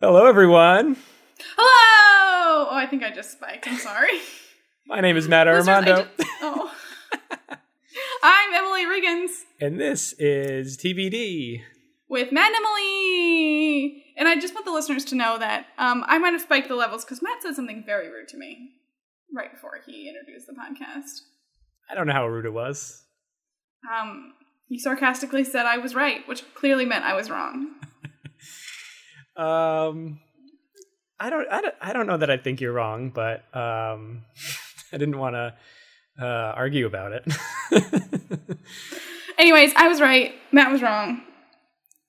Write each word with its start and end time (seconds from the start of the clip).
Hello, 0.00 0.26
everyone. 0.26 0.96
Hello! 1.56 2.68
Oh, 2.70 2.74
I 2.76 2.86
think 2.86 3.02
I 3.02 3.10
just 3.10 3.32
spiked. 3.32 3.66
I'm 3.66 3.78
sorry. 3.78 4.18
My 4.86 5.00
name 5.00 5.16
is 5.16 5.28
Matt 5.28 5.48
Armando, 5.48 6.02
ju- 6.18 6.24
oh. 6.42 6.72
I'm 8.22 8.54
Emily 8.54 8.84
Riggins 8.86 9.30
and 9.60 9.78
this 9.78 10.14
is 10.14 10.78
TBD. 10.78 11.60
with 12.08 12.32
Matt 12.32 12.46
and 12.48 12.56
Emily. 12.56 14.04
And 14.16 14.26
I 14.28 14.36
just 14.40 14.54
want 14.54 14.64
the 14.66 14.72
listeners 14.72 15.04
to 15.06 15.14
know 15.14 15.38
that 15.38 15.66
um, 15.76 16.04
I 16.06 16.18
might 16.18 16.32
have 16.32 16.40
spiked 16.40 16.68
the 16.68 16.74
levels 16.74 17.04
because 17.04 17.20
Matt 17.22 17.42
said 17.42 17.54
something 17.54 17.82
very 17.84 18.08
rude 18.08 18.28
to 18.28 18.38
me 18.38 18.70
right 19.34 19.52
before 19.52 19.80
he 19.86 20.08
introduced 20.08 20.46
the 20.46 20.54
podcast. 20.54 21.20
I 21.90 21.94
don't 21.94 22.06
know 22.06 22.14
how 22.14 22.26
rude 22.26 22.46
it 22.46 22.52
was. 22.52 23.04
Um, 23.94 24.32
he 24.68 24.78
sarcastically 24.78 25.44
said 25.44 25.66
I 25.66 25.76
was 25.78 25.94
right, 25.94 26.26
which 26.26 26.42
clearly 26.54 26.86
meant 26.86 27.04
I 27.04 27.14
was 27.14 27.28
wrong. 27.30 27.74
Um, 29.38 30.20
I 31.20 31.30
don't, 31.30 31.48
I 31.50 31.60
don't, 31.60 31.74
I 31.80 31.92
don't 31.92 32.06
know 32.06 32.16
that 32.16 32.30
I 32.30 32.36
think 32.36 32.60
you're 32.60 32.72
wrong, 32.72 33.10
but 33.10 33.44
um, 33.54 34.24
I 34.92 34.98
didn't 34.98 35.18
want 35.18 35.34
to 35.34 35.54
uh, 36.20 36.52
argue 36.56 36.86
about 36.86 37.12
it. 37.12 37.24
Anyways, 39.38 39.72
I 39.76 39.88
was 39.88 40.00
right. 40.00 40.34
Matt 40.52 40.72
was 40.72 40.82
wrong. 40.82 41.22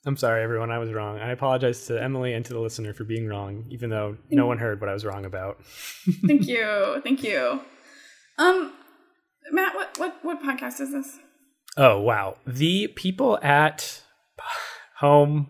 I'm 0.06 0.18
sorry, 0.18 0.42
everyone. 0.44 0.72
I 0.72 0.80
was 0.80 0.92
wrong. 0.92 1.20
I 1.20 1.32
apologize 1.32 1.86
to 1.88 2.02
Emily 2.02 2.34
and 2.34 2.44
to 2.46 2.54
the 2.54 2.60
listener 2.60 2.94
for 2.94 3.04
being 3.04 3.28
wrong, 3.28 3.66
even 3.70 3.90
though 3.90 4.18
no 4.32 4.48
one 4.48 4.58
heard 4.58 4.80
what 4.80 4.90
I 4.90 4.94
was 4.94 5.06
wrong 5.06 5.26
about. 5.26 5.60
Thank 6.26 6.48
you. 6.48 7.02
Thank 7.04 7.24
you. 7.24 7.62
Um, 8.38 8.74
Matt, 9.52 9.76
what, 9.76 10.00
what, 10.00 10.18
what 10.24 10.42
podcast 10.42 10.80
is 10.80 10.92
this? 10.92 11.20
Oh 11.78 12.00
wow! 12.00 12.38
The 12.48 12.88
people 12.88 13.38
at 13.44 14.02
home 14.98 15.48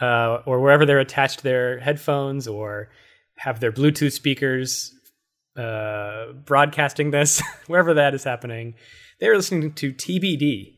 uh, 0.00 0.38
or 0.46 0.60
wherever 0.60 0.84
they're 0.84 0.98
attached 0.98 1.42
their 1.42 1.80
headphones 1.80 2.46
or 2.46 2.90
have 3.38 3.60
their 3.60 3.72
Bluetooth 3.72 4.12
speakers 4.12 4.94
uh, 5.56 6.32
broadcasting 6.44 7.10
this, 7.10 7.42
wherever 7.66 7.94
that 7.94 8.14
is 8.14 8.24
happening, 8.24 8.74
they're 9.20 9.36
listening 9.36 9.72
to 9.72 9.92
TBD, 9.92 10.74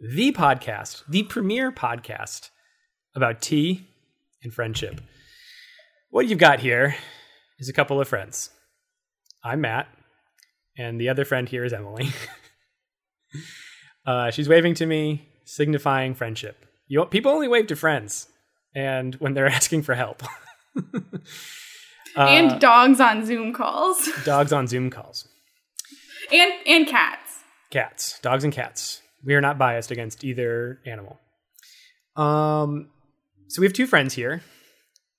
the 0.00 0.32
podcast, 0.32 1.04
the 1.08 1.22
premier 1.24 1.70
podcast 1.70 2.50
about 3.14 3.40
tea 3.40 3.86
and 4.42 4.52
friendship. 4.52 5.00
What 6.10 6.26
you've 6.26 6.38
got 6.38 6.60
here 6.60 6.96
is 7.58 7.68
a 7.68 7.72
couple 7.72 8.00
of 8.00 8.08
friends. 8.08 8.50
I'm 9.44 9.60
Matt, 9.60 9.88
and 10.76 11.00
the 11.00 11.08
other 11.08 11.24
friend 11.24 11.48
here 11.48 11.64
is 11.64 11.72
Emily. 11.72 12.10
Uh, 14.06 14.30
she's 14.30 14.48
waving 14.48 14.74
to 14.74 14.86
me, 14.86 15.28
signifying 15.44 16.14
friendship. 16.14 16.64
You, 16.86 17.04
people 17.06 17.32
only 17.32 17.48
wave 17.48 17.66
to 17.66 17.76
friends, 17.76 18.28
and 18.76 19.14
when 19.16 19.34
they're 19.34 19.46
asking 19.58 19.82
for 19.82 19.94
help. 19.94 20.22
Uh, 22.16 22.28
and 22.28 22.60
dogs 22.62 22.98
on 22.98 23.26
Zoom 23.26 23.52
calls. 23.52 24.08
dogs 24.24 24.50
on 24.50 24.66
Zoom 24.66 24.88
calls. 24.88 25.28
and 26.32 26.50
and 26.66 26.86
cats. 26.86 27.40
Cats, 27.70 28.18
dogs, 28.20 28.42
and 28.42 28.54
cats. 28.54 29.02
We 29.22 29.34
are 29.34 29.42
not 29.42 29.58
biased 29.58 29.90
against 29.90 30.24
either 30.24 30.80
animal. 30.86 31.20
Um, 32.16 32.88
so 33.48 33.60
we 33.60 33.66
have 33.66 33.74
two 33.74 33.86
friends 33.86 34.14
here. 34.14 34.40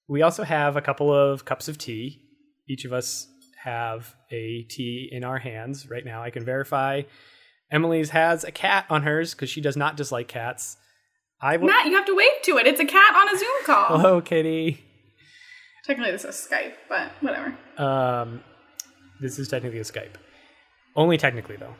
We 0.07 0.23
also 0.23 0.43
have 0.43 0.75
a 0.75 0.81
couple 0.81 1.13
of 1.13 1.45
cups 1.45 1.67
of 1.67 1.77
tea. 1.77 2.19
Each 2.67 2.83
of 2.83 2.93
us 2.93 3.27
have 3.63 4.15
a 4.31 4.63
tea 4.63 5.07
in 5.11 5.23
our 5.23 5.37
hands 5.37 5.87
right 5.87 6.03
now. 6.03 6.23
I 6.23 6.31
can 6.31 6.43
verify. 6.43 7.03
Emily's 7.69 8.09
has 8.09 8.43
a 8.43 8.51
cat 8.51 8.85
on 8.89 9.03
hers 9.03 9.35
because 9.35 9.51
she 9.51 9.61
does 9.61 9.77
not 9.77 9.97
dislike 9.97 10.27
cats. 10.27 10.77
I 11.41 11.57
will. 11.57 11.67
Matt, 11.67 11.85
you 11.85 11.93
have 11.93 12.05
to 12.05 12.15
wave 12.15 12.41
to 12.43 12.57
it. 12.57 12.67
It's 12.67 12.79
a 12.79 12.85
cat 12.85 13.15
on 13.15 13.35
a 13.35 13.37
Zoom 13.37 13.65
call. 13.65 13.85
Hello, 13.99 14.21
kitty. 14.21 14.83
Technically, 15.85 16.11
this 16.11 16.25
is 16.25 16.35
Skype, 16.35 16.73
but 16.89 17.11
whatever. 17.21 17.55
Um, 17.77 18.43
this 19.21 19.39
is 19.39 19.47
technically 19.47 19.79
a 19.79 19.83
Skype. 19.83 20.15
Only 20.95 21.17
technically, 21.17 21.57
though. 21.57 21.75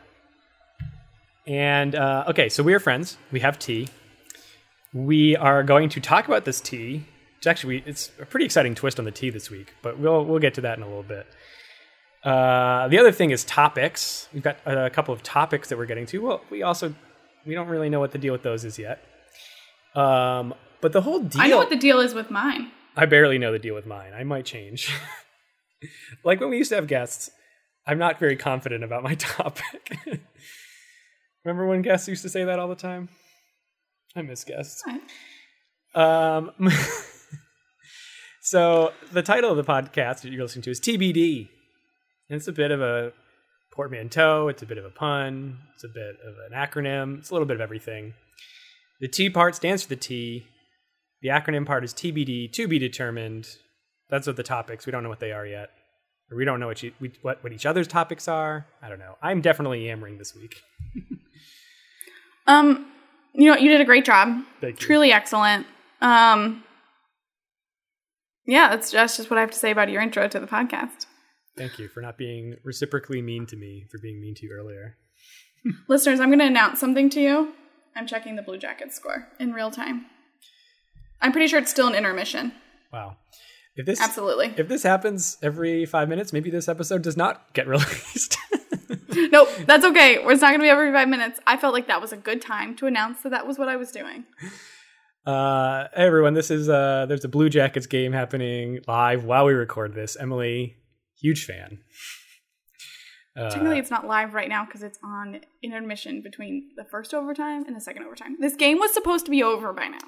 And 1.48 1.96
uh, 1.96 2.26
okay, 2.28 2.50
so 2.50 2.62
we 2.62 2.74
are 2.74 2.80
friends. 2.80 3.18
We 3.32 3.40
have 3.40 3.58
tea. 3.58 3.88
We 4.94 5.36
are 5.36 5.64
going 5.64 5.90
to 5.90 6.00
talk 6.00 6.28
about 6.28 6.46
this 6.46 6.62
tea. 6.62 7.06
It's 7.38 7.48
actually 7.48 7.84
it's 7.86 8.12
a 8.20 8.26
pretty 8.26 8.46
exciting 8.46 8.76
twist 8.76 9.00
on 9.00 9.06
the 9.06 9.12
tea 9.12 9.30
this 9.30 9.50
week, 9.50 9.74
but 9.82 9.98
we'll 10.00 10.24
we'll 10.26 10.40
get 10.40 10.54
to 10.56 10.62
that 10.62 10.78
in 10.78 10.84
a 10.84 10.88
little 10.88 11.04
bit. 11.04 11.28
Uh, 12.24 12.88
the 12.90 12.98
other 12.98 13.12
thing 13.12 13.32
is 13.32 13.44
topics. 13.44 14.28
We've 14.34 14.44
got 14.44 14.58
a 14.66 14.90
couple 14.90 15.14
of 15.14 15.24
topics 15.24 15.70
that 15.70 15.78
we're 15.78 15.86
getting 15.86 16.06
to. 16.08 16.20
Well, 16.20 16.42
we 16.50 16.64
also 16.64 16.94
we 17.46 17.54
don't 17.54 17.68
really 17.68 17.90
know 17.90 18.00
what 18.00 18.12
the 18.12 18.18
deal 18.18 18.34
with 18.34 18.44
those 18.44 18.66
is 18.66 18.78
yet. 18.78 19.02
Um, 19.98 20.54
but 20.80 20.94
the 20.94 21.02
whole 21.02 21.20
deal. 21.20 21.42
I 21.42 21.48
know 21.48 21.58
what 21.58 21.72
the 21.72 21.76
deal 21.76 22.00
is 22.00 22.14
with 22.14 22.30
mine. 22.30 22.72
I 22.96 23.08
barely 23.08 23.38
know 23.40 23.52
the 23.52 23.60
deal 23.60 23.74
with 23.74 23.88
mine. 23.88 24.14
I 24.14 24.24
might 24.24 24.46
change. 24.46 24.92
like 26.24 26.40
when 26.40 26.50
we 26.50 26.58
used 26.58 26.70
to 26.70 26.76
have 26.76 26.88
guests, 26.88 27.32
I'm 27.86 27.98
not 27.98 28.20
very 28.20 28.36
confident 28.36 28.84
about 28.84 29.04
my 29.04 29.16
topic. 29.20 30.22
Remember 31.44 31.66
when 31.66 31.82
guests 31.82 32.08
used 32.08 32.22
to 32.24 32.30
say 32.30 32.44
that 32.44 32.60
all 32.60 32.68
the 32.68 32.76
time? 32.76 33.10
I 34.16 34.22
miss 34.22 34.44
guests. 34.44 34.84
Um, 35.96 36.52
so 38.42 38.94
the 39.12 39.24
title 39.24 39.52
of 39.52 39.58
the 39.58 39.64
podcast 39.64 40.22
that 40.22 40.32
you're 40.32 40.44
listening 40.44 40.64
to 40.64 40.72
is 40.72 40.80
TBD. 40.80 41.50
And 42.30 42.38
it's 42.38 42.48
a 42.48 42.52
bit 42.52 42.72
of 42.72 42.82
a 42.82 43.14
portmanteau. 43.72 44.48
It's 44.48 44.62
a 44.62 44.66
bit 44.66 44.78
of 44.78 44.86
a 44.86 44.90
pun. 44.90 45.60
It's 45.74 45.84
a 45.84 45.88
bit 45.88 46.18
of 46.28 46.36
an 46.50 46.54
acronym. 46.56 47.20
It's 47.20 47.30
a 47.30 47.34
little 47.34 47.48
bit 47.48 47.56
of 47.56 47.62
everything. 47.62 48.14
The 49.00 49.08
T 49.08 49.30
part 49.30 49.56
stands 49.56 49.84
for 49.84 49.90
the 49.90 49.96
T. 49.96 50.48
The 51.22 51.30
acronym 51.30 51.66
part 51.66 51.84
is 51.84 51.94
TBD, 51.94 52.52
to 52.54 52.68
be 52.68 52.80
determined. 52.80 53.48
That's 54.10 54.28
what 54.28 54.36
the 54.36 54.44
topics. 54.44 54.86
We 54.86 54.92
don't 54.92 55.04
know 55.04 55.10
what 55.10 55.20
they 55.20 55.32
are 55.32 55.46
yet. 55.46 55.70
Or 56.30 56.38
we 56.38 56.46
don't 56.46 56.60
know 56.60 56.68
what, 56.68 56.84
you, 56.84 56.94
we, 57.00 57.12
what, 57.22 57.44
what 57.44 57.54
each 57.54 57.66
other's 57.66 57.88
topics 57.88 58.28
are. 58.28 58.68
I 58.82 58.90
don't 58.90 59.00
know. 59.00 59.16
I'm 59.22 59.42
definitely 59.42 59.88
yammering 59.88 60.18
this 60.18 60.36
week. 60.36 60.56
Um, 62.48 62.88
you 63.34 63.52
know, 63.52 63.58
you 63.58 63.70
did 63.70 63.82
a 63.82 63.86
great 63.86 64.06
job. 64.06 64.42
Thank 64.62 64.80
you. 64.80 64.88
Truly 64.88 65.12
excellent. 65.12 65.68
Um, 66.02 66.64
yeah, 68.46 68.70
that's 68.70 68.92
just, 68.92 69.18
just 69.18 69.30
what 69.30 69.38
I 69.38 69.42
have 69.42 69.52
to 69.52 69.60
say 69.60 69.72
about 69.72 69.90
your 69.90 70.02
intro 70.02 70.28
to 70.28 70.40
the 70.40 70.48
podcast. 70.48 71.06
Thank 71.58 71.78
you 71.78 71.90
for 71.90 72.02
not 72.02 72.18
being 72.18 72.56
reciprocally 72.64 73.22
mean 73.22 73.46
to 73.48 73.58
me 73.58 73.86
for 73.92 74.00
being 74.00 74.22
mean 74.22 74.36
to 74.36 74.46
you 74.46 74.52
earlier. 74.54 74.96
Listeners, 75.90 76.20
I'm 76.20 76.30
going 76.30 76.40
to 76.40 76.46
announce 76.46 76.80
something 76.80 77.10
to 77.12 77.22
you. 77.22 77.54
I'm 77.98 78.08
checking 78.08 78.36
the 78.36 78.42
Blue 78.42 78.58
Jackets 78.58 78.96
score 78.96 79.28
in 79.40 79.54
real 79.54 79.72
time. 79.72 80.06
I'm 81.20 81.32
pretty 81.32 81.48
sure 81.48 81.60
it's 81.60 81.72
still 81.72 81.88
an 81.88 81.96
intermission. 81.96 82.54
Wow. 82.94 83.18
If 83.76 83.86
this 83.86 84.02
Absolutely. 84.02 84.54
if 84.58 84.68
this 84.68 84.84
happens 84.84 85.38
every 85.42 85.86
five 85.86 86.10
minutes, 86.10 86.32
maybe 86.32 86.50
this 86.50 86.68
episode 86.68 87.02
does 87.02 87.18
not 87.18 87.54
get 87.54 87.68
released. 87.68 88.38
Nope, 89.32 89.50
that's 89.66 89.84
okay. 89.84 90.18
It's 90.18 90.42
not 90.42 90.50
going 90.50 90.60
to 90.60 90.64
be 90.64 90.70
every 90.70 90.92
five 90.92 91.08
minutes. 91.08 91.40
I 91.48 91.58
felt 91.58 91.74
like 91.74 91.88
that 91.88 92.02
was 92.02 92.14
a 92.14 92.18
good 92.18 92.40
time 92.40 92.76
to 92.76 92.86
announce 92.86 93.22
that 93.24 93.30
that 93.30 93.48
was 93.48 93.58
what 93.58 93.68
I 93.68 93.76
was 93.76 93.92
doing. 93.92 94.26
uh, 95.26 95.86
hey 95.96 96.06
everyone, 96.06 96.36
this 96.36 96.52
is 96.52 96.70
uh, 96.70 97.08
there's 97.08 97.26
a 97.26 97.28
Blue 97.28 97.50
Jackets 97.50 97.88
game 97.88 98.12
happening 98.12 98.80
live 98.88 99.24
while 99.24 99.46
we 99.46 99.54
record 99.54 99.96
this. 99.96 100.16
Emily, 100.20 100.76
huge 101.20 101.46
fan. 101.46 101.80
Uh, 103.38 103.50
Technically, 103.50 103.78
it's 103.78 103.92
not 103.92 104.08
live 104.08 104.34
right 104.34 104.50
now 104.50 104.66
because 104.66 104.82
it's 104.82 104.98
on 105.04 105.42
intermission 105.62 106.22
between 106.22 106.72
the 106.76 106.84
first 106.84 107.14
overtime 107.14 107.66
and 107.66 107.76
the 107.76 107.82
second 107.82 108.04
overtime. 108.04 108.36
This 108.40 108.56
game 108.56 108.80
was 108.80 108.94
supposed 108.94 109.26
to 109.26 109.32
be 109.32 109.44
over 109.44 109.74
by 109.74 109.88
now. 109.88 110.00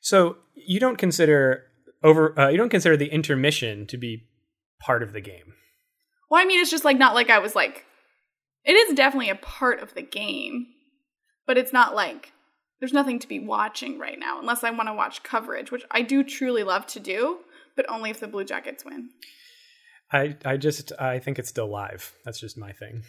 so 0.00 0.36
you 0.54 0.78
don't 0.78 0.96
consider 0.96 1.64
over 2.02 2.38
uh, 2.38 2.48
you 2.48 2.56
don't 2.56 2.68
consider 2.68 2.96
the 2.96 3.08
intermission 3.12 3.86
to 3.88 3.96
be 3.96 4.28
part 4.80 5.02
of 5.02 5.12
the 5.12 5.20
game. 5.20 5.54
Well, 6.30 6.40
I 6.40 6.44
mean, 6.44 6.60
it's 6.60 6.70
just 6.70 6.84
like 6.84 6.98
not 6.98 7.14
like 7.14 7.30
I 7.30 7.38
was 7.40 7.54
like, 7.54 7.84
it 8.64 8.72
is 8.72 8.94
definitely 8.94 9.30
a 9.30 9.34
part 9.34 9.80
of 9.80 9.94
the 9.94 10.02
game, 10.02 10.66
but 11.46 11.58
it's 11.58 11.72
not 11.72 11.94
like 11.94 12.32
there's 12.80 12.92
nothing 12.92 13.18
to 13.20 13.28
be 13.28 13.38
watching 13.38 13.98
right 13.98 14.18
now 14.18 14.38
unless 14.40 14.64
I 14.64 14.70
want 14.70 14.88
to 14.88 14.94
watch 14.94 15.22
coverage, 15.22 15.70
which 15.70 15.84
I 15.90 16.02
do 16.02 16.24
truly 16.24 16.62
love 16.64 16.86
to 16.88 17.00
do, 17.00 17.38
but 17.76 17.88
only 17.88 18.10
if 18.10 18.20
the 18.20 18.26
Blue 18.28 18.44
Jackets 18.44 18.84
win. 18.84 19.10
I 20.12 20.36
I 20.44 20.56
just 20.56 20.92
I 20.98 21.18
think 21.18 21.38
it's 21.38 21.48
still 21.48 21.68
live. 21.68 22.12
That's 22.24 22.38
just 22.40 22.56
my 22.58 22.72
thing. 22.72 23.02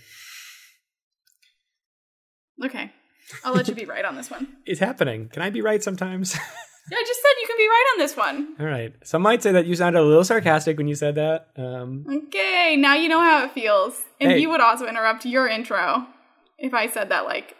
Okay, 2.63 2.91
I'll 3.43 3.53
let 3.53 3.67
you 3.67 3.75
be 3.75 3.85
right 3.85 4.05
on 4.05 4.15
this 4.15 4.29
one. 4.29 4.47
It's 4.65 4.79
happening. 4.79 5.27
Can 5.29 5.41
I 5.41 5.49
be 5.49 5.61
right 5.61 5.83
sometimes? 5.83 6.37
Yeah, 6.91 6.97
I 6.97 7.03
just 7.07 7.21
said 7.21 7.29
you 7.41 7.47
can 7.47 7.55
be 7.57 7.67
right 7.69 7.85
on 7.93 7.99
this 7.99 8.17
one. 8.17 8.55
All 8.59 8.65
right. 8.65 8.93
Some 9.05 9.21
might 9.21 9.41
say 9.41 9.53
that 9.53 9.65
you 9.65 9.73
sounded 9.73 10.01
a 10.01 10.03
little 10.03 10.25
sarcastic 10.25 10.77
when 10.77 10.89
you 10.89 10.95
said 10.95 11.15
that. 11.15 11.47
Um, 11.55 12.03
Okay, 12.27 12.75
now 12.77 12.93
you 12.95 13.07
know 13.07 13.21
how 13.21 13.45
it 13.45 13.53
feels. 13.53 14.01
And 14.19 14.31
Hey. 14.33 14.39
you 14.39 14.49
would 14.49 14.59
also 14.59 14.85
interrupt 14.85 15.25
your 15.25 15.47
intro 15.47 16.05
if 16.57 16.73
I 16.73 16.89
said 16.89 17.07
that 17.07 17.23
like 17.23 17.55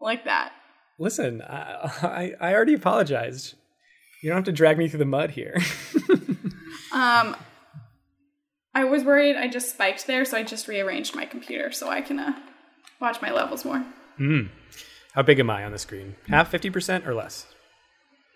like 0.00 0.24
that. 0.24 0.52
listen, 0.98 1.42
I, 1.42 2.32
I 2.40 2.48
I 2.48 2.54
already 2.54 2.72
apologized. 2.72 3.56
You 4.22 4.30
don't 4.30 4.38
have 4.38 4.44
to 4.46 4.52
drag 4.52 4.78
me 4.78 4.88
through 4.88 5.00
the 5.00 5.04
mud 5.04 5.32
here. 5.32 5.58
Um 6.94 7.36
I 8.74 8.84
was 8.84 9.04
worried 9.04 9.36
I 9.36 9.48
just 9.48 9.70
spiked 9.70 10.06
there, 10.06 10.24
so 10.24 10.36
I 10.36 10.42
just 10.42 10.66
rearranged 10.66 11.14
my 11.14 11.26
computer 11.26 11.72
so 11.72 11.90
I 11.90 12.00
can 12.00 12.18
uh, 12.18 12.34
watch 13.00 13.20
my 13.20 13.30
levels 13.30 13.64
more. 13.64 13.84
Hmm. 14.16 14.46
How 15.12 15.22
big 15.22 15.38
am 15.38 15.50
I 15.50 15.64
on 15.64 15.72
the 15.72 15.78
screen? 15.78 16.16
Half, 16.28 16.50
fifty 16.50 16.70
percent, 16.70 17.06
or 17.06 17.14
less? 17.14 17.46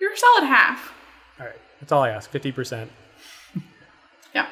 You're 0.00 0.12
a 0.12 0.16
solid 0.16 0.44
half. 0.46 0.92
All 1.40 1.46
right, 1.46 1.60
that's 1.80 1.90
all 1.90 2.02
I 2.02 2.10
ask. 2.10 2.28
Fifty 2.30 2.52
percent. 2.52 2.90
yeah. 4.34 4.48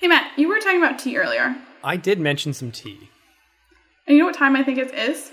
Hey 0.00 0.08
Matt, 0.08 0.38
you 0.38 0.48
were 0.48 0.58
talking 0.60 0.82
about 0.82 0.98
tea 0.98 1.18
earlier. 1.18 1.56
I 1.84 1.96
did 1.96 2.18
mention 2.18 2.54
some 2.54 2.70
tea. 2.72 3.10
And 4.06 4.16
you 4.16 4.22
know 4.22 4.26
what 4.26 4.36
time 4.36 4.56
I 4.56 4.62
think 4.62 4.78
it 4.78 4.94
is? 4.94 5.30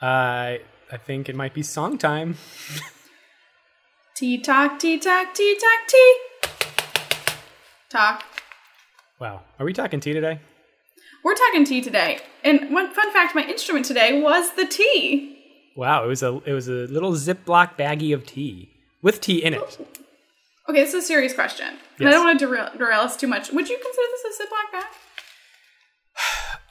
Uh, 0.00 0.58
I 0.92 0.96
think 1.06 1.28
it 1.28 1.34
might 1.34 1.54
be 1.54 1.62
song 1.62 1.96
time. 1.96 2.36
tea 4.14 4.38
talk, 4.38 4.78
tea 4.78 4.98
talk, 4.98 5.34
tea 5.34 5.54
talk, 5.54 5.88
tea. 5.88 6.16
Talk. 7.92 8.24
Wow. 9.20 9.42
Are 9.58 9.66
we 9.66 9.74
talking 9.74 10.00
tea 10.00 10.14
today? 10.14 10.40
We're 11.22 11.34
talking 11.34 11.66
tea 11.66 11.82
today. 11.82 12.20
And 12.42 12.72
one 12.72 12.90
fun 12.94 13.12
fact, 13.12 13.34
my 13.34 13.42
instrument 13.44 13.84
today 13.84 14.18
was 14.22 14.54
the 14.54 14.64
tea. 14.64 15.38
Wow, 15.76 16.02
it 16.02 16.06
was 16.06 16.22
a 16.22 16.40
it 16.46 16.54
was 16.54 16.68
a 16.68 16.86
little 16.88 17.12
Ziploc 17.12 17.76
baggie 17.76 18.14
of 18.14 18.24
tea 18.26 18.70
with 19.02 19.20
tea 19.20 19.44
in 19.44 19.52
it. 19.52 19.78
Okay, 20.70 20.80
this 20.80 20.94
is 20.94 21.04
a 21.04 21.06
serious 21.06 21.34
question. 21.34 21.66
And 21.98 22.08
I 22.08 22.12
don't 22.12 22.24
want 22.24 22.38
to 22.40 22.46
derail, 22.46 22.70
derail 22.78 23.00
us 23.00 23.14
too 23.14 23.26
much. 23.26 23.52
Would 23.52 23.68
you 23.68 23.76
consider 23.76 24.06
this 24.10 24.40
a 24.40 24.42
Ziploc 24.42 24.72
bag? 24.72 24.86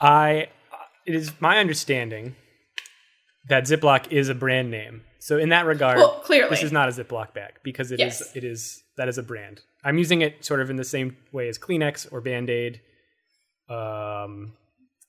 I 0.00 0.48
uh, 0.72 0.76
it 1.06 1.14
is 1.14 1.40
my 1.40 1.58
understanding 1.58 2.34
that 3.48 3.64
Ziploc 3.64 4.10
is 4.10 4.28
a 4.28 4.34
brand 4.34 4.72
name. 4.72 5.02
So 5.20 5.38
in 5.38 5.50
that 5.50 5.66
regard, 5.66 5.98
Well, 5.98 6.20
clearly. 6.24 6.50
this 6.50 6.64
is 6.64 6.72
not 6.72 6.88
a 6.88 6.92
Ziploc 6.92 7.32
bag 7.32 7.52
because 7.62 7.92
it 7.92 8.00
is 8.00 8.20
Yes. 8.20 8.36
it 8.36 8.42
is 8.42 8.82
that 8.96 9.08
is 9.08 9.18
a 9.18 9.22
brand. 9.22 9.60
I'm 9.84 9.98
using 9.98 10.20
it 10.22 10.44
sort 10.44 10.60
of 10.60 10.70
in 10.70 10.76
the 10.76 10.84
same 10.84 11.16
way 11.32 11.48
as 11.48 11.58
Kleenex 11.58 12.10
or 12.12 12.20
Band-Aid. 12.20 12.80
Um 13.68 14.54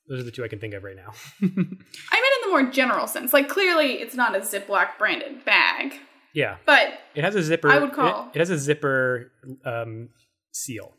those 0.09 0.19
are 0.19 0.23
the 0.23 0.31
two 0.31 0.43
I 0.43 0.47
can 0.49 0.59
think 0.59 0.73
of 0.73 0.83
right 0.83 0.95
now. 0.97 1.13
I 1.41 1.45
meant 1.45 1.57
in 1.57 2.41
the 2.43 2.49
more 2.49 2.69
general 2.71 3.07
sense. 3.07 3.31
Like, 3.31 3.47
clearly, 3.47 3.93
it's 3.93 4.15
not 4.15 4.35
a 4.35 4.39
Ziploc 4.39 4.97
branded 4.97 5.45
bag, 5.45 5.93
yeah. 6.33 6.57
but 6.65 6.99
It 7.15 7.23
has 7.23 7.35
a 7.35 7.41
zipper. 7.41 7.71
I 7.71 7.79
would 7.79 7.93
call- 7.93 8.25
It, 8.33 8.35
it 8.35 8.39
has 8.39 8.49
a 8.49 8.57
zipper 8.57 9.31
um, 9.65 10.09
seal. 10.51 10.91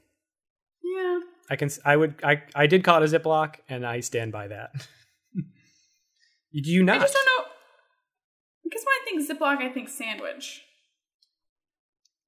yeah. 0.82 1.20
I 1.50 1.56
can. 1.56 1.68
I 1.84 1.96
would. 1.96 2.14
I. 2.24 2.42
I 2.54 2.66
did 2.66 2.82
call 2.82 3.02
it 3.02 3.12
a 3.14 3.18
Ziploc, 3.18 3.56
and 3.68 3.86
I 3.86 4.00
stand 4.00 4.32
by 4.32 4.48
that. 4.48 4.70
Do 5.34 6.70
you 6.72 6.82
not? 6.82 6.96
I 6.96 7.00
just 7.00 7.12
don't 7.12 7.26
know. 7.26 7.50
Because 8.64 8.82
when 8.86 8.94
I 8.94 9.04
think 9.04 9.28
Ziploc, 9.28 9.58
I 9.58 9.70
think 9.70 9.90
sandwich. 9.90 10.62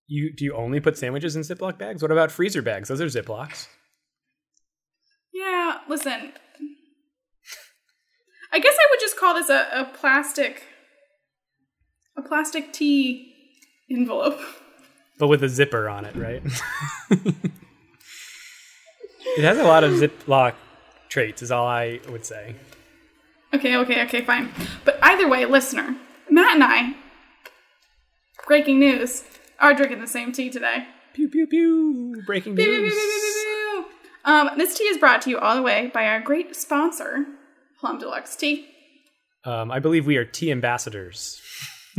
You 0.06 0.32
do 0.32 0.44
you 0.44 0.54
only 0.54 0.80
put 0.80 0.96
sandwiches 0.96 1.36
in 1.36 1.42
Ziploc 1.42 1.78
bags? 1.78 2.02
What 2.02 2.12
about 2.12 2.30
freezer 2.30 2.62
bags? 2.62 2.88
Those 2.88 3.00
are 3.00 3.06
Ziplocs. 3.06 3.66
Yeah, 5.32 5.78
listen. 5.88 6.32
I 8.52 8.58
guess 8.58 8.74
I 8.74 8.86
would 8.90 9.00
just 9.00 9.18
call 9.18 9.34
this 9.34 9.50
a, 9.50 9.68
a 9.72 9.84
plastic 9.98 10.62
a 12.16 12.22
plastic 12.22 12.72
tea 12.72 13.34
envelope. 13.90 14.40
But 15.18 15.28
with 15.28 15.42
a 15.42 15.48
zipper 15.48 15.88
on 15.88 16.04
it, 16.04 16.14
right? 16.14 16.42
it 19.36 19.44
has 19.44 19.58
a 19.58 19.64
lot 19.64 19.82
of 19.84 19.92
Ziploc 19.92 20.54
traits, 21.08 21.42
is 21.42 21.50
all 21.50 21.66
I 21.66 22.00
would 22.10 22.24
say. 22.24 22.54
Okay, 23.54 23.76
okay, 23.76 24.02
okay, 24.04 24.22
fine. 24.22 24.50
But 24.84 24.98
either 25.02 25.28
way, 25.28 25.46
listener, 25.46 25.96
Matt 26.30 26.54
and 26.54 26.64
I, 26.64 26.94
breaking 28.46 28.78
news, 28.78 29.24
are 29.60 29.74
drinking 29.74 30.00
the 30.00 30.06
same 30.06 30.32
tea 30.32 30.50
today. 30.50 30.86
Pew 31.12 31.28
pew 31.28 31.46
pew! 31.46 32.22
Breaking 32.26 32.56
Pew, 32.56 32.64
pew, 32.64 32.72
pew, 32.74 32.82
news. 32.82 32.92
pew, 32.92 33.00
pew, 33.00 33.20
pew, 33.20 33.84
pew. 33.84 34.32
Um, 34.32 34.50
this 34.58 34.76
tea 34.76 34.84
is 34.84 34.98
brought 34.98 35.22
to 35.22 35.30
you 35.30 35.38
all 35.38 35.54
the 35.56 35.62
way 35.62 35.90
by 35.94 36.06
our 36.06 36.20
great 36.20 36.54
sponsor, 36.56 37.24
Plum 37.78 37.98
Deluxe 37.98 38.34
Tea. 38.36 38.66
Um, 39.44 39.70
I 39.70 39.78
believe 39.78 40.06
we 40.06 40.16
are 40.16 40.24
tea 40.24 40.50
ambassadors. 40.50 41.40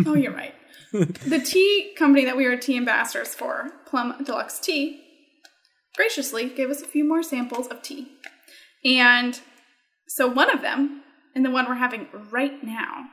Oh, 0.06 0.14
you're 0.14 0.34
right. 0.34 0.54
the 0.92 1.40
tea 1.40 1.94
company 1.98 2.26
that 2.26 2.38
we 2.38 2.46
are 2.46 2.58
tea 2.58 2.78
ambassadors 2.78 3.34
for, 3.34 3.72
Plum 3.86 4.14
Deluxe 4.24 4.60
Tea, 4.60 5.02
graciously 5.96 6.50
gave 6.50 6.70
us 6.70 6.82
a 6.82 6.86
few 6.86 7.04
more 7.04 7.24
samples 7.24 7.68
of 7.68 7.82
tea. 7.82 8.12
And 8.86 9.40
so 10.08 10.28
one 10.28 10.50
of 10.50 10.62
them, 10.62 11.02
and 11.34 11.44
the 11.46 11.50
one 11.50 11.68
we're 11.68 11.76
having 11.76 12.08
right 12.30 12.62
now, 12.64 13.06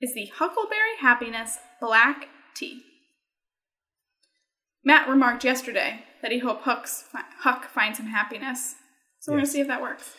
is 0.00 0.14
the 0.14 0.26
Huckleberry 0.34 0.96
Happiness 1.00 1.58
Black 1.80 2.28
Tea. 2.54 2.82
Matt 4.86 5.08
remarked 5.08 5.44
yesterday 5.44 6.00
that 6.22 6.30
he 6.32 6.38
hoped 6.38 6.62
Huck's, 6.62 7.04
Huck 7.40 7.68
finds 7.68 7.98
some 7.98 8.06
happiness. 8.06 8.76
So 9.20 9.32
we're 9.32 9.38
going 9.38 9.46
to 9.46 9.50
see 9.52 9.60
if 9.60 9.66
that 9.66 9.82
works. 9.82 10.14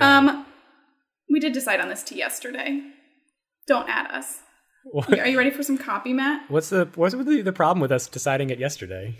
Um, 0.00 0.46
we 1.28 1.40
did 1.40 1.52
decide 1.52 1.80
on 1.80 1.88
this 1.88 2.02
tea 2.02 2.16
yesterday. 2.16 2.80
Don't 3.66 3.88
add 3.88 4.10
us. 4.10 4.38
What- 4.84 5.18
Are 5.18 5.28
you 5.28 5.36
ready 5.38 5.50
for 5.50 5.62
some 5.62 5.76
copy, 5.78 6.12
Matt? 6.12 6.50
What's 6.50 6.70
the 6.70 6.88
what's 6.96 7.14
the, 7.14 7.42
the 7.42 7.52
problem 7.52 7.80
with 7.80 7.92
us 7.92 8.06
deciding 8.08 8.50
it 8.50 8.58
yesterday? 8.58 9.16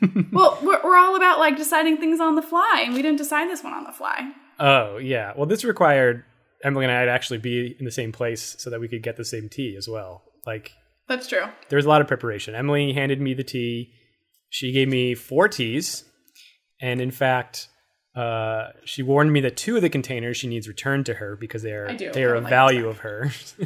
Well, 0.32 0.58
we're, 0.62 0.80
we're 0.82 0.96
all 0.96 1.14
about 1.14 1.38
like 1.38 1.56
deciding 1.56 1.98
things 1.98 2.18
on 2.20 2.34
the 2.34 2.42
fly, 2.42 2.82
and 2.84 2.94
we 2.94 3.02
didn't 3.02 3.18
decide 3.18 3.48
this 3.48 3.62
one 3.62 3.72
on 3.72 3.84
the 3.84 3.92
fly. 3.92 4.32
Oh 4.58 4.96
yeah. 4.96 5.32
Well, 5.36 5.46
this 5.46 5.64
required 5.64 6.24
Emily 6.64 6.84
and 6.84 6.92
I 6.92 7.04
to 7.04 7.10
actually 7.10 7.38
be 7.38 7.76
in 7.78 7.84
the 7.84 7.92
same 7.92 8.10
place 8.10 8.56
so 8.58 8.70
that 8.70 8.80
we 8.80 8.88
could 8.88 9.02
get 9.04 9.16
the 9.16 9.24
same 9.24 9.48
tea 9.48 9.76
as 9.76 9.88
well. 9.88 10.24
Like 10.46 10.72
That's 11.08 11.28
true. 11.28 11.44
there 11.68 11.76
was 11.76 11.86
a 11.86 11.88
lot 11.88 12.00
of 12.00 12.08
preparation. 12.08 12.54
Emily 12.56 12.92
handed 12.92 13.20
me 13.20 13.34
the 13.34 13.44
tea. 13.44 13.92
She 14.54 14.70
gave 14.70 14.86
me 14.86 15.16
four 15.16 15.48
teas, 15.48 16.04
and 16.80 17.00
in 17.00 17.10
fact, 17.10 17.66
uh, 18.14 18.68
she 18.84 19.02
warned 19.02 19.32
me 19.32 19.40
that 19.40 19.56
two 19.56 19.74
of 19.74 19.82
the 19.82 19.88
containers 19.88 20.36
she 20.36 20.46
needs 20.46 20.68
returned 20.68 21.06
to 21.06 21.14
her 21.14 21.34
because 21.34 21.62
they 21.62 21.72
are 21.72 21.92
they 21.96 22.22
are 22.22 22.36
of 22.36 22.44
like 22.44 22.50
value 22.50 22.86
of 22.86 22.98
her, 22.98 23.32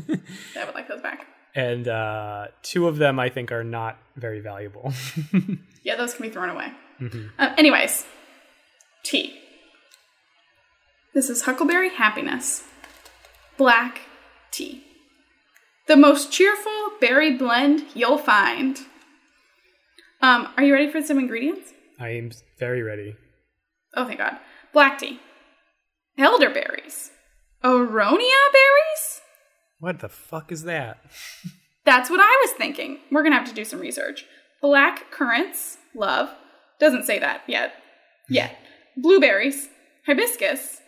I 0.57 0.65
would 0.65 0.75
like 0.75 0.89
those 0.89 1.03
back. 1.03 1.27
and 1.55 1.87
uh, 1.87 2.47
two 2.63 2.89
of 2.89 2.97
them 2.97 3.21
I 3.21 3.29
think 3.29 3.53
are 3.53 3.65
not 3.65 3.99
very 4.17 4.41
valuable. 4.41 4.95
Yeah, 5.85 5.97
those 5.97 6.13
can 6.15 6.23
be 6.23 6.31
thrown 6.31 6.49
away. 6.51 6.73
Mm-hmm. 7.01 7.29
Uh, 7.39 7.55
anyways, 7.57 8.05
tea. 9.05 9.39
This 11.15 11.31
is 11.31 11.43
Huckleberry 11.43 11.91
Happiness 11.91 12.65
Black 13.57 14.01
Tea. 14.51 14.83
The 15.87 15.97
most 15.97 16.33
cheerful 16.33 16.93
berry 17.01 17.37
blend 17.37 17.85
you'll 17.95 18.19
find. 18.19 18.79
Um, 20.21 20.49
are 20.57 20.65
you 20.65 20.73
ready 20.73 20.91
for 20.91 21.03
some 21.03 21.19
ingredients? 21.19 21.73
I 21.99 22.11
am 22.11 22.31
very 22.59 22.83
ready. 22.83 23.17
Oh, 23.95 24.05
thank 24.05 24.19
God. 24.19 24.37
Black 24.73 24.99
tea. 24.99 25.21
Elderberries. 26.17 27.11
Aronia 27.63 28.53
berries? 28.53 29.21
What 29.81 30.01
the 30.01 30.09
fuck 30.09 30.51
is 30.51 30.65
that? 30.65 30.99
That's 31.85 32.11
what 32.11 32.21
I 32.21 32.39
was 32.43 32.51
thinking. 32.53 32.99
We're 33.11 33.23
going 33.23 33.33
to 33.33 33.39
have 33.39 33.49
to 33.49 33.55
do 33.55 33.65
some 33.65 33.81
research. 33.81 34.25
Black 34.61 35.11
currants, 35.11 35.79
love. 35.95 36.31
Doesn't 36.81 37.05
say 37.07 37.19
that 37.19 37.43
yet. 37.47 37.73
Yet. 38.29 38.57
Blueberries, 38.97 39.69
hibiscus, 40.07 40.81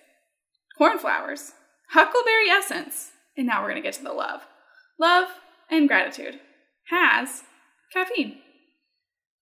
cornflowers, 0.77 1.53
huckleberry 1.91 2.51
essence. 2.51 3.13
And 3.37 3.47
now 3.47 3.63
we're 3.63 3.71
going 3.71 3.83
to 3.83 3.87
get 3.87 3.95
to 3.95 4.03
the 4.03 4.13
love. 4.13 4.43
Love 4.99 5.29
and 5.71 5.89
gratitude 5.89 6.41
has 6.91 7.45
caffeine. 7.93 8.39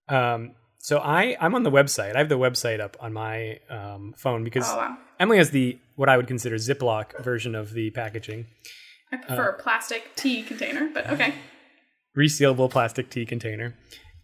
Um, 0.09 0.53
so 0.79 0.99
I 0.99 1.37
I'm 1.41 1.55
on 1.55 1.63
the 1.63 1.71
website. 1.71 2.15
I 2.15 2.19
have 2.19 2.29
the 2.29 2.39
website 2.39 2.81
up 2.81 2.97
on 3.01 3.13
my 3.13 3.59
um, 3.69 4.15
phone 4.17 4.45
because 4.45 4.65
Oh, 4.69 4.77
wow. 4.77 4.97
Emily 5.21 5.39
has 5.39 5.51
the 5.51 5.79
what 5.97 6.09
I 6.09 6.17
would 6.17 6.27
consider 6.27 6.57
Ziploc 6.57 7.23
version 7.23 7.55
of 7.55 7.73
the 7.73 7.91
packaging, 7.91 8.47
I 9.13 9.17
prefer 9.17 9.49
a 9.51 9.63
plastic 9.63 10.15
tea 10.17 10.43
container, 10.43 10.91
but 10.93 11.11
okay. 11.11 11.35
resealable 12.17 12.71
plastic 12.71 13.11
tea 13.11 13.27
container. 13.27 13.75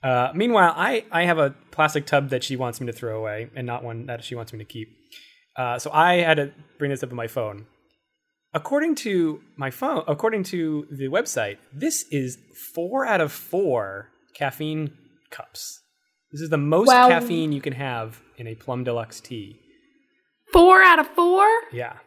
Uh, 0.02 0.30
meanwhile, 0.34 0.72
I 0.76 1.04
I 1.10 1.24
have 1.24 1.38
a 1.38 1.54
plastic 1.70 2.06
tub 2.06 2.30
that 2.30 2.44
she 2.44 2.56
wants 2.56 2.80
me 2.80 2.86
to 2.86 2.92
throw 2.92 3.18
away, 3.18 3.50
and 3.56 3.66
not 3.66 3.82
one 3.82 4.06
that 4.06 4.22
she 4.24 4.34
wants 4.34 4.52
me 4.52 4.58
to 4.58 4.64
keep. 4.64 4.88
Uh, 5.56 5.78
so 5.78 5.90
I 5.92 6.16
had 6.16 6.36
to 6.36 6.52
bring 6.78 6.90
this 6.90 7.02
up 7.02 7.10
on 7.10 7.16
my 7.16 7.28
phone. 7.28 7.66
According 8.52 8.94
to 8.96 9.40
my 9.56 9.70
phone, 9.70 10.04
according 10.06 10.44
to 10.44 10.86
the 10.90 11.08
website, 11.08 11.58
this 11.72 12.04
is 12.10 12.38
four 12.74 13.04
out 13.06 13.20
of 13.20 13.32
four 13.32 14.10
caffeine 14.36 14.92
cups. 15.36 15.80
This 16.32 16.40
is 16.40 16.50
the 16.50 16.56
most 16.58 16.88
Wow. 16.88 17.08
caffeine 17.08 17.52
you 17.52 17.60
can 17.60 17.74
have 17.74 18.20
in 18.36 18.46
a 18.46 18.54
Plum 18.54 18.84
Deluxe 18.84 19.20
tea. 19.20 19.60
Four 20.52 20.82
out 20.82 20.98
of 20.98 21.08
four? 21.08 21.46
Yeah. 21.72 21.98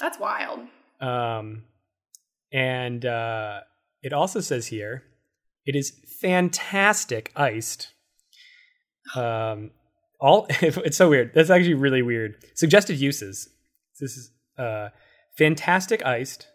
That's 0.00 0.18
wild. 0.18 0.60
Um, 1.00 1.64
and 2.52 3.04
uh, 3.04 3.60
it 4.02 4.12
also 4.12 4.40
says 4.40 4.66
here 4.66 5.02
it 5.66 5.74
is 5.76 5.92
fantastic 6.20 7.32
iced. 7.36 7.92
Um, 9.16 9.70
all 10.20 10.46
it's 10.60 10.96
so 10.96 11.08
weird. 11.08 11.32
That's 11.34 11.50
actually 11.50 11.74
really 11.74 12.02
weird. 12.02 12.36
Suggested 12.54 12.98
uses. 12.98 13.48
This 14.00 14.16
is 14.16 14.30
uh, 14.56 14.88
fantastic 15.36 16.04
iced. 16.04 16.46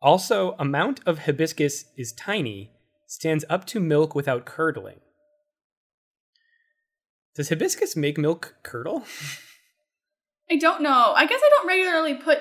Also, 0.00 0.56
amount 0.58 1.00
of 1.06 1.20
hibiscus 1.20 1.84
is 1.96 2.12
tiny. 2.12 2.72
Stands 3.12 3.44
up 3.50 3.66
to 3.66 3.78
milk 3.78 4.14
without 4.14 4.46
curdling. 4.46 5.00
Does 7.34 7.50
hibiscus 7.50 7.94
make 7.94 8.16
milk 8.16 8.54
curdle? 8.62 9.04
I 10.50 10.56
don't 10.56 10.80
know. 10.80 11.12
I 11.14 11.26
guess 11.26 11.42
I 11.44 11.50
don't 11.50 11.68
regularly 11.68 12.14
put 12.14 12.38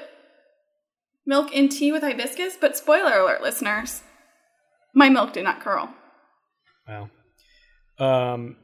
milk 1.26 1.52
in 1.52 1.68
tea 1.68 1.92
with 1.92 2.04
hibiscus, 2.04 2.56
but 2.56 2.78
spoiler 2.78 3.20
alert, 3.20 3.44
listeners, 3.44 4.02
my 4.96 5.10
milk 5.10 5.34
did 5.34 5.44
not 5.44 5.60
curl. 5.60 5.94
Wow. 6.88 7.10
Um, 8.00 8.56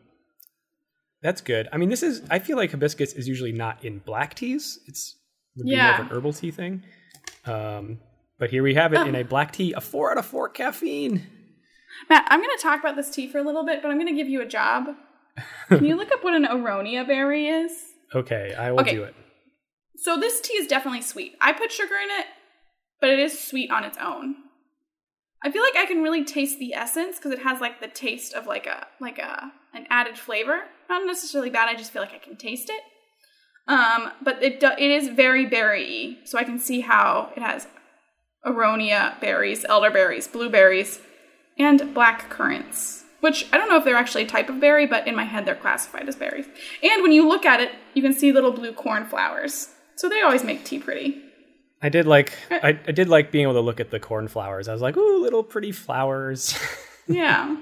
That's 1.22 1.42
good. 1.42 1.68
I 1.74 1.78
mean, 1.78 1.90
this 1.90 2.04
is. 2.04 2.22
I 2.30 2.40
feel 2.40 2.56
like 2.56 2.72
hibiscus 2.72 3.12
is 3.12 3.28
usually 3.28 3.52
not 3.52 3.84
in 3.84 4.00
black 4.00 4.34
teas. 4.34 4.80
It's 4.88 5.18
would 5.58 5.66
be 5.66 5.76
more 5.76 5.92
of 5.96 6.00
an 6.00 6.08
herbal 6.08 6.32
tea 6.32 6.52
thing. 6.52 6.84
Um, 7.46 8.00
but 8.40 8.50
here 8.50 8.64
we 8.64 8.76
have 8.76 8.94
it 8.94 9.06
in 9.06 9.16
a 9.16 9.24
black 9.24 9.52
tea, 9.52 9.74
a 9.74 9.82
four 9.82 10.10
out 10.10 10.18
of 10.18 10.26
four 10.26 10.48
caffeine. 10.48 11.34
Matt, 12.10 12.26
I'm 12.30 12.40
going 12.42 12.56
to 12.56 12.62
talk 12.64 12.80
about 12.80 12.96
this 12.96 13.10
tea 13.10 13.28
for 13.28 13.38
a 13.38 13.44
little 13.44 13.66
bit, 13.66 13.82
but 13.82 13.90
I'm 13.92 13.98
going 13.98 14.08
to 14.08 14.16
give 14.16 14.30
you 14.30 14.42
a 14.42 14.46
job. 14.46 14.88
Can 15.70 15.86
you 15.86 15.96
look 15.98 16.12
up 16.12 16.24
what 16.24 16.34
an 16.36 16.46
aronia 16.46 17.06
berry 17.06 17.48
is? 17.48 17.72
Okay, 18.16 18.54
I 18.58 18.72
will 18.72 18.82
Okay. 18.82 18.96
do 18.96 19.04
it. 19.04 19.16
So 19.98 20.18
this 20.18 20.40
tea 20.42 20.54
is 20.54 20.68
definitely 20.68 21.02
sweet. 21.02 21.36
I 21.42 21.54
put 21.54 21.72
sugar 21.72 21.96
in 21.96 22.10
it, 22.20 22.28
but 23.02 23.10
it 23.10 23.20
is 23.20 23.40
sweet 23.40 23.72
on 23.72 23.84
its 23.84 23.98
own. 23.98 24.36
I 25.44 25.52
feel 25.52 25.62
like 25.64 25.76
I 25.76 25.86
can 25.86 26.02
really 26.02 26.24
taste 26.24 26.60
the 26.60 26.74
essence 26.74 27.18
because 27.18 27.32
it 27.32 27.40
has 27.44 27.62
like 27.62 27.80
the 27.80 27.88
taste 27.88 28.34
of 28.34 28.48
like 28.48 28.66
a 28.66 28.88
like 29.00 29.20
a 29.20 29.52
an 29.74 29.86
added 29.90 30.18
flavor. 30.18 30.64
Not 30.90 31.06
necessarily 31.06 31.50
bad. 31.50 31.70
I 31.70 31.76
just 31.76 31.92
feel 31.92 32.02
like 32.02 32.14
I 32.14 32.18
can 32.18 32.38
taste 32.38 32.70
it. 32.70 32.82
Um, 33.68 34.12
but 34.24 34.42
it 34.42 34.60
do, 34.60 34.68
it 34.78 34.90
is 34.92 35.10
very 35.10 35.46
berry-y, 35.46 36.18
so 36.26 36.38
I 36.38 36.44
can 36.44 36.58
see 36.60 36.80
how 36.82 37.34
it 37.36 37.42
has 37.42 37.68
aronia 38.46 39.20
berries, 39.20 39.66
elderberries, 39.66 40.28
blueberries, 40.28 41.02
and 41.60 41.94
black 41.94 42.30
currants. 42.30 43.04
Which 43.20 43.48
I 43.52 43.58
don't 43.58 43.68
know 43.68 43.78
if 43.78 43.84
they're 43.84 43.96
actually 43.96 44.24
a 44.24 44.28
type 44.28 44.48
of 44.48 44.60
berry, 44.60 44.86
but 44.86 45.08
in 45.08 45.16
my 45.16 45.24
head 45.24 45.46
they're 45.46 45.56
classified 45.56 46.08
as 46.08 46.16
berries. 46.16 46.46
And 46.84 47.02
when 47.02 47.12
you 47.12 47.28
look 47.28 47.46
at 47.46 47.60
it, 47.60 47.72
you 47.96 48.02
can 48.04 48.14
see 48.14 48.32
little 48.32 48.52
blue 48.52 48.74
cornflowers. 48.74 49.70
So 49.96 50.08
they 50.08 50.22
always 50.22 50.44
make 50.44 50.64
tea 50.64 50.78
pretty. 50.80 51.22
I 51.82 51.90
did 51.90 52.06
like. 52.06 52.34
I, 52.52 52.80
I 52.88 52.92
did 52.92 53.10
like 53.10 53.32
being 53.32 53.44
able 53.44 53.54
to 53.54 53.62
look 53.62 53.80
at 53.80 53.90
the 53.90 54.00
cornflowers. 54.00 54.68
I 54.68 54.74
was 54.74 54.82
like, 54.82 54.96
ooh, 54.98 55.22
little 55.22 55.44
pretty 55.44 55.72
flowers. 55.72 56.58
Yeah. 57.10 57.56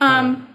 Um, 0.00 0.54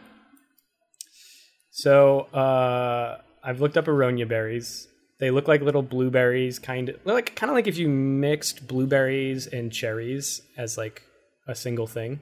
So 1.71 2.21
uh, 2.33 3.21
I've 3.43 3.61
looked 3.61 3.77
up 3.77 3.85
aronia 3.85 4.27
berries. 4.27 4.87
They 5.19 5.31
look 5.31 5.47
like 5.47 5.61
little 5.61 5.81
blueberries, 5.81 6.59
kind 6.59 6.89
of 6.89 6.95
like 7.05 7.35
kind 7.35 7.49
of 7.49 7.55
like 7.55 7.67
if 7.67 7.77
you 7.77 7.87
mixed 7.89 8.67
blueberries 8.67 9.47
and 9.47 9.71
cherries 9.71 10.41
as 10.57 10.77
like 10.77 11.03
a 11.49 11.55
single 11.55 11.87
thing. 11.87 12.21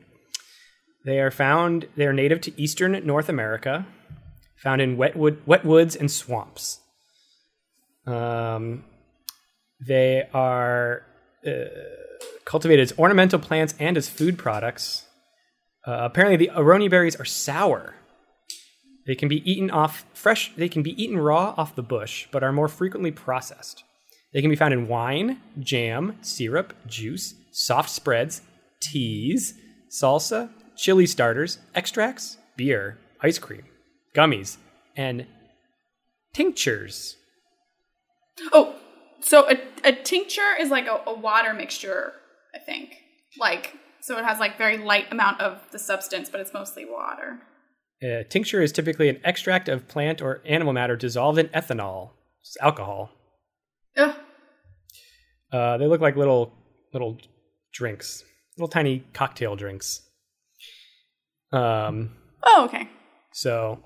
They 1.06 1.20
are 1.20 1.32
found. 1.32 1.88
They 1.96 2.06
are 2.06 2.14
native 2.14 2.42
to 2.42 2.62
eastern 2.62 3.06
North 3.06 3.30
America, 3.30 3.86
found 4.56 4.82
in 4.82 4.98
wet 4.98 5.16
wood, 5.16 5.42
wet 5.46 5.64
woods 5.66 5.96
and 5.96 6.10
swamps. 6.10 6.80
Um, 8.06 8.86
they 9.86 10.28
are 10.34 11.04
uh, 11.46 11.52
cultivated 12.46 12.84
as 12.84 12.98
ornamental 12.98 13.40
plants 13.40 13.76
and 13.80 13.98
as 13.98 14.10
food 14.10 14.38
products. 14.38 15.06
Uh, 15.86 16.00
apparently, 16.02 16.38
the 16.38 16.52
aronia 16.54 16.90
berries 16.90 17.16
are 17.16 17.26
sour. 17.26 17.96
They 19.06 19.16
can 19.16 19.30
be 19.30 19.50
eaten 19.50 19.72
off 19.72 20.06
fresh. 20.14 20.54
They 20.56 20.68
can 20.68 20.84
be 20.84 21.02
eaten 21.02 21.18
raw 21.18 21.54
off 21.58 21.76
the 21.76 21.84
bush, 21.84 22.28
but 22.32 22.44
are 22.44 22.52
more 22.52 22.68
frequently 22.68 23.12
processed. 23.12 23.84
They 24.34 24.42
can 24.42 24.50
be 24.50 24.58
found 24.58 24.74
in 24.74 24.90
wine, 24.90 25.42
jam, 25.60 26.18
syrup, 26.22 26.74
juice, 26.86 27.34
soft 27.52 27.90
spreads, 27.90 28.42
teas, 28.80 29.54
salsa, 29.90 30.50
chili 30.76 31.06
starters, 31.06 31.60
extracts, 31.76 32.38
beer, 32.56 32.98
ice 33.22 33.40
cream, 33.40 33.64
gummies, 34.16 34.58
and 34.96 35.26
tinctures. 36.34 37.18
oh, 38.54 38.76
so 39.20 39.50
a, 39.50 39.60
a 39.84 39.92
tincture 39.92 40.56
is 40.60 40.70
like 40.70 40.88
a, 40.88 41.02
a 41.08 41.14
water 41.14 41.54
mixture, 41.54 42.14
I 42.54 42.60
think. 42.60 42.96
Like, 43.40 43.76
so 44.02 44.18
it 44.18 44.26
has 44.26 44.40
like 44.40 44.58
very 44.58 44.78
light 44.78 45.12
amount 45.12 45.42
of 45.42 45.60
the 45.72 45.80
substance, 45.80 46.30
but 46.30 46.40
it's 46.40 46.54
mostly 46.54 46.86
water. 46.86 47.40
A 48.02 48.24
tincture 48.24 48.62
is 48.62 48.72
typically 48.72 49.10
an 49.10 49.20
extract 49.24 49.68
of 49.70 49.88
plant 49.88 50.22
or 50.22 50.42
animal 50.46 50.74
matter 50.74 50.96
dissolved 50.96 51.40
in 51.40 51.48
ethanol, 51.48 52.12
it's 52.42 52.56
alcohol. 52.62 53.10
Ugh. 53.98 54.16
Uh, 55.52 55.78
they 55.78 55.88
look 55.88 56.02
like 56.02 56.16
little 56.16 56.54
little 56.94 57.18
drinks, 57.74 58.24
little 58.58 58.68
tiny 58.68 59.04
cocktail 59.14 59.56
drinks. 59.56 60.02
Um, 61.52 62.12
Oh, 62.44 62.66
okay. 62.66 62.90
so 63.34 63.84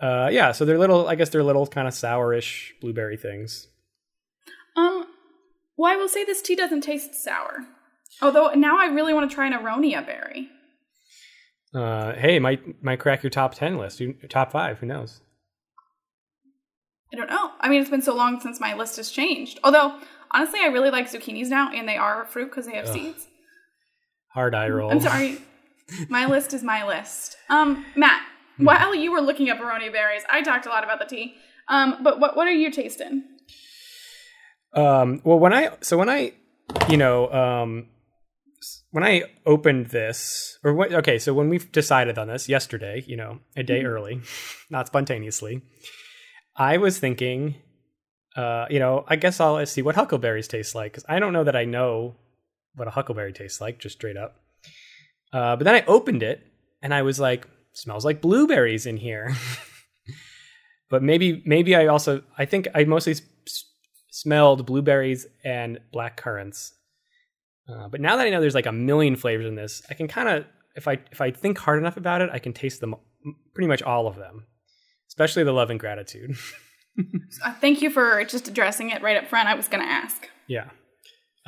uh, 0.00 0.28
yeah, 0.32 0.52
so 0.52 0.64
they're 0.64 0.78
little. 0.78 1.08
I 1.08 1.14
guess 1.16 1.28
they're 1.30 1.42
little 1.42 1.66
kind 1.66 1.88
of 1.88 1.94
sourish 1.94 2.72
blueberry 2.80 3.16
things. 3.16 3.66
Um, 4.76 5.06
well, 5.76 5.92
I 5.92 5.96
will 5.96 6.08
say 6.08 6.24
this 6.24 6.40
tea 6.40 6.54
doesn't 6.54 6.82
taste 6.82 7.14
sour. 7.14 7.66
Although 8.22 8.50
now 8.54 8.78
I 8.78 8.86
really 8.86 9.12
want 9.12 9.28
to 9.30 9.34
try 9.34 9.46
an 9.46 9.52
aronia 9.52 10.04
berry. 10.06 10.48
Uh, 11.74 12.12
hey, 12.14 12.38
might 12.38 12.82
might 12.82 13.00
crack 13.00 13.22
your 13.22 13.30
top 13.30 13.54
ten 13.54 13.76
list, 13.76 13.98
Who- 13.98 14.14
top 14.28 14.52
five. 14.52 14.78
Who 14.78 14.86
knows? 14.86 15.20
I 17.12 17.16
don't 17.16 17.28
know. 17.30 17.50
I 17.60 17.68
mean, 17.68 17.80
it's 17.80 17.90
been 17.90 18.02
so 18.02 18.14
long 18.14 18.38
since 18.40 18.60
my 18.60 18.74
list 18.74 18.96
has 18.96 19.10
changed. 19.10 19.58
Although, 19.64 19.98
honestly, 20.30 20.60
I 20.62 20.66
really 20.66 20.90
like 20.90 21.10
zucchinis 21.10 21.48
now, 21.48 21.70
and 21.72 21.88
they 21.88 21.96
are 21.96 22.26
fruit 22.26 22.50
because 22.50 22.66
they 22.66 22.76
have 22.76 22.88
seeds. 22.88 23.26
Hard 24.28 24.54
eye 24.54 24.68
roll. 24.68 24.90
I'm 24.90 25.00
sorry. 25.00 25.38
my 26.08 26.26
list 26.26 26.52
is 26.52 26.62
my 26.62 26.86
list. 26.86 27.36
Um, 27.48 27.84
Matt, 27.96 28.22
while 28.58 28.94
you 28.94 29.12
were 29.12 29.20
looking 29.20 29.50
up 29.50 29.58
aronia 29.58 29.92
berries, 29.92 30.22
I 30.30 30.42
talked 30.42 30.66
a 30.66 30.68
lot 30.68 30.84
about 30.84 30.98
the 30.98 31.06
tea. 31.06 31.34
Um, 31.68 31.96
but 32.02 32.20
what 32.20 32.36
what 32.36 32.46
are 32.46 32.52
you 32.52 32.70
tasting? 32.70 33.24
Um, 34.74 35.20
well, 35.24 35.38
when 35.38 35.52
I 35.52 35.70
so 35.80 35.96
when 35.96 36.08
I, 36.08 36.32
you 36.88 36.96
know, 36.96 37.30
um, 37.32 37.86
when 38.90 39.04
I 39.04 39.24
opened 39.46 39.86
this, 39.86 40.58
or 40.64 40.74
what? 40.74 40.92
Okay, 40.92 41.18
so 41.18 41.34
when 41.34 41.48
we 41.48 41.58
decided 41.58 42.18
on 42.18 42.28
this 42.28 42.48
yesterday, 42.48 43.04
you 43.06 43.16
know, 43.16 43.40
a 43.56 43.62
day 43.62 43.84
early, 43.84 44.20
not 44.70 44.86
spontaneously, 44.86 45.62
I 46.56 46.78
was 46.78 46.98
thinking, 46.98 47.56
uh, 48.36 48.66
you 48.70 48.78
know, 48.78 49.04
I 49.08 49.16
guess 49.16 49.40
I'll 49.40 49.64
see 49.66 49.82
what 49.82 49.94
huckleberries 49.94 50.48
taste 50.48 50.74
like 50.74 50.92
because 50.92 51.04
I 51.08 51.18
don't 51.18 51.32
know 51.32 51.44
that 51.44 51.56
I 51.56 51.64
know 51.64 52.16
what 52.78 52.88
a 52.88 52.92
huckleberry 52.92 53.32
tastes 53.32 53.60
like, 53.60 53.78
just 53.78 53.96
straight 53.96 54.16
up. 54.16 54.36
Uh, 55.32 55.56
but 55.56 55.64
then 55.64 55.74
I 55.74 55.84
opened 55.86 56.22
it 56.22 56.46
and 56.82 56.94
I 56.94 57.02
was 57.02 57.20
like, 57.20 57.46
smells 57.72 58.04
like 58.04 58.20
blueberries 58.20 58.86
in 58.86 58.96
here. 58.96 59.34
but 60.90 61.02
maybe, 61.02 61.42
maybe 61.44 61.76
I 61.76 61.86
also, 61.86 62.22
I 62.36 62.44
think 62.44 62.68
I 62.74 62.84
mostly 62.84 63.12
s- 63.12 63.22
smelled 64.10 64.64
blueberries 64.66 65.26
and 65.44 65.78
black 65.92 66.16
currants. 66.16 66.72
Uh, 67.68 67.88
but 67.88 68.00
now 68.00 68.16
that 68.16 68.26
I 68.26 68.30
know 68.30 68.40
there's 68.40 68.54
like 68.54 68.66
a 68.66 68.72
million 68.72 69.16
flavors 69.16 69.46
in 69.46 69.54
this, 69.54 69.82
I 69.90 69.94
can 69.94 70.08
kind 70.08 70.28
of, 70.28 70.44
if 70.74 70.88
I 70.88 70.98
if 71.10 71.20
I 71.20 71.30
think 71.30 71.58
hard 71.58 71.78
enough 71.78 71.96
about 71.96 72.22
it, 72.22 72.30
I 72.32 72.38
can 72.38 72.52
taste 72.52 72.80
them, 72.80 72.94
pretty 73.52 73.66
much 73.68 73.82
all 73.82 74.06
of 74.06 74.16
them, 74.16 74.46
especially 75.08 75.44
the 75.44 75.52
love 75.52 75.70
and 75.70 75.78
gratitude. 75.80 76.36
Uh, 77.44 77.52
thank 77.60 77.80
you 77.80 77.90
for 77.90 78.24
just 78.24 78.48
addressing 78.48 78.90
it 78.90 79.00
right 79.02 79.16
up 79.16 79.28
front. 79.28 79.48
I 79.48 79.54
was 79.54 79.68
going 79.68 79.84
to 79.84 79.88
ask. 79.88 80.28
yeah, 80.48 80.70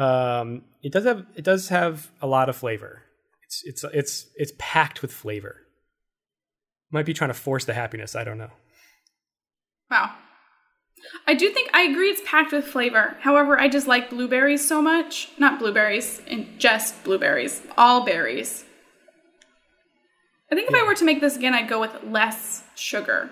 um, 0.01 0.63
it 0.83 0.93
does 0.93 1.05
have 1.05 1.27
it 1.37 1.45
does 1.45 1.69
have 1.69 2.11
a 2.23 2.27
lot 2.27 2.49
of 2.49 2.57
flavor. 2.57 3.03
It's 3.45 3.63
it's 3.65 3.85
it's 3.93 4.27
it's 4.35 4.53
packed 4.59 5.03
with 5.03 5.13
flavor. 5.13 5.57
Might 6.91 7.07
be 7.07 7.13
trying 7.13 7.31
to 7.31 7.35
force 7.35 7.67
the 7.67 7.75
happiness. 7.75 8.17
I 8.17 8.25
don't 8.25 8.39
know. 8.39 8.51
Wow. 9.91 10.15
I 11.27 11.35
do 11.35 11.51
think 11.51 11.71
I 11.75 11.83
agree 11.83 12.09
it's 12.09 12.23
packed 12.25 12.53
with 12.53 12.65
flavor. 12.65 13.17
However, 13.21 13.59
I 13.59 13.69
just 13.69 13.87
like 13.87 14.11
blueberries 14.11 14.67
so 14.67 14.81
much. 14.81 15.31
Not 15.39 15.59
blueberries, 15.59 16.21
and 16.27 16.59
just 16.59 17.05
blueberries. 17.05 17.63
All 17.77 18.05
berries. 18.05 18.65
I 20.51 20.55
think 20.55 20.69
if 20.69 20.75
I 20.75 20.83
were 20.83 20.95
to 20.95 21.05
make 21.05 21.21
this 21.21 21.37
again, 21.37 21.55
I'd 21.55 21.69
go 21.69 21.81
with 21.81 21.97
less 22.05 22.65
sugar 22.75 23.31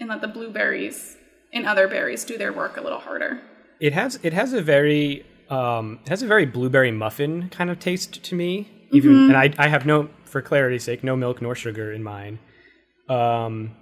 and 0.00 0.08
let 0.08 0.20
the 0.20 0.28
blueberries 0.28 1.16
and 1.52 1.66
other 1.66 1.88
berries 1.88 2.24
do 2.24 2.38
their 2.38 2.52
work 2.52 2.76
a 2.76 2.80
little 2.80 3.00
harder. 3.00 3.40
It 3.80 3.92
has 3.92 4.18
it 4.22 4.32
has 4.32 4.52
a 4.52 4.62
very 4.62 5.26
um, 5.50 5.98
it 6.04 6.08
has 6.08 6.22
a 6.22 6.26
very 6.26 6.46
blueberry 6.46 6.90
muffin 6.90 7.48
kind 7.50 7.70
of 7.70 7.78
taste 7.78 8.22
to 8.22 8.34
me. 8.34 8.70
Even 8.92 9.30
and 9.30 9.36
I 9.36 9.52
I 9.58 9.68
have 9.68 9.84
no 9.86 10.08
for 10.24 10.40
clarity's 10.42 10.84
sake 10.84 11.04
no 11.04 11.16
milk 11.16 11.42
nor 11.42 11.54
sugar 11.54 11.92
in 11.92 12.02
mine. 12.02 12.38
Um, 13.08 13.76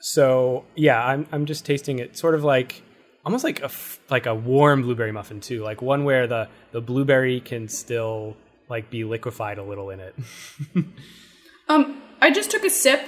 so 0.00 0.64
yeah, 0.74 1.04
I'm 1.04 1.26
I'm 1.32 1.46
just 1.46 1.64
tasting 1.64 1.98
it 1.98 2.16
sort 2.16 2.34
of 2.34 2.44
like 2.44 2.82
almost 3.24 3.44
like 3.44 3.62
a 3.62 3.70
like 4.10 4.26
a 4.26 4.34
warm 4.34 4.82
blueberry 4.82 5.12
muffin 5.12 5.40
too, 5.40 5.62
like 5.62 5.82
one 5.82 6.04
where 6.04 6.26
the 6.26 6.48
the 6.72 6.80
blueberry 6.80 7.40
can 7.40 7.68
still 7.68 8.36
like 8.68 8.90
be 8.90 9.04
liquefied 9.04 9.58
a 9.58 9.62
little 9.62 9.90
in 9.90 10.00
it. 10.00 10.14
Um, 11.68 12.02
I 12.20 12.30
just 12.30 12.50
took 12.50 12.64
a 12.64 12.70
sip. 12.70 13.00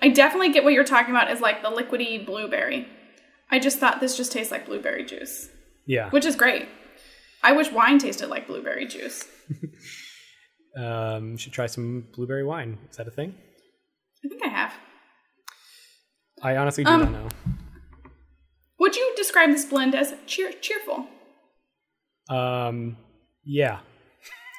I 0.00 0.08
definitely 0.08 0.50
get 0.50 0.64
what 0.64 0.72
you're 0.72 0.84
talking 0.84 1.14
about 1.14 1.28
as 1.28 1.40
like 1.40 1.62
the 1.62 1.70
liquidy 1.70 2.24
blueberry. 2.24 2.88
I 3.50 3.58
just 3.58 3.78
thought 3.78 4.00
this 4.00 4.16
just 4.16 4.32
tastes 4.32 4.50
like 4.50 4.66
blueberry 4.66 5.04
juice, 5.04 5.48
yeah. 5.86 6.10
which 6.10 6.24
is 6.24 6.36
great. 6.36 6.68
I 7.42 7.52
wish 7.52 7.70
wine 7.72 7.98
tasted 7.98 8.28
like 8.28 8.46
blueberry 8.46 8.86
juice. 8.86 9.24
Um, 10.76 11.36
should 11.36 11.52
try 11.52 11.66
some 11.66 12.06
blueberry 12.14 12.44
wine. 12.44 12.78
Is 12.88 12.98
that 12.98 13.08
a 13.08 13.10
thing? 13.10 13.34
I 14.24 14.28
think 14.28 14.44
I 14.44 14.48
have. 14.48 14.72
I 16.40 16.56
honestly 16.56 16.84
do 16.84 16.90
Um, 16.90 17.00
not 17.00 17.10
know. 17.10 17.28
Would 18.78 18.94
you 18.94 19.12
describe 19.16 19.48
this 19.50 19.64
blend 19.64 19.96
as 19.96 20.14
cheer- 20.26 20.52
cheerful? 20.52 21.06
Um, 22.30 22.96
yeah. 23.44 23.80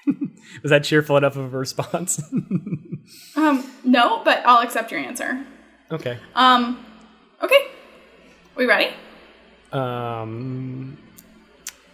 Was 0.61 0.71
that 0.71 0.83
cheerful 0.83 1.15
enough 1.15 1.37
of 1.37 1.53
a 1.53 1.57
response? 1.57 2.21
Um, 3.37 3.63
no, 3.85 4.21
but 4.25 4.43
I'll 4.45 4.61
accept 4.61 4.91
your 4.91 4.99
answer. 4.99 5.45
Okay. 5.91 6.19
Um, 6.35 6.85
okay. 7.41 7.55
Are 7.55 8.57
We 8.57 8.65
ready? 8.65 8.93
Um, 9.71 10.97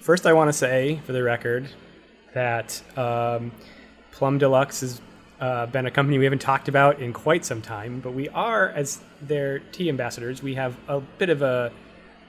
first, 0.05 0.27
I 0.27 0.33
want 0.33 0.49
to 0.49 0.53
say, 0.53 1.01
for 1.03 1.13
the 1.13 1.23
record, 1.23 1.67
that 2.35 2.79
um, 2.95 3.51
Plum 4.11 4.37
Deluxe 4.37 4.81
has 4.81 5.01
uh, 5.39 5.65
been 5.65 5.87
a 5.87 5.91
company 5.91 6.19
we 6.19 6.25
haven't 6.25 6.43
talked 6.43 6.67
about 6.67 6.99
in 6.99 7.11
quite 7.11 7.43
some 7.43 7.59
time, 7.59 8.01
but 8.01 8.11
we 8.11 8.29
are, 8.29 8.69
as 8.69 9.01
their 9.19 9.57
tea 9.59 9.89
ambassadors, 9.89 10.43
we 10.43 10.53
have 10.53 10.77
a 10.87 10.99
bit 10.99 11.31
of 11.31 11.41
a 11.41 11.71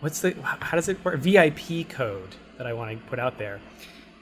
what's 0.01 0.23
the 0.23 0.35
how 0.43 0.75
does 0.77 0.89
it 0.89 1.05
work? 1.05 1.19
VIP 1.19 1.87
code 1.91 2.35
that 2.57 2.67
I 2.67 2.73
want 2.73 2.99
to 2.99 3.07
put 3.09 3.19
out 3.19 3.37
there. 3.37 3.61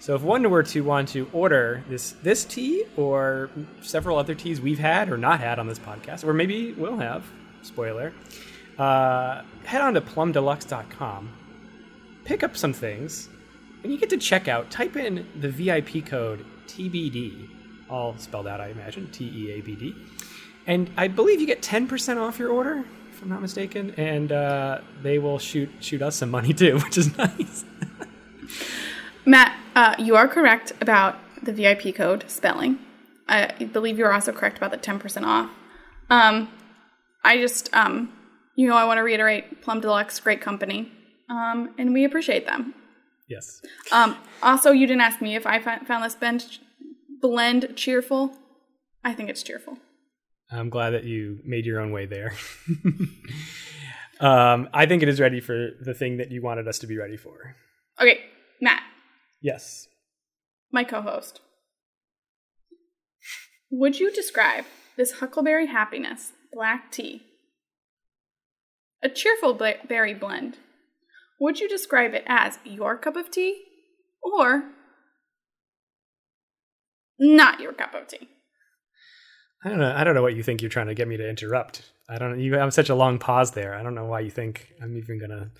So 0.00 0.16
if 0.16 0.22
one 0.22 0.50
were 0.50 0.64
to 0.64 0.80
want 0.82 1.10
to 1.10 1.30
order 1.32 1.84
this 1.88 2.16
this 2.24 2.44
tea 2.44 2.84
or 2.96 3.50
several 3.82 4.18
other 4.18 4.34
teas 4.34 4.60
we've 4.60 4.80
had 4.80 5.08
or 5.12 5.16
not 5.16 5.38
had 5.38 5.60
on 5.60 5.68
this 5.68 5.78
podcast, 5.78 6.24
or 6.24 6.32
maybe 6.32 6.72
we'll 6.72 6.98
have, 6.98 7.24
spoiler, 7.62 8.12
uh, 8.78 9.42
head 9.62 9.80
on 9.80 9.94
to 9.94 10.00
plumdeluxe.com, 10.00 11.32
pick 12.24 12.42
up 12.42 12.56
some 12.56 12.72
things, 12.72 13.28
and 13.84 13.92
you 13.92 13.98
get 13.98 14.10
to 14.10 14.16
check 14.16 14.48
out. 14.48 14.70
Type 14.70 14.96
in 14.96 15.26
the 15.38 15.48
VIP 15.48 16.04
code 16.04 16.44
TBD, 16.66 17.48
all 17.88 18.16
spelled 18.18 18.48
out, 18.48 18.60
I 18.60 18.68
imagine, 18.68 19.08
T 19.12 19.30
E 19.32 19.52
A 19.52 19.60
B 19.60 19.76
D, 19.76 19.94
and 20.66 20.90
I 20.96 21.06
believe 21.06 21.40
you 21.40 21.46
get 21.46 21.62
ten 21.62 21.86
percent 21.86 22.18
off 22.18 22.38
your 22.38 22.50
order, 22.50 22.84
if 23.12 23.22
I'm 23.22 23.28
not 23.28 23.42
mistaken, 23.42 23.94
and 23.96 24.32
uh, 24.32 24.80
they 25.02 25.20
will 25.20 25.38
shoot 25.38 25.70
shoot 25.78 26.02
us 26.02 26.16
some 26.16 26.30
money 26.30 26.52
too, 26.52 26.78
which 26.84 26.98
is 26.98 27.16
nice. 27.16 27.64
Matt, 29.26 29.56
uh, 29.76 29.94
you 29.98 30.16
are 30.16 30.26
correct 30.26 30.72
about 30.80 31.16
the 31.42 31.52
VIP 31.52 31.94
code 31.94 32.24
spelling. 32.28 32.78
I 33.28 33.64
believe 33.72 33.98
you're 33.98 34.12
also 34.12 34.32
correct 34.32 34.58
about 34.58 34.70
the 34.70 34.76
10% 34.76 35.24
off. 35.24 35.50
Um, 36.10 36.50
I 37.22 37.38
just, 37.38 37.74
um, 37.74 38.12
you 38.54 38.68
know, 38.68 38.76
I 38.76 38.84
want 38.84 38.98
to 38.98 39.02
reiterate 39.02 39.62
Plum 39.62 39.80
Deluxe, 39.80 40.20
great 40.20 40.42
company, 40.42 40.92
um, 41.30 41.70
and 41.78 41.94
we 41.94 42.04
appreciate 42.04 42.44
them. 42.44 42.74
Yes. 43.28 43.60
Um, 43.92 44.16
also, 44.42 44.70
you 44.70 44.86
didn't 44.86 45.02
ask 45.02 45.20
me 45.20 45.36
if 45.36 45.46
I 45.46 45.58
found 45.60 46.04
this 46.04 46.14
blend, 46.14 46.58
blend 47.20 47.72
cheerful. 47.76 48.32
I 49.02 49.12
think 49.14 49.28
it's 49.30 49.42
cheerful. 49.42 49.78
I'm 50.50 50.70
glad 50.70 50.90
that 50.90 51.04
you 51.04 51.40
made 51.44 51.66
your 51.66 51.80
own 51.80 51.90
way 51.90 52.06
there. 52.06 52.32
um, 54.20 54.68
I 54.72 54.86
think 54.86 55.02
it 55.02 55.08
is 55.08 55.20
ready 55.20 55.40
for 55.40 55.70
the 55.80 55.94
thing 55.94 56.18
that 56.18 56.30
you 56.30 56.42
wanted 56.42 56.68
us 56.68 56.78
to 56.80 56.86
be 56.86 56.96
ready 56.96 57.16
for. 57.16 57.56
Okay, 58.00 58.20
Matt, 58.60 58.82
Yes. 59.40 59.88
my 60.70 60.84
co 60.84 61.00
host. 61.00 61.40
Would 63.70 63.98
you 63.98 64.12
describe 64.12 64.64
this 64.96 65.12
Huckleberry 65.12 65.66
Happiness 65.66 66.32
black 66.52 66.92
tea, 66.92 67.22
a 69.02 69.08
cheerful 69.08 69.54
berry 69.54 70.14
blend, 70.14 70.56
would 71.40 71.60
you 71.60 71.68
describe 71.68 72.14
it 72.14 72.24
as 72.26 72.58
your 72.64 72.96
cup 72.96 73.16
of 73.16 73.30
tea 73.30 73.62
or 74.22 74.64
not 77.18 77.60
your 77.60 77.72
cup 77.72 77.94
of 77.94 78.08
tea? 78.08 78.28
I 79.64 79.70
don't 79.70 79.78
know. 79.78 79.94
I 79.96 80.04
don't 80.04 80.14
know 80.14 80.22
what 80.22 80.36
you 80.36 80.42
think 80.42 80.60
you're 80.60 80.70
trying 80.70 80.88
to 80.88 80.94
get 80.94 81.08
me 81.08 81.16
to 81.16 81.28
interrupt. 81.28 81.90
I 82.08 82.18
don't. 82.18 82.32
Know 82.32 82.38
you 82.38 82.54
have 82.54 82.74
such 82.74 82.90
a 82.90 82.94
long 82.94 83.18
pause 83.18 83.52
there. 83.52 83.74
I 83.74 83.82
don't 83.82 83.94
know 83.94 84.04
why 84.04 84.20
you 84.20 84.30
think 84.30 84.68
I'm 84.82 84.96
even 84.96 85.18
gonna 85.18 85.50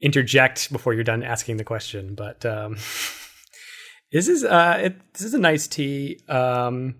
interject 0.00 0.70
before 0.70 0.94
you're 0.94 1.04
done 1.04 1.24
asking 1.24 1.56
the 1.56 1.64
question. 1.64 2.14
But 2.14 2.46
um, 2.46 2.76
this 4.12 4.28
is 4.28 4.44
uh, 4.44 4.78
it, 4.84 5.12
this 5.14 5.22
is 5.22 5.34
a 5.34 5.38
nice 5.38 5.66
tea. 5.66 6.20
Um, 6.28 6.96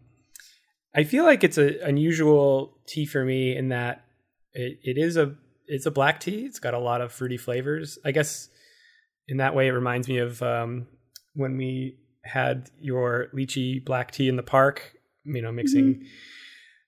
I 0.95 1.05
feel 1.05 1.25
like 1.25 1.45
it's 1.45 1.59
an 1.59 1.79
unusual 1.83 2.77
tea 2.87 3.07
for 3.07 3.25
me 3.25 3.57
in 3.57 3.69
that 3.69 4.05
it, 4.53 4.79
it 4.83 4.99
is 4.99 5.17
a 5.17 5.35
it's 5.67 5.87
a 5.87 5.91
black 5.91 6.21
tea. 6.21 6.45
It's 6.45 6.59
got 6.59 6.75
a 6.75 6.79
lot 6.79 7.01
of 7.01 7.13
fruity 7.13 7.37
flavors. 7.37 7.99
I 8.05 8.13
guess 8.13 8.49
in 9.29 9.37
that 9.39 9.55
way, 9.55 9.69
it 9.69 9.73
reminds 9.73 10.09
me 10.09 10.19
of 10.19 10.43
um, 10.43 10.87
when 11.35 11.57
we 11.57 11.99
had 12.25 12.71
your 12.81 13.29
lychee 13.35 13.85
black 13.85 14.11
tea 14.11 14.29
in 14.29 14.37
the 14.37 14.43
park. 14.43 14.93
You 15.25 15.41
know, 15.41 15.53
mixing 15.53 16.05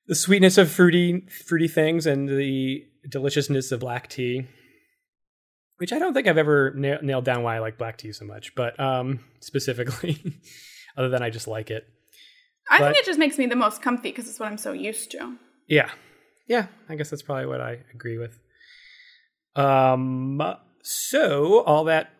the 0.08 0.14
sweetness 0.16 0.58
of 0.58 0.70
fruity 0.70 1.26
fruity 1.46 1.68
things 1.68 2.04
and 2.06 2.28
the 2.28 2.84
deliciousness 3.08 3.70
of 3.72 3.80
black 3.80 4.08
tea. 4.08 4.46
Which 5.78 5.92
I 5.92 5.98
don't 5.98 6.14
think 6.14 6.28
I've 6.28 6.38
ever 6.38 6.72
na- 6.76 7.00
nailed 7.02 7.24
down 7.24 7.42
why 7.42 7.56
I 7.56 7.58
like 7.58 7.78
black 7.78 7.98
tea 7.98 8.12
so 8.12 8.24
much, 8.24 8.54
but 8.54 8.78
um, 8.78 9.20
specifically, 9.40 10.18
other 10.96 11.08
than 11.08 11.22
I 11.22 11.30
just 11.30 11.48
like 11.48 11.70
it. 11.70 11.84
I 12.70 12.78
But- 12.78 12.92
think 12.94 12.98
it 12.98 13.06
just 13.06 13.18
makes 13.18 13.38
me 13.38 13.46
the 13.46 13.56
most 13.56 13.82
comfy 13.82 14.10
because 14.10 14.28
it's 14.28 14.38
what 14.40 14.48
I'm 14.50 14.58
so 14.58 14.72
used 14.72 15.10
to. 15.12 15.36
Yeah. 15.68 15.90
Yeah, 16.46 16.66
I 16.88 16.94
guess 16.94 17.08
that's 17.10 17.22
probably 17.22 17.46
what 17.46 17.60
I 17.60 17.78
agree 17.94 18.18
with. 18.18 18.38
Um 19.56 20.42
so 20.82 21.62
all 21.64 21.84
that 21.84 22.10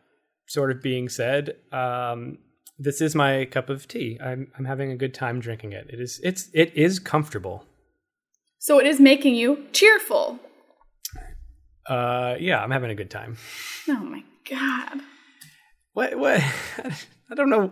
sort 0.47 0.71
of 0.71 0.83
being 0.83 1.09
said, 1.09 1.57
um 1.73 2.39
this 2.79 3.01
is 3.01 3.15
my 3.15 3.45
cup 3.45 3.69
of 3.69 3.87
tea. 3.87 4.19
I'm 4.23 4.51
I'm 4.59 4.65
having 4.65 4.91
a 4.91 4.97
good 4.97 5.15
time 5.15 5.41
drinking 5.41 5.73
it. 5.73 5.87
It 5.89 6.01
is 6.01 6.21
it's 6.23 6.49
it 6.53 6.73
is 6.75 6.99
comfortable. 6.99 7.65
So 8.59 8.79
it 8.79 8.87
is 8.87 9.01
making 9.01 9.35
you 9.35 9.67
cheerful. 9.73 10.39
Uh 11.89 12.37
yeah, 12.39 12.63
I'm 12.63 12.71
having 12.71 12.91
a 12.91 12.95
good 12.95 13.11
time. 13.11 13.37
Oh 13.89 13.97
my 13.97 14.23
god. 14.49 15.01
What 15.93 16.19
what 16.19 16.41
I 17.31 17.35
don't 17.35 17.51
know 17.51 17.71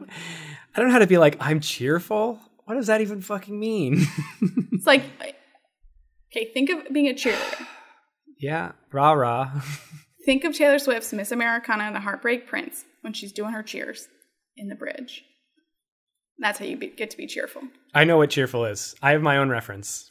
I 0.74 0.78
don't 0.80 0.88
know 0.88 0.92
how 0.92 0.98
to 1.00 1.06
be 1.06 1.18
like 1.18 1.36
I'm 1.40 1.60
cheerful. 1.60 2.38
What 2.64 2.74
does 2.74 2.86
that 2.86 3.00
even 3.00 3.20
fucking 3.20 3.58
mean? 3.58 4.06
It's 4.72 4.86
like, 4.86 5.04
okay, 6.32 6.50
think 6.52 6.70
of 6.70 6.92
being 6.92 7.06
a 7.06 7.12
cheerleader. 7.12 7.66
Yeah, 8.42 8.72
rah 8.92 9.12
rah. 9.12 9.50
Think 10.26 10.44
of 10.44 10.54
Taylor 10.54 10.78
Swift's 10.78 11.12
Miss 11.12 11.30
Americana 11.32 11.84
and 11.84 11.94
the 11.96 12.00
Heartbreak 12.00 12.46
Prince 12.46 12.84
when 13.00 13.12
she's 13.12 13.32
doing 13.32 13.52
her 13.52 13.62
cheers 13.62 14.08
in 14.56 14.68
the 14.68 14.74
bridge. 14.74 15.24
That's 16.38 16.58
how 16.58 16.64
you 16.64 16.76
be, 16.76 16.88
get 16.88 17.10
to 17.10 17.16
be 17.16 17.26
cheerful. 17.26 17.62
I 17.94 18.04
know 18.04 18.16
what 18.16 18.30
cheerful 18.30 18.64
is. 18.64 18.94
I 19.00 19.12
have 19.12 19.22
my 19.22 19.38
own 19.38 19.48
reference. 19.48 20.10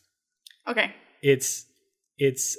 Okay. 0.68 0.94
it's 1.22 1.66
it's 2.18 2.58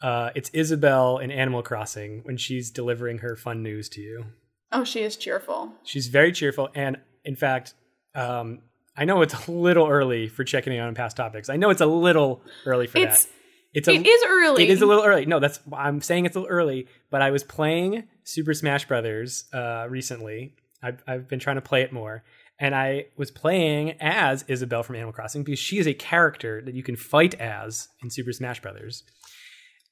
uh 0.00 0.30
it's 0.34 0.48
Isabelle 0.50 1.18
in 1.18 1.30
Animal 1.30 1.62
Crossing 1.62 2.20
when 2.24 2.36
she's 2.36 2.70
delivering 2.70 3.18
her 3.18 3.36
fun 3.36 3.62
news 3.62 3.88
to 3.90 4.00
you. 4.00 4.24
Oh, 4.72 4.84
she 4.84 5.02
is 5.02 5.16
cheerful. 5.16 5.72
She's 5.84 6.06
very 6.08 6.32
cheerful 6.32 6.70
and 6.74 6.96
in 7.24 7.36
fact 7.36 7.74
um 8.14 8.60
I 8.96 9.04
know 9.04 9.22
it's 9.22 9.34
a 9.48 9.50
little 9.50 9.88
early 9.88 10.28
for 10.28 10.44
checking 10.44 10.72
in 10.72 10.80
on 10.80 10.94
past 10.94 11.16
topics. 11.16 11.50
I 11.50 11.56
know 11.56 11.70
it's 11.70 11.80
a 11.80 11.86
little 11.86 12.40
early 12.64 12.86
for 12.86 12.98
It's 12.98 13.24
that. 13.26 13.32
It's 13.74 13.88
a 13.88 13.92
it 13.92 14.06
is 14.06 14.22
early. 14.26 14.64
it 14.64 14.70
is 14.70 14.80
a 14.80 14.86
little 14.86 15.04
early. 15.04 15.26
No, 15.26 15.40
that's 15.40 15.60
I'm 15.72 16.00
saying 16.00 16.26
it's 16.26 16.36
a 16.36 16.40
little 16.40 16.54
early, 16.54 16.86
but 17.10 17.20
I 17.20 17.30
was 17.30 17.42
playing 17.42 18.04
Super 18.22 18.54
Smash 18.54 18.86
Brothers 18.86 19.44
uh 19.52 19.86
recently. 19.88 20.54
I've 20.82 21.02
I've 21.06 21.28
been 21.28 21.40
trying 21.40 21.56
to 21.56 21.62
play 21.62 21.82
it 21.82 21.92
more. 21.92 22.24
And 22.60 22.74
I 22.74 23.06
was 23.16 23.32
playing 23.32 23.96
as 24.00 24.44
Isabelle 24.46 24.84
from 24.84 24.94
Animal 24.94 25.12
Crossing 25.12 25.42
because 25.42 25.58
she 25.58 25.78
is 25.78 25.88
a 25.88 25.94
character 25.94 26.62
that 26.62 26.74
you 26.74 26.84
can 26.84 26.94
fight 26.94 27.34
as 27.34 27.88
in 28.00 28.10
Super 28.10 28.32
Smash 28.32 28.62
Brothers. 28.62 29.02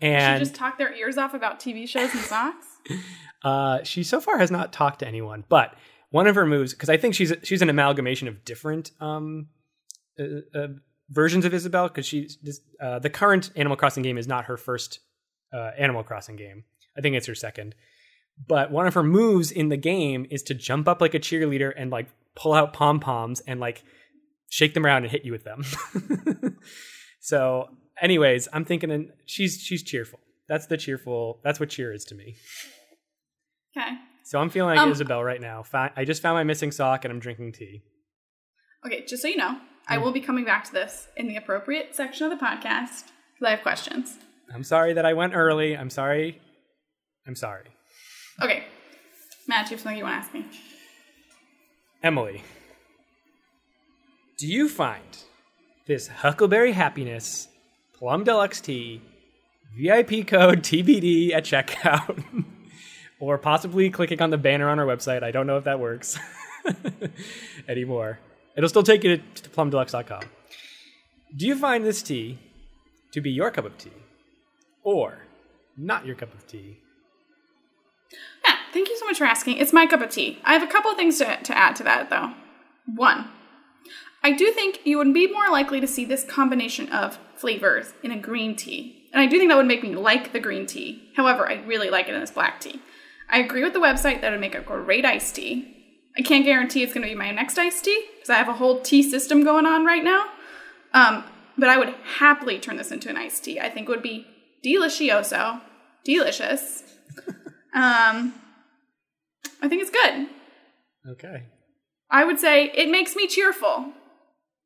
She 0.01 0.07
And 0.07 0.39
just 0.39 0.55
talk 0.55 0.79
their 0.79 0.95
ears 0.95 1.19
off 1.19 1.35
about 1.35 1.59
TV 1.59 1.89
shows 1.89 2.13
and 2.13 2.21
socks. 2.21 2.67
uh, 3.45 3.83
she 3.83 4.05
so 4.05 4.21
far 4.21 4.39
has 4.39 4.51
not 4.51 4.73
talked 4.73 5.01
to 5.01 5.09
anyone, 5.09 5.45
but 5.49 5.75
one 6.11 6.27
of 6.27 6.35
her 6.37 6.47
moves, 6.47 6.73
because 6.73 6.89
I 6.89 6.97
think 6.97 7.15
she's 7.15 7.33
she's 7.43 7.63
an 7.63 7.71
amalgamation 7.71 8.29
of 8.29 8.45
different 8.45 8.93
um, 9.01 9.49
uh, 10.21 10.25
uh, 10.57 10.69
versions 11.13 11.45
of 11.45 11.53
Isabelle, 11.55 11.89
because 11.89 12.07
she's 12.07 12.39
uh, 12.81 12.99
the 12.99 13.11
current 13.11 13.51
Animal 13.55 13.77
Crossing 13.77 14.03
game 14.03 14.19
is 14.19 14.27
not 14.27 14.47
her 14.47 14.57
first 14.57 14.99
uh, 15.53 15.71
Animal 15.79 16.03
Crossing 16.03 16.37
game. 16.37 16.65
I 16.97 17.01
think 17.01 17.15
it's 17.17 17.27
her 17.27 17.35
second. 17.35 17.75
But 18.49 18.71
one 18.71 18.87
of 18.87 18.95
her 18.95 19.03
moves 19.03 19.53
in 19.53 19.69
the 19.69 19.77
game 19.77 20.27
is 20.31 20.43
to 20.45 20.55
jump 20.55 20.89
up 20.89 21.01
like 21.01 21.15
a 21.15 21.21
cheerleader 21.21 21.73
and 21.77 21.91
like 21.91 22.09
pull 22.35 22.55
out 22.55 22.73
pom 22.73 22.99
poms 22.99 23.41
and 23.47 23.61
like 23.61 23.85
shake 24.49 24.75
them 24.75 24.87
around 24.87 25.03
and 25.05 25.13
hit 25.13 25.25
you 25.25 25.33
with 25.33 25.45
them. 25.45 25.63
so, 27.21 27.69
anyways, 28.01 28.49
I'm 28.53 28.65
thinking 28.65 28.91
and 28.91 29.11
she's 29.27 29.61
she's 29.63 29.83
cheerful. 29.83 30.19
That's 30.49 30.67
the 30.67 30.77
cheerful. 30.77 31.41
That's 31.45 31.61
what 31.61 31.69
cheer 31.71 31.93
is 31.93 32.05
to 32.07 32.15
me. 32.15 32.37
Okay. 33.77 33.89
So 34.25 34.39
I'm 34.39 34.51
feeling 34.51 34.77
like 34.77 34.85
Um, 34.87 34.93
Isabelle 34.93 35.23
right 35.23 35.41
now. 35.41 35.65
I 35.75 36.05
just 36.05 36.23
found 36.23 36.37
my 36.37 36.45
missing 36.45 36.71
sock 36.73 37.05
and 37.05 37.13
I'm 37.13 37.21
drinking 37.21 37.53
tea. 37.53 37.83
Okay, 38.87 39.05
just 39.07 39.23
so 39.23 39.29
you 39.29 39.37
know, 39.37 39.59
I 39.89 39.97
Hmm. 39.97 40.03
will 40.03 40.13
be 40.13 40.21
coming 40.21 40.45
back 40.45 40.65
to 40.65 40.73
this 40.73 41.09
in 41.17 41.27
the 41.29 41.37
appropriate 41.37 41.95
section 41.95 42.31
of 42.31 42.39
the 42.39 42.45
podcast 42.45 43.05
because 43.35 43.47
I 43.47 43.51
have 43.51 43.63
questions. 43.63 44.19
I'm 44.55 44.65
sorry 44.65 44.93
that 44.93 45.05
I 45.07 45.13
went 45.15 45.35
early. 45.35 45.77
I'm 45.77 45.91
sorry. 45.91 46.41
I'm 47.27 47.35
sorry. 47.37 47.67
Okay. 48.41 48.65
Matt, 49.49 49.67
do 49.67 49.71
you 49.71 49.77
have 49.77 49.83
something 49.83 49.99
you 49.99 50.05
want 50.05 50.15
to 50.23 50.27
ask 50.27 50.35
me? 50.35 50.45
Emily, 52.03 52.43
do 54.39 54.47
you 54.47 54.69
find 54.69 55.19
this 55.87 56.09
Huckleberry 56.09 56.73
Happiness 56.73 57.49
Plum 57.95 58.25
Deluxe 58.25 58.61
Tea 58.61 59.01
VIP 59.77 60.27
code 60.27 60.63
TBD 60.63 61.33
at 61.33 61.45
checkout, 61.45 62.23
or 63.21 63.39
possibly 63.39 63.89
clicking 63.91 64.21
on 64.21 64.31
the 64.31 64.39
banner 64.39 64.69
on 64.69 64.79
our 64.79 64.87
website? 64.87 65.23
I 65.23 65.31
don't 65.31 65.47
know 65.47 65.57
if 65.59 65.65
that 65.65 65.79
works 65.81 66.19
anymore. 67.69 68.19
It'll 68.57 68.69
still 68.69 68.83
take 68.83 69.05
you 69.05 69.17
to, 69.17 69.51
plumdeluxe.com. 69.51 70.23
Do 71.35 71.47
you 71.47 71.57
find 71.57 71.85
this 71.85 72.03
tea 72.03 72.39
to 73.13 73.21
be 73.21 73.31
your 73.31 73.51
cup 73.51 73.65
of 73.65 73.79
tea 73.79 73.91
or 74.83 75.27
not 75.77 76.07
your 76.07 76.17
cup 76.17 76.35
of 76.35 76.47
tea? 76.47 76.79
Yeah, 78.45 78.57
thank 78.73 78.89
you 78.89 78.99
so 78.99 79.07
much 79.07 79.19
for 79.19 79.25
asking. 79.25 79.57
It's 79.57 79.73
my 79.73 79.87
cup 79.87 80.03
of 80.03 80.11
tea. 80.11 80.39
I 80.45 80.53
have 80.53 80.63
a 80.63 80.71
couple 80.71 80.91
of 80.91 80.97
things 80.97 81.19
to, 81.19 81.39
to 81.43 81.57
add 81.57 81.77
to 81.77 81.83
that, 81.85 82.11
though. 82.11 82.35
One, 82.87 83.31
I 84.23 84.33
do 84.33 84.53
think 84.53 84.81
you 84.85 84.99
would 84.99 85.15
be 85.15 85.33
more 85.33 85.49
likely 85.51 85.81
to 85.81 85.87
see 85.87 86.05
this 86.05 86.25
combination 86.25 86.89
of 86.91 87.19
flavors 87.35 87.95
in 88.03 88.13
a 88.13 88.21
green 88.21 88.55
tea. 88.55 89.09
And 89.13 89.21
I 89.21 89.27
do 89.27 89.39
think 89.39 89.51
that 89.51 89.57
would 89.57 89.67
make 89.67 89.83
me 89.83 89.95
like 89.95 90.33
the 90.33 90.41
green 90.41 90.67
tea. 90.67 91.11
However, 91.17 91.49
I 91.49 91.55
really 91.65 91.91
like 91.91 92.09
it 92.09 92.15
in 92.15 92.21
this 92.21 92.31
black 92.31 92.61
tea. 92.61 92.81
I 93.29 93.41
agree 93.41 93.65
with 93.65 93.73
the 93.73 93.81
website 93.81 94.21
that 94.21 94.29
it 94.29 94.31
would 94.33 94.41
make 94.41 94.55
a 94.55 94.61
great 94.61 95.05
iced 95.05 95.35
tea. 95.35 95.82
I 96.17 96.23
can't 96.23 96.45
guarantee 96.45 96.83
it's 96.83 96.93
going 96.93 97.07
to 97.07 97.13
be 97.13 97.19
my 97.19 97.31
next 97.31 97.59
iced 97.59 97.85
tea 97.85 98.05
because 98.15 98.31
I 98.31 98.37
have 98.37 98.49
a 98.49 98.55
whole 98.55 98.81
tea 98.81 99.03
system 99.03 99.45
going 99.45 99.67
on 99.67 99.85
right 99.85 100.05
now. 100.05 100.27
Um, 100.93 101.25
but 101.57 101.69
I 101.69 101.79
would 101.79 101.95
happily 102.19 102.59
turn 102.59 102.77
this 102.77 102.93
into 102.93 103.09
an 103.09 103.17
iced 103.17 103.45
tea. 103.45 103.61
I 103.61 103.71
think 103.71 103.89
it 103.89 103.91
would 103.91 104.03
be 104.03 104.27
delicioso, 104.65 105.61
delicious. 106.05 106.83
um, 107.75 108.35
I 109.63 109.69
think 109.69 109.83
it's 109.83 109.91
good. 109.91 110.27
Okay. 111.09 111.45
I 112.11 112.25
would 112.25 112.39
say 112.39 112.71
it 112.75 112.91
makes 112.91 113.17
me 113.17 113.27
cheerful. 113.27 113.93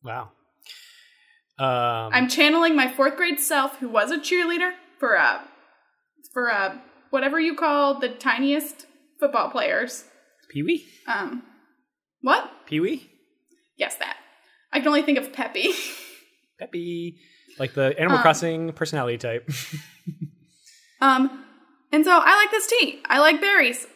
Wow. 0.02 0.30
Um, 1.58 2.10
I'm 2.12 2.28
channeling 2.28 2.76
my 2.76 2.88
fourth 2.88 3.16
grade 3.16 3.40
self, 3.40 3.78
who 3.78 3.88
was 3.88 4.10
a 4.10 4.18
cheerleader 4.18 4.72
for 4.98 5.14
a 5.14 5.42
for 6.32 6.48
a 6.48 6.82
whatever 7.10 7.40
you 7.40 7.54
call 7.54 7.98
the 7.98 8.10
tiniest 8.10 8.86
football 9.18 9.48
players. 9.48 10.04
Pee 10.50 10.62
Wee? 10.62 10.86
Um, 11.06 11.42
what? 12.20 12.50
Pee 12.66 12.80
Wee? 12.80 13.10
Yes, 13.76 13.96
that. 13.96 14.16
I 14.72 14.78
can 14.78 14.88
only 14.88 15.02
think 15.02 15.18
of 15.18 15.32
Peppy. 15.32 15.72
Peppy. 16.58 17.18
Like 17.58 17.74
the 17.74 17.98
Animal 17.98 18.18
Um, 18.18 18.22
Crossing 18.22 18.72
personality 18.72 19.18
type. 19.18 19.50
um, 21.00 21.44
and 21.92 22.04
so 22.04 22.10
I 22.12 22.36
like 22.36 22.50
this 22.50 22.66
tea. 22.66 23.00
I 23.06 23.18
like 23.20 23.40
berries. 23.40 23.86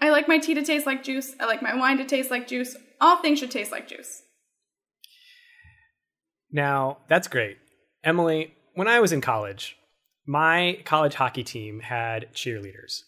I 0.00 0.10
like 0.10 0.28
my 0.28 0.38
tea 0.38 0.54
to 0.54 0.62
taste 0.62 0.86
like 0.86 1.02
juice. 1.02 1.34
I 1.40 1.46
like 1.46 1.62
my 1.62 1.74
wine 1.74 1.98
to 1.98 2.04
taste 2.04 2.30
like 2.30 2.46
juice. 2.46 2.76
All 3.00 3.16
things 3.18 3.38
should 3.38 3.50
taste 3.50 3.72
like 3.72 3.88
juice. 3.88 4.22
Now, 6.52 6.98
that's 7.08 7.28
great. 7.28 7.58
Emily, 8.04 8.54
when 8.74 8.88
I 8.88 9.00
was 9.00 9.12
in 9.12 9.20
college, 9.20 9.76
my 10.26 10.78
college 10.84 11.14
hockey 11.14 11.44
team 11.44 11.80
had 11.80 12.32
cheerleaders. 12.32 13.02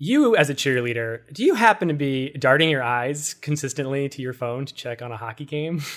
You, 0.00 0.36
as 0.36 0.48
a 0.48 0.54
cheerleader, 0.54 1.22
do 1.32 1.44
you 1.44 1.54
happen 1.54 1.88
to 1.88 1.94
be 1.94 2.30
darting 2.38 2.70
your 2.70 2.82
eyes 2.84 3.34
consistently 3.34 4.08
to 4.10 4.22
your 4.22 4.32
phone 4.32 4.64
to 4.64 4.72
check 4.72 5.02
on 5.02 5.10
a 5.12 5.16
hockey 5.16 5.44
game? 5.44 5.82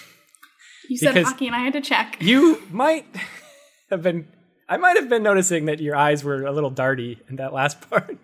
You 0.89 0.97
said 0.97 1.15
hockey, 1.23 1.45
and 1.47 1.55
I 1.55 1.59
had 1.59 1.73
to 1.73 1.79
check. 1.79 2.17
you 2.19 2.61
might 2.69 3.05
have 3.91 4.01
been, 4.01 4.27
I 4.67 4.75
might 4.75 4.97
have 4.97 5.07
been 5.07 5.23
noticing 5.23 5.65
that 5.65 5.79
your 5.79 5.95
eyes 5.95 6.21
were 6.23 6.43
a 6.45 6.51
little 6.51 6.71
darty 6.71 7.19
in 7.29 7.37
that 7.37 7.53
last 7.53 7.79
part. 7.89 8.17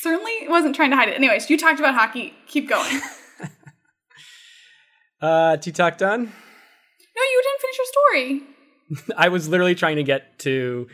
Certainly 0.00 0.48
wasn't 0.48 0.74
trying 0.76 0.90
to 0.90 0.96
hide 0.96 1.08
it. 1.08 1.14
Anyways, 1.14 1.48
you 1.48 1.56
talked 1.56 1.78
about 1.78 1.94
hockey. 1.94 2.34
Keep 2.48 2.68
going. 2.68 3.00
Uh, 5.22 5.56
Tea 5.56 5.72
Talk 5.72 5.96
done? 5.96 6.20
no, 6.24 7.22
you 7.22 7.42
didn't 7.42 7.60
finish 7.62 7.78
your 7.78 7.86
story. 7.86 8.42
I 9.16 9.28
was 9.28 9.48
literally 9.48 9.74
trying 9.74 9.96
to 9.96 10.02
get 10.02 10.38
to 10.40 10.88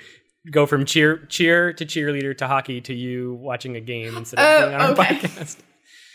go 0.50 0.66
from 0.66 0.84
cheer 0.84 1.18
cheer 1.26 1.72
to 1.74 1.84
cheerleader 1.86 2.36
to 2.38 2.46
hockey 2.48 2.80
to 2.82 2.94
you 2.94 3.34
watching 3.34 3.76
a 3.76 3.80
game 3.80 4.16
instead 4.16 4.40
of 4.40 4.44
Oh, 4.46 4.66
being 4.68 4.80
on 4.80 4.90
our 4.90 4.94
podcast. 4.96 5.58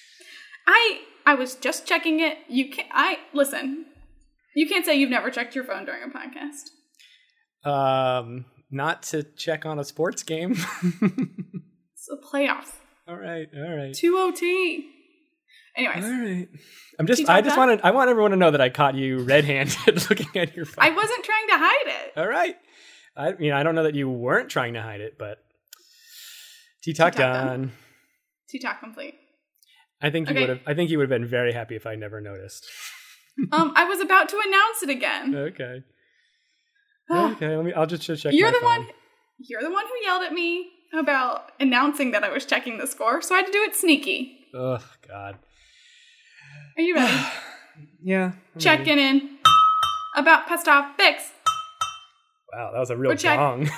I 0.67 0.99
I 1.25 1.35
was 1.35 1.55
just 1.55 1.85
checking 1.85 2.19
it. 2.19 2.37
You 2.49 2.69
can 2.71 2.85
I 2.91 3.19
listen. 3.33 3.85
You 4.55 4.67
can't 4.67 4.85
say 4.85 4.95
you've 4.95 5.09
never 5.09 5.29
checked 5.29 5.55
your 5.55 5.63
phone 5.63 5.85
during 5.85 6.01
a 6.03 6.07
podcast. 6.07 6.69
Um, 7.69 8.45
not 8.71 9.03
to 9.03 9.23
check 9.23 9.65
on 9.65 9.79
a 9.79 9.83
sports 9.83 10.23
game. 10.23 10.55
It's 11.99 12.09
a 12.11 12.17
playoffs. 12.35 12.71
all 13.07 13.17
right, 13.17 13.47
all 13.53 13.75
right, 13.75 13.93
Two 13.93 14.17
OT. 14.17 14.85
Anyways, 15.75 16.05
all 16.05 16.11
right. 16.11 16.47
I'm 16.99 17.05
just. 17.07 17.27
I 17.27 17.41
just 17.41 17.57
wanted. 17.57 17.81
I 17.83 17.91
want 17.91 18.09
everyone 18.09 18.31
to 18.31 18.37
know 18.37 18.51
that 18.51 18.61
I 18.61 18.69
caught 18.69 18.95
you 18.95 19.19
red-handed 19.19 19.75
looking 20.09 20.29
at 20.35 20.55
your 20.55 20.65
phone. 20.65 20.85
I 20.85 20.91
wasn't 20.91 21.23
trying 21.25 21.47
to 21.49 21.57
hide 21.57 21.87
it. 21.87 22.13
all 22.17 22.27
right. 22.27 22.55
I 23.17 23.33
mean, 23.33 23.51
I 23.51 23.63
don't 23.63 23.75
know 23.75 23.83
that 23.83 23.95
you 23.95 24.09
weren't 24.09 24.49
trying 24.49 24.73
to 24.75 24.81
hide 24.81 25.01
it, 25.01 25.17
but 25.17 25.39
T 26.83 26.93
talk 26.93 27.15
done. 27.15 27.71
Tea 28.49 28.59
talk 28.59 28.79
complete. 28.79 29.15
I 30.01 30.09
think 30.11 30.27
you 30.29 30.33
Okay. 30.35 30.41
would 30.41 30.49
have. 30.49 30.59
I 30.67 30.73
think 30.75 30.89
you 30.91 30.97
would 30.99 31.09
have 31.09 31.19
been 31.21 31.27
very 31.27 31.51
happy 31.51 31.75
if 31.75 31.85
I 31.87 31.95
never 31.95 32.21
noticed. 32.21 32.65
Um, 33.51 33.71
I 33.75 33.85
was 33.85 33.99
about 33.99 34.29
to 34.29 34.41
announce 34.47 34.81
it 34.81 34.89
again. 34.89 35.35
Okay. 35.35 35.83
Okay. 37.11 37.55
Let 37.55 37.65
me. 37.65 37.71
I'll 37.73 37.85
just 37.85 38.01
check. 38.03 38.33
You're 38.33 38.49
the 38.51 38.57
phone. 38.59 38.85
one. 38.85 38.87
You're 39.39 39.61
the 39.61 39.69
one 39.69 39.85
who 39.85 39.93
yelled 40.05 40.23
at 40.23 40.33
me 40.33 40.69
about 40.91 41.51
announcing 41.59 42.11
that 42.11 42.23
I 42.23 42.29
was 42.29 42.45
checking 42.45 42.79
the 42.79 42.87
score, 42.87 43.21
so 43.21 43.35
I 43.35 43.37
had 43.39 43.45
to 43.45 43.51
do 43.51 43.61
it 43.61 43.75
sneaky. 43.75 44.39
Oh 44.55 44.83
God. 45.07 45.37
Are 46.77 46.81
you 46.81 46.95
ready? 46.95 47.13
Yeah. 48.01 48.23
I'm 48.23 48.33
ready. 48.55 48.59
Checking 48.63 48.97
in 48.97 49.37
about 50.15 50.47
pest 50.47 50.65
topics. 50.65 51.29
Wow, 52.57 52.71
that 52.73 52.79
was 52.79 52.89
a 52.89 52.97
real 52.97 53.11
We're 53.11 53.17
check- 53.17 53.37
gong. 53.37 53.69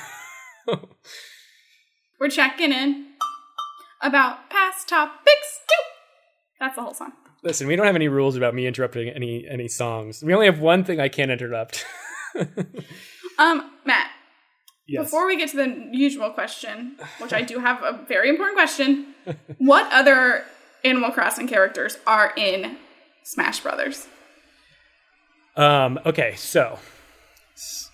We're 2.20 2.30
checking 2.30 2.72
in 2.72 3.08
about 4.02 4.50
past 4.50 4.88
topics. 4.88 5.60
too. 5.68 5.84
That's 6.62 6.76
the 6.78 6.82
whole 6.84 6.94
song. 6.94 7.12
Listen, 7.44 7.68
we 7.68 7.76
don't 7.76 7.86
have 7.86 7.96
any 7.96 8.08
rules 8.08 8.38
about 8.38 8.54
me 8.54 8.68
interrupting 8.68 9.10
any 9.10 9.46
any 9.50 9.68
songs. 9.68 10.24
We 10.24 10.34
only 10.34 10.46
have 10.46 10.60
one 10.60 10.84
thing 10.86 11.00
I 11.02 11.10
can't 11.10 11.32
interrupt. 11.32 11.86
Um, 13.39 13.72
Matt, 13.86 14.12
yes. 14.86 15.06
before 15.06 15.26
we 15.26 15.38
get 15.38 15.48
to 15.52 15.56
the 15.56 15.89
usual 15.94 16.30
question, 16.32 16.98
which 17.22 17.32
I 17.32 17.42
do 17.42 17.60
have 17.62 17.82
a 17.84 18.04
very 18.06 18.28
important 18.28 18.58
question, 18.58 19.15
what 19.60 19.89
other 19.94 20.44
Animal 20.84 21.12
Crossing 21.12 21.48
characters 21.48 21.98
are 22.06 22.34
in 22.36 22.76
Smash 23.24 23.62
Brothers? 23.62 24.08
Um, 25.56 26.00
okay, 26.06 26.36
so 26.36 26.80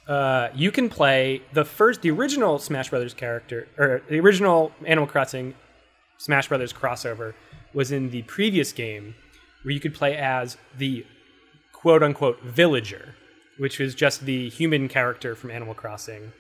uh, 0.08 0.50
you 0.54 0.72
can 0.72 0.90
play 0.90 1.42
the 1.54 1.66
first, 1.66 2.02
the 2.02 2.12
original 2.12 2.60
Smash 2.60 2.90
Brothers 2.90 3.14
character, 3.14 3.68
or 3.78 4.02
the 4.10 4.20
original 4.20 4.72
Animal 4.86 5.08
Crossing 5.08 5.56
Smash 6.18 6.48
Brothers 6.48 6.72
crossover 6.74 7.34
was 7.74 7.92
in 7.92 8.10
the 8.10 8.22
previous 8.24 8.72
game, 8.72 9.16
where 9.64 9.74
you 9.74 9.80
could 9.80 9.94
play 9.94 10.16
as 10.16 10.58
the 10.78 11.06
quote 11.74 12.04
unquote 12.04 12.42
villager, 12.42 13.16
which 13.58 13.80
was 13.80 13.96
just 13.96 14.22
the 14.26 14.50
human 14.50 14.88
character 14.88 15.36
from 15.36 15.52
Animal 15.52 15.74
Crossing. 15.74 16.32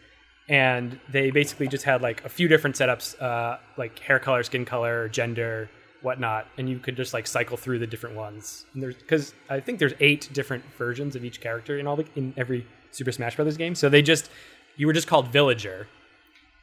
And 0.47 0.99
they 1.09 1.31
basically 1.31 1.67
just 1.67 1.83
had 1.83 2.01
like 2.01 2.23
a 2.23 2.29
few 2.29 2.47
different 2.47 2.75
setups, 2.75 3.19
uh, 3.19 3.57
like 3.77 3.97
hair 3.99 4.19
color, 4.19 4.43
skin 4.43 4.63
color, 4.65 5.09
gender, 5.09 5.69
whatnot, 6.01 6.47
and 6.57 6.69
you 6.69 6.77
could 6.77 6.95
just 6.95 7.13
like 7.13 7.25
cycle 7.25 7.57
through 7.57 7.79
the 7.79 7.88
different 7.88 8.15
ones. 8.15 8.65
And 8.73 8.83
there's 8.83 8.95
because 8.95 9.33
I 9.49 9.59
think 9.59 9.79
there's 9.79 9.95
eight 9.99 10.29
different 10.31 10.63
versions 10.77 11.15
of 11.15 11.25
each 11.25 11.41
character 11.41 11.79
in 11.79 11.88
all 11.88 11.95
the 11.95 12.05
in 12.15 12.33
every 12.38 12.67
Super 12.95 13.12
Smash 13.12 13.36
Brothers 13.36 13.58
game. 13.58 13.75
So 13.75 13.89
they 13.89 14.01
just 14.01 14.29
you 14.77 14.88
were 14.88 14.93
just 14.93 15.08
called 15.08 15.27
villager, 15.27 15.88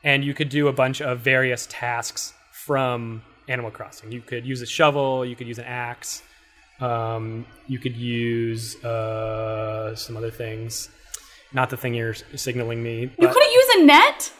and 0.03 0.25
you 0.25 0.35
could 0.35 0.49
do 0.49 0.68
a 0.68 0.73
bunch 0.73 1.01
of 1.01 1.21
various 1.21 1.66
tasks 1.71 2.35
from 2.53 3.23
Animal 3.49 3.71
Crossing. 3.71 4.12
You 4.12 4.21
could 4.21 4.47
use 4.47 4.62
a 4.62 4.66
shovel, 4.66 5.25
you 5.25 5.37
could 5.37 5.47
use 5.47 5.59
an 5.59 5.64
axe, 5.64 6.23
um, 6.81 7.47
you 7.66 7.79
could 7.79 7.97
use 7.97 8.83
uh, 8.85 9.95
some 9.95 10.16
other 10.16 10.31
things. 10.31 10.88
Not 11.53 11.68
the 11.68 11.77
thing 11.77 11.95
you're 11.95 12.14
signaling 12.14 12.83
me. 12.83 13.11
You 13.18 13.29
couldn't 13.29 13.53
use 13.53 13.68
a 13.77 13.85
net? 13.85 14.33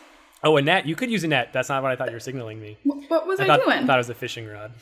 oh, 0.44 0.57
a 0.57 0.62
net. 0.62 0.87
You 0.87 0.96
could 0.96 1.11
use 1.11 1.24
a 1.24 1.28
net. 1.28 1.52
That's 1.52 1.68
not 1.68 1.83
what 1.83 1.92
I 1.92 1.96
thought 1.96 2.09
you 2.09 2.14
were 2.14 2.20
signaling 2.20 2.61
me. 2.61 2.78
What 2.85 3.26
was 3.26 3.38
I, 3.38 3.44
I 3.44 3.46
thought, 3.46 3.64
doing? 3.64 3.78
I 3.78 3.87
thought 3.87 3.96
it 3.96 3.98
was 3.98 4.11
a 4.11 4.14
fishing 4.14 4.46
rod. 4.46 4.72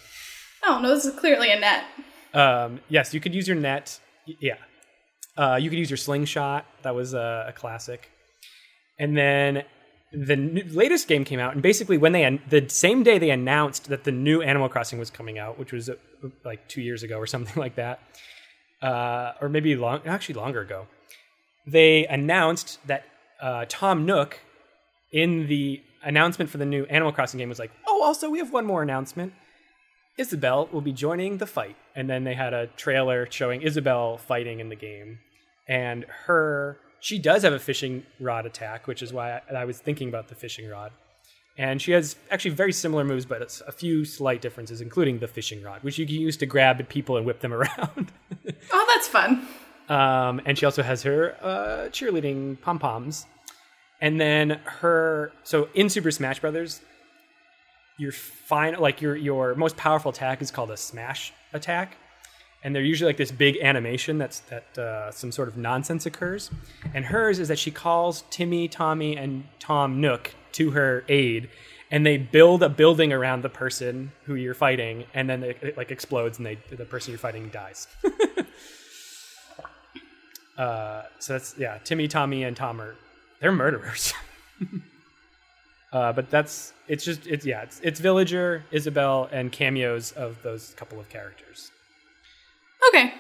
oh, 0.65 0.81
no, 0.81 0.95
this 0.95 1.05
is 1.05 1.19
clearly 1.19 1.51
a 1.51 1.59
net. 1.59 1.85
Um, 2.33 2.81
yes, 2.89 3.13
you 3.13 3.21
could 3.21 3.35
use 3.35 3.49
your 3.49 3.57
net. 3.57 3.99
Yeah. 4.27 4.57
Uh, 5.37 5.59
you 5.61 5.71
could 5.71 5.79
use 5.79 5.91
your 5.91 5.97
slingshot. 5.97 6.67
That 6.83 6.95
was 6.95 7.15
a, 7.15 7.47
a 7.49 7.53
classic. 7.53 8.11
And 8.99 9.17
then 9.17 9.65
the 10.13 10.33
n- 10.33 10.69
latest 10.73 11.09
game 11.09 11.25
came 11.25 11.39
out, 11.39 11.55
and 11.55 11.63
basically 11.63 11.97
when 11.97 12.13
they 12.13 12.41
the 12.49 12.69
same 12.69 13.03
day 13.03 13.19
they 13.19 13.31
announced 13.31 13.89
that 13.89 14.05
the 14.05 14.13
new 14.13 14.43
Animal 14.43 14.69
Crossing 14.69 14.99
was 14.99 15.11
coming 15.11 15.39
out, 15.39 15.59
which 15.59 15.73
was 15.73 15.89
uh, 15.89 15.95
like 16.45 16.69
two 16.69 16.83
years 16.83 17.03
ago 17.03 17.17
or 17.17 17.27
something 17.35 17.59
like 17.61 17.77
that, 17.77 18.01
uh, 18.83 19.33
or 19.41 19.49
maybe 19.49 19.77
long, 19.77 20.01
actually 20.07 20.35
longer 20.35 20.61
ago, 20.61 20.87
they 21.67 22.07
announced 22.07 22.79
that 22.87 23.05
uh, 23.41 23.65
Tom 23.69 24.05
Nook 24.05 24.41
in 25.13 25.47
the 25.47 25.81
announcement 26.03 26.51
for 26.51 26.59
the 26.59 26.67
new 26.67 26.85
Animal 26.87 27.13
Crossing 27.13 27.39
game 27.39 27.49
was 27.49 27.59
like, 27.59 27.71
"Oh, 27.87 28.03
also 28.03 28.31
we 28.31 28.39
have 28.39 28.53
one 28.53 28.67
more 28.67 28.83
announcement." 28.83 29.33
Isabelle 30.21 30.69
will 30.71 30.83
be 30.83 30.93
joining 30.93 31.39
the 31.39 31.47
fight. 31.47 31.77
And 31.97 32.09
then 32.09 32.25
they 32.25 32.35
had 32.35 32.53
a 32.53 32.67
trailer 32.69 33.27
showing 33.31 33.63
Isabelle 33.63 34.19
fighting 34.19 34.61
in 34.61 34.69
the 34.69 34.77
game. 34.77 35.19
And 35.67 36.05
her, 36.27 36.79
she 37.01 37.19
does 37.19 37.43
have 37.43 37.55
a 37.55 37.59
fishing 37.59 38.05
rod 38.21 38.45
attack, 38.45 38.87
which 38.87 39.03
is 39.03 39.13
why 39.13 39.41
I, 39.51 39.55
I 39.55 39.65
was 39.65 39.79
thinking 39.79 40.09
about 40.09 40.29
the 40.29 40.35
fishing 40.35 40.69
rod. 40.69 40.93
And 41.57 41.81
she 41.81 41.93
has 41.93 42.17
actually 42.31 42.53
very 42.53 42.73
similar 42.73 43.03
moves, 43.03 43.25
but 43.25 43.43
it's 43.43 43.63
a 43.63 43.73
few 43.73 44.05
slight 44.05 44.41
differences, 44.41 44.81
including 44.81 45.19
the 45.19 45.29
fishing 45.29 45.63
rod, 45.63 45.83
which 45.83 45.99
you 45.99 46.07
can 46.07 46.17
use 46.17 46.37
to 46.39 46.47
grab 46.47 46.87
people 46.89 47.17
and 47.17 47.25
whip 47.25 47.41
them 47.41 47.53
around. 47.59 48.13
Oh, 48.73 48.87
that's 48.95 49.09
fun. 49.09 49.47
Um, 49.89 50.41
and 50.45 50.57
she 50.57 50.67
also 50.67 50.83
has 50.83 51.03
her 51.03 51.35
uh, 51.43 51.89
cheerleading 51.91 52.61
pom 52.61 52.79
poms. 52.79 53.27
And 54.03 54.21
then 54.21 54.61
her 54.65 55.33
so 55.45 55.69
in 55.75 55.89
Super 55.91 56.11
Smash 56.11 56.41
Brothers, 56.41 56.81
your 58.01 58.13
fine 58.13 58.75
like 58.81 59.03
your 59.03 59.15
your 59.15 59.55
most 59.55 59.77
powerful 59.77 60.11
attack 60.11 60.41
is 60.41 60.51
called 60.51 60.71
a 60.71 60.77
smash 60.77 61.33
attack. 61.53 61.99
And 62.63 62.75
they're 62.75 62.83
usually 62.83 63.09
like 63.09 63.17
this 63.17 63.31
big 63.31 63.59
animation 63.63 64.19
that's 64.19 64.41
that 64.41 64.79
uh, 64.79 65.11
some 65.11 65.33
sort 65.33 65.49
of 65.49 65.57
nonsense 65.57 66.07
occurs. 66.07 66.51
And 66.95 67.05
hers 67.05 67.39
is 67.39 67.49
that 67.49 67.59
she 67.59 67.71
calls 67.71 68.25
Timmy, 68.31 68.69
Tommy, 68.69 69.17
and 69.17 69.45
Tom 69.59 70.01
Nook 70.01 70.35
to 70.53 70.71
her 70.73 71.05
aid, 71.09 71.49
and 71.91 72.05
they 72.05 72.19
build 72.19 72.63
a 72.63 72.69
building 72.69 73.13
around 73.13 73.43
the 73.43 73.49
person 73.49 74.13
who 74.25 74.35
you're 74.35 74.55
fighting, 74.55 75.05
and 75.15 75.29
then 75.29 75.43
it, 75.43 75.59
it 75.63 75.77
like 75.77 75.91
explodes, 75.91 76.39
and 76.39 76.47
they 76.47 76.59
the 76.71 76.85
person 76.85 77.13
you're 77.13 77.19
fighting 77.19 77.49
dies. 77.49 77.87
uh, 80.59 81.03
so 81.19 81.35
that's 81.35 81.55
yeah, 81.59 81.79
Timmy, 81.85 82.09
Tommy, 82.09 82.45
and 82.45 82.57
Tom 82.57 82.81
are 82.81 82.97
they're 83.41 83.53
murderers. 83.53 84.13
uh, 85.93 86.13
but 86.13 86.31
that's 86.31 86.73
it's 86.89 87.05
just 87.05 87.27
it's 87.27 87.45
yeah 87.47 87.63
it's 87.63 87.81
it's 87.83 88.01
Villager, 88.01 88.65
Isabelle, 88.71 89.29
and 89.33 89.51
cameos 89.53 90.13
of 90.13 90.43
those 90.43 90.75
couple 90.77 90.99
of 91.01 91.09
characters. 91.09 91.71
Okay. 92.89 93.15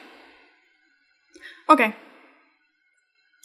Okay. 1.68 1.94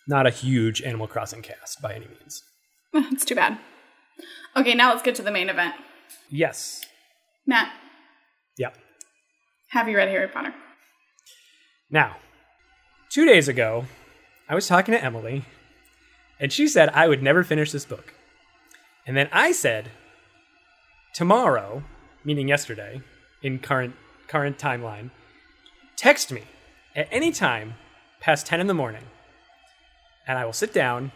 Not 0.08 0.28
a 0.28 0.30
huge 0.30 0.82
Animal 0.82 1.08
Crossing 1.08 1.42
cast 1.42 1.82
by 1.82 1.94
any 1.94 2.08
means. 2.08 2.44
It's 3.12 3.26
too 3.26 3.36
bad. 3.36 3.58
Okay, 4.56 4.74
now 4.74 4.92
let's 4.92 5.02
get 5.02 5.16
to 5.16 5.22
the 5.22 5.32
main 5.32 5.50
event. 5.50 5.76
Yes. 6.30 6.86
Matt, 7.46 7.72
Yeah. 8.58 8.70
have 9.70 9.88
you 9.90 9.98
read 9.98 10.08
Harry 10.10 10.28
Potter? 10.30 10.54
Now, 11.92 12.16
two 13.12 13.26
days 13.26 13.48
ago, 13.48 13.86
I 14.50 14.56
was 14.56 14.68
talking 14.68 14.94
to 14.94 15.04
Emily, 15.04 15.44
and 16.40 16.52
she 16.54 16.68
said 16.68 16.90
I 16.90 17.08
would 17.08 17.22
never 17.22 17.44
finish 17.44 17.72
this 17.72 17.86
book. 17.86 18.14
And 19.06 19.16
then 19.16 19.30
I 19.32 19.52
said, 19.52 19.92
tomorrow, 21.14 21.84
meaning 22.24 22.48
yesterday, 22.48 23.02
in 23.42 23.60
current 23.60 23.96
current 24.28 24.58
timeline, 24.58 25.12
text 25.96 26.32
me 26.32 26.44
at 26.96 27.08
any 27.12 27.32
time 27.32 27.76
past 28.20 28.48
10 28.48 28.60
in 28.60 28.68
the 28.68 28.74
morning, 28.74 29.04
and 30.28 30.38
I 30.38 30.46
will 30.46 30.54
sit 30.54 30.74
down 30.74 31.12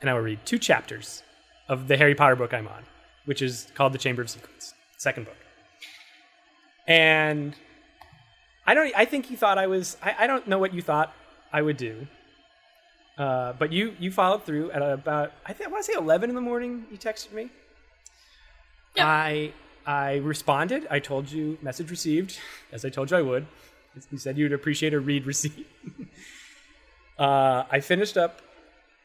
and 0.00 0.10
I 0.10 0.14
will 0.14 0.20
read 0.20 0.40
two 0.44 0.58
chapters 0.58 1.22
of 1.68 1.88
the 1.88 1.96
Harry 1.96 2.14
Potter 2.14 2.36
book 2.36 2.52
I'm 2.52 2.68
on, 2.68 2.84
which 3.24 3.40
is 3.40 3.68
called 3.74 3.92
The 3.94 3.98
Chamber 3.98 4.22
of 4.22 4.28
Secrets, 4.28 4.74
second 4.98 5.24
book. 5.24 5.36
And 6.86 7.54
I 8.66 8.74
don't. 8.74 8.92
I 8.96 9.04
think 9.04 9.30
you 9.30 9.36
thought 9.36 9.58
I 9.58 9.66
was. 9.66 9.96
I, 10.02 10.14
I 10.20 10.26
don't 10.26 10.46
know 10.46 10.58
what 10.58 10.74
you 10.74 10.82
thought 10.82 11.14
I 11.52 11.62
would 11.62 11.76
do. 11.76 12.06
Uh, 13.20 13.52
but 13.58 13.70
you 13.70 13.94
you 14.00 14.10
followed 14.10 14.44
through 14.44 14.70
at 14.70 14.80
about. 14.80 15.32
I 15.44 15.52
think 15.52 15.68
I 15.68 15.70
want 15.70 15.84
to 15.84 15.92
say 15.92 15.98
eleven 15.98 16.30
in 16.30 16.34
the 16.34 16.40
morning. 16.40 16.86
You 16.90 16.96
texted 16.96 17.32
me. 17.32 17.50
I 18.96 19.52
I 19.84 20.16
responded. 20.16 20.86
I 20.90 21.00
told 21.00 21.30
you 21.30 21.58
message 21.60 21.90
received, 21.90 22.38
as 22.72 22.82
I 22.86 22.88
told 22.88 23.10
you 23.10 23.18
I 23.18 23.22
would. 23.22 23.46
You 24.10 24.16
said 24.16 24.38
you'd 24.38 24.54
appreciate 24.54 24.94
a 24.94 25.00
read 25.00 25.26
receipt. 25.26 25.66
uh, 27.18 27.64
I 27.70 27.80
finished 27.80 28.16
up 28.16 28.40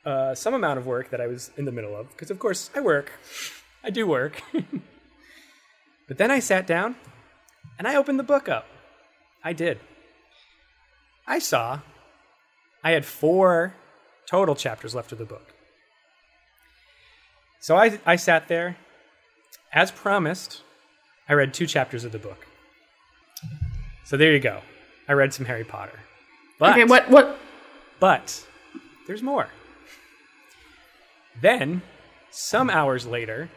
uh, 0.05 0.33
some 0.33 0.53
amount 0.53 0.79
of 0.79 0.85
work 0.85 1.09
that 1.09 1.19
I 1.19 1.27
was 1.27 1.51
in 1.57 1.65
the 1.65 1.73
middle 1.73 1.93
of 1.93 2.09
because, 2.11 2.31
of 2.31 2.39
course, 2.39 2.69
I 2.73 2.79
work. 2.79 3.11
I 3.83 3.89
do 3.89 4.07
work. 4.07 4.41
but 6.07 6.17
then 6.17 6.31
I 6.31 6.39
sat 6.39 6.65
down 6.65 6.95
and 7.77 7.85
I 7.85 7.97
opened 7.97 8.19
the 8.19 8.23
book 8.23 8.47
up. 8.47 8.65
I 9.43 9.51
did. 9.51 9.77
I 11.27 11.39
saw 11.39 11.81
I 12.81 12.91
had 12.91 13.03
four 13.03 13.73
total 14.29 14.55
chapters 14.55 14.95
left 14.95 15.11
of 15.11 15.17
the 15.17 15.25
book. 15.25 15.53
So 17.59 17.75
I, 17.75 17.99
I 18.05 18.15
sat 18.15 18.47
there. 18.47 18.77
As 19.73 19.91
promised, 19.91 20.61
I 21.27 21.33
read 21.33 21.53
two 21.53 21.67
chapters 21.67 22.03
of 22.03 22.11
the 22.11 22.19
book. 22.19 22.45
So 24.05 24.17
there 24.17 24.31
you 24.31 24.39
go. 24.39 24.61
I 25.07 25.13
read 25.13 25.33
some 25.33 25.45
Harry 25.45 25.63
Potter. 25.63 25.99
But, 26.59 26.71
okay, 26.71 26.85
what 26.85 27.09
what 27.09 27.37
but 27.99 28.45
there's 29.07 29.21
more. 29.21 29.49
Then, 31.41 31.81
some 32.31 32.69
hours 32.69 33.05
later, 33.05 33.49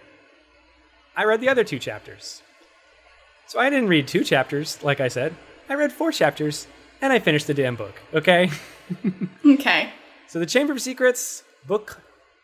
I 1.17 1.25
read 1.25 1.41
the 1.41 1.49
other 1.49 1.65
two 1.65 1.79
chapters. 1.79 2.43
So 3.47 3.59
I 3.59 3.71
didn't 3.71 3.89
read 3.89 4.09
two 4.09 4.25
chapters, 4.25 4.83
like 4.83 5.01
I 5.01 5.09
said. 5.09 5.35
I 5.69 5.75
read 5.75 5.93
four 5.93 6.13
chapters, 6.13 6.67
and 7.01 7.13
I 7.13 7.19
finished 7.19 7.47
the 7.47 7.55
damn 7.55 7.77
book, 7.77 7.95
okay? 8.15 8.51
Okay. 9.45 9.91
So 10.29 10.39
the 10.39 10.45
Chamber 10.45 10.75
of 10.75 10.83
Secrets 10.83 11.43
book 11.67 12.03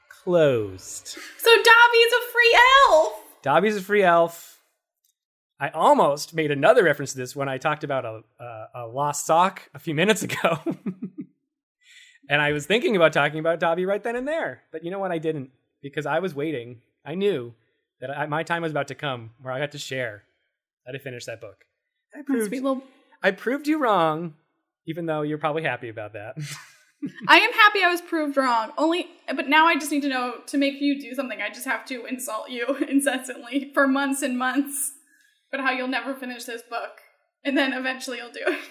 closed. 0.08 1.06
So 1.06 1.50
Dobby's 1.50 2.12
a 2.12 2.32
free 2.32 2.58
elf. 2.88 3.12
Dobby's 3.42 3.76
a 3.76 3.82
free 3.82 4.02
elf. 4.02 4.62
I 5.60 5.68
almost 5.68 6.32
made 6.32 6.50
another 6.50 6.82
reference 6.82 7.12
to 7.12 7.18
this 7.18 7.36
when 7.36 7.46
I 7.46 7.58
talked 7.58 7.84
about 7.84 8.06
a, 8.06 8.22
a, 8.42 8.68
a 8.74 8.86
lost 8.86 9.26
sock 9.26 9.68
a 9.74 9.78
few 9.78 9.94
minutes 9.94 10.22
ago. 10.22 10.60
and 12.30 12.40
I 12.40 12.52
was 12.52 12.64
thinking 12.64 12.96
about 12.96 13.12
talking 13.12 13.38
about 13.38 13.60
Dobby 13.60 13.84
right 13.84 14.02
then 14.02 14.16
and 14.16 14.26
there. 14.26 14.62
But 14.72 14.82
you 14.82 14.90
know 14.90 14.98
what? 14.98 15.12
I 15.12 15.18
didn't 15.18 15.50
because 15.82 16.06
I 16.06 16.20
was 16.20 16.34
waiting. 16.34 16.80
I 17.04 17.14
knew 17.14 17.52
that 18.00 18.08
I, 18.08 18.24
my 18.24 18.44
time 18.44 18.62
was 18.62 18.72
about 18.72 18.88
to 18.88 18.94
come 18.94 19.32
where 19.42 19.52
I 19.52 19.58
got 19.58 19.72
to 19.72 19.78
share 19.78 20.22
that 20.86 20.94
I 20.94 20.98
finished 20.98 21.26
that 21.26 21.42
book. 21.42 21.66
I 22.16 22.22
proved, 22.22 22.50
little 22.50 22.82
I 23.22 23.30
proved 23.30 23.66
you 23.66 23.78
wrong, 23.78 24.32
even 24.86 25.04
though 25.04 25.20
you're 25.20 25.36
probably 25.36 25.64
happy 25.64 25.90
about 25.90 26.14
that. 26.14 26.36
I 27.28 27.38
am 27.38 27.52
happy 27.52 27.82
I 27.82 27.90
was 27.90 28.00
proved 28.00 28.36
wrong. 28.36 28.72
Only, 28.76 29.08
but 29.34 29.48
now 29.48 29.66
I 29.66 29.74
just 29.74 29.90
need 29.90 30.02
to 30.02 30.08
know 30.08 30.34
to 30.46 30.58
make 30.58 30.80
you 30.80 31.00
do 31.00 31.14
something. 31.14 31.40
I 31.40 31.48
just 31.48 31.66
have 31.66 31.84
to 31.86 32.06
insult 32.06 32.50
you 32.50 32.66
incessantly 32.88 33.70
for 33.74 33.86
months 33.86 34.22
and 34.22 34.38
months. 34.38 34.92
But 35.50 35.60
how 35.60 35.70
you'll 35.70 35.88
never 35.88 36.14
finish 36.14 36.44
this 36.44 36.62
book, 36.62 37.00
and 37.44 37.56
then 37.56 37.72
eventually 37.72 38.18
you'll 38.18 38.32
do 38.32 38.40
it. 38.44 38.58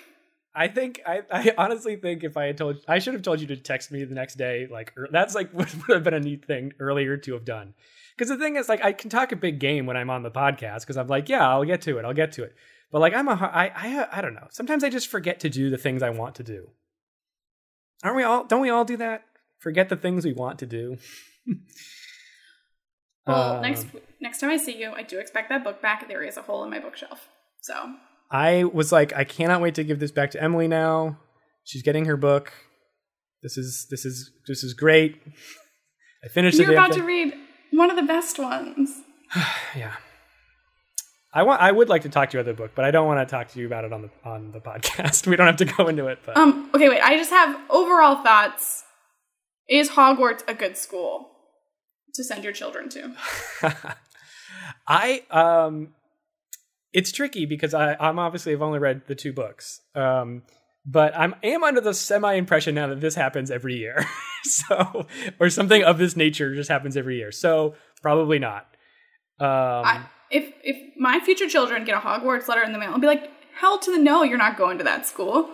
I 0.56 0.68
think 0.68 1.02
I, 1.06 1.22
I 1.32 1.54
honestly 1.58 1.96
think 1.96 2.24
if 2.24 2.38
I 2.38 2.46
had 2.46 2.58
told 2.58 2.78
I 2.88 3.00
should 3.00 3.14
have 3.14 3.24
told 3.24 3.42
you 3.42 3.48
to 3.48 3.58
text 3.58 3.92
me 3.92 4.04
the 4.04 4.14
next 4.14 4.36
day. 4.36 4.68
Like 4.70 4.94
that's 5.12 5.34
like 5.34 5.54
would 5.54 5.70
have 5.90 6.04
been 6.04 6.14
a 6.14 6.20
neat 6.20 6.46
thing 6.46 6.74
earlier 6.80 7.18
to 7.18 7.34
have 7.34 7.46
done. 7.46 7.74
Because 8.16 8.30
the 8.30 8.38
thing 8.38 8.58
is, 8.58 8.70
like, 8.70 8.84
I 8.86 8.94
can 8.94 9.10
talk 9.10 9.32
a 9.32 9.36
big 9.36 9.60
game 9.60 9.88
when 9.88 9.98
I'm 9.98 10.12
on 10.12 10.22
the 10.22 10.30
podcast 10.30 10.82
because 10.82 10.98
I'm 10.98 11.08
like, 11.08 11.30
yeah, 11.30 11.50
I'll 11.50 11.64
get 11.64 11.82
to 11.84 11.98
it, 11.98 12.06
I'll 12.06 12.14
get 12.14 12.34
to 12.34 12.44
it. 12.44 12.56
But 12.92 13.00
like, 13.00 13.16
I'm 13.16 13.28
a 13.28 13.32
I 13.32 13.72
I 13.76 14.20
I 14.20 14.22
don't 14.22 14.36
know. 14.36 14.48
Sometimes 14.52 14.84
I 14.84 14.90
just 14.90 15.08
forget 15.08 15.40
to 15.40 15.50
do 15.50 15.72
the 15.72 15.78
things 15.78 16.04
I 16.04 16.12
want 16.12 16.36
to 16.36 16.44
do. 16.44 16.70
Aren't 18.04 18.18
we 18.18 18.24
all? 18.24 18.44
Don't 18.46 18.62
we 18.62 18.70
all 18.70 18.86
do 18.86 18.98
that? 18.98 19.24
Forget 19.60 19.90
the 19.90 19.96
things 19.96 20.26
we 20.26 20.34
want 20.34 20.60
to 20.60 20.66
do. 20.66 20.98
Well, 23.26 23.54
Um, 23.56 23.62
next 23.62 23.88
next 24.20 24.40
time 24.40 24.50
I 24.50 24.58
see 24.58 24.78
you, 24.78 24.92
I 24.92 25.02
do 25.04 25.18
expect 25.18 25.48
that 25.48 25.64
book 25.64 25.82
back. 25.82 26.08
There 26.10 26.22
is 26.24 26.36
a 26.36 26.42
hole 26.42 26.64
in 26.66 26.70
my 26.70 26.80
bookshelf. 26.80 27.30
So 27.62 27.74
I 28.30 28.66
was 28.66 28.92
like, 28.92 29.14
I 29.16 29.24
cannot 29.24 29.62
wait 29.62 29.76
to 29.76 29.84
give 29.86 30.00
this 30.00 30.12
back 30.12 30.32
to 30.32 30.44
Emily 30.44 30.68
now. 30.68 31.18
She's 31.64 31.84
getting 31.84 32.04
her 32.06 32.18
book. 32.18 32.52
This 33.42 33.58
is 33.58 33.88
this 33.90 34.04
is 34.04 34.32
this 34.48 34.64
is 34.64 34.74
great. 34.74 35.22
I 36.24 36.28
finished 36.28 36.58
you're 36.58 36.72
about 36.72 36.92
thing. 36.92 37.00
to 37.00 37.06
read 37.08 37.34
one 37.72 37.90
of 37.90 37.96
the 37.96 38.04
best 38.04 38.40
ones. 38.40 38.90
yeah. 39.76 39.94
I 41.34 41.44
want 41.44 41.62
I 41.62 41.72
would 41.72 41.90
like 41.90 42.04
to 42.04 42.10
talk 42.10 42.30
to 42.30 42.38
you 42.38 42.42
about 42.42 42.56
the 42.56 42.62
book, 42.62 42.72
but 42.76 42.86
I 42.86 42.92
don't 42.92 43.08
want 43.08 43.28
to 43.28 43.32
talk 43.32 43.50
to 43.50 43.60
you 43.60 43.66
about 43.66 43.86
it 43.86 43.92
on 43.94 44.04
the 44.04 44.10
on 44.24 44.52
the 44.52 44.60
podcast. 44.60 45.26
We 45.34 45.36
don't 45.36 45.48
have 45.48 45.58
to 45.58 45.66
go 45.66 45.88
into 45.88 46.08
it, 46.08 46.20
but 46.26 46.38
Um. 46.38 46.70
Okay. 46.76 46.90
Wait. 46.90 47.02
I 47.02 47.18
just 47.18 47.32
have 47.32 47.60
overall 47.70 48.24
thoughts. 48.24 48.84
Is 49.68 49.90
Hogwarts 49.92 50.44
a 50.48 50.54
good 50.54 50.78
school 50.78 51.32
to 52.14 52.24
send 52.24 52.44
your 52.44 52.54
children 52.54 52.90
to? 52.90 53.16
I 54.88 55.24
um 55.32 55.94
it's 56.92 57.12
tricky 57.12 57.46
because 57.48 57.74
I 57.74 57.96
I'm 58.00 58.20
obviously 58.20 58.54
I've 58.54 58.62
only 58.62 58.80
read 58.80 59.08
the 59.08 59.16
two 59.16 59.34
books. 59.34 59.82
Um 59.96 60.44
but 60.86 61.18
I'm 61.18 61.34
am 61.42 61.64
under 61.64 61.82
the 61.82 61.94
semi 61.94 62.34
impression 62.34 62.76
now 62.76 62.88
that 62.88 63.02
this 63.02 63.16
happens 63.16 63.50
every 63.50 63.78
year. 63.78 64.06
so 64.44 65.08
or 65.40 65.50
something 65.50 65.84
of 65.84 65.98
this 65.98 66.16
nature 66.16 66.54
just 66.54 66.70
happens 66.70 66.96
every 66.96 67.18
year. 67.18 67.32
So 67.32 67.74
probably 68.04 68.38
not. 68.38 68.68
Um 69.40 69.48
I, 69.50 70.02
if 70.34 70.52
if 70.64 70.78
my 70.98 71.20
future 71.20 71.48
children 71.48 71.86
get 71.86 71.96
a 71.96 72.00
Hogwarts 72.00 72.48
letter 72.48 72.64
in 72.64 72.72
the 72.74 72.80
mail, 72.80 72.92
I'll 72.92 73.00
be 73.00 73.08
like, 73.08 73.30
hell 73.60 73.78
to 73.80 73.92
the 73.92 74.00
no, 74.00 74.24
you're 74.24 74.38
not 74.38 74.58
going 74.58 74.78
to 74.80 74.84
that 74.84 75.06
school. 75.06 75.50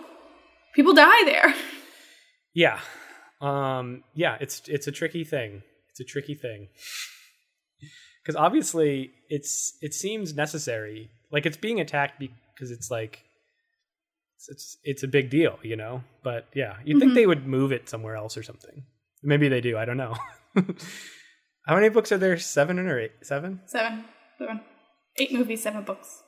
People 0.74 0.94
die 0.94 1.24
there. 1.24 1.54
Yeah. 2.54 2.80
Um 3.40 4.02
yeah, 4.14 4.36
it's 4.40 4.62
it's 4.68 4.86
a 4.86 4.92
tricky 4.92 5.24
thing. 5.24 5.62
It's 5.90 6.00
a 6.00 6.04
tricky 6.04 6.34
thing. 6.34 6.68
Cuz 8.26 8.36
obviously 8.36 9.12
it's 9.28 9.76
it 9.80 9.94
seems 9.94 10.34
necessary. 10.34 11.10
Like 11.30 11.46
it's 11.46 11.56
being 11.56 11.80
attacked 11.80 12.18
because 12.18 12.70
it's 12.70 12.90
like 12.90 13.22
it's, 14.36 14.48
it's 14.48 14.76
it's 14.84 15.02
a 15.02 15.08
big 15.08 15.30
deal, 15.30 15.58
you 15.62 15.76
know? 15.76 16.02
But 16.22 16.46
yeah, 16.54 16.76
you'd 16.84 16.98
think 17.00 17.12
Mhm. 17.12 17.14
they 17.14 17.26
would 17.26 17.46
move 17.46 17.72
it 17.72 17.88
somewhere 17.88 18.16
else 18.16 18.36
or 18.36 18.42
something. 18.42 18.84
Maybe 19.22 19.48
they 19.48 19.60
do, 19.60 19.76
I 19.78 19.84
don't 19.84 19.96
know. 19.98 20.14
How 21.66 21.74
many 21.74 21.88
books 21.90 22.10
are 22.10 22.18
there? 22.18 22.38
7 22.38 22.78
or 22.78 22.98
8? 22.98 23.12
7? 23.22 23.60
Seven, 23.66 24.04
seven, 24.38 24.60
eight 25.18 25.32
movies, 25.32 25.62
seven 25.62 25.82
books. 25.82 26.22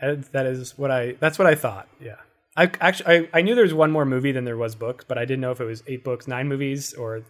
That 0.00 0.46
is 0.46 0.76
what 0.76 0.90
I 0.90 1.12
that's 1.20 1.38
what 1.38 1.46
I 1.46 1.54
thought. 1.54 1.88
Yeah. 2.00 2.16
I 2.56 2.70
actually 2.80 3.28
I, 3.32 3.38
I 3.38 3.42
knew 3.42 3.54
there 3.54 3.64
was 3.64 3.74
one 3.74 3.90
more 3.90 4.04
movie 4.04 4.32
than 4.32 4.44
there 4.44 4.56
was 4.56 4.74
books, 4.74 5.04
but 5.06 5.16
I 5.16 5.24
didn't 5.24 5.40
know 5.40 5.52
if 5.52 5.60
it 5.60 5.64
was 5.64 5.82
8 5.86 6.04
books, 6.04 6.26
9 6.26 6.48
movies 6.48 6.92
or 6.92 7.22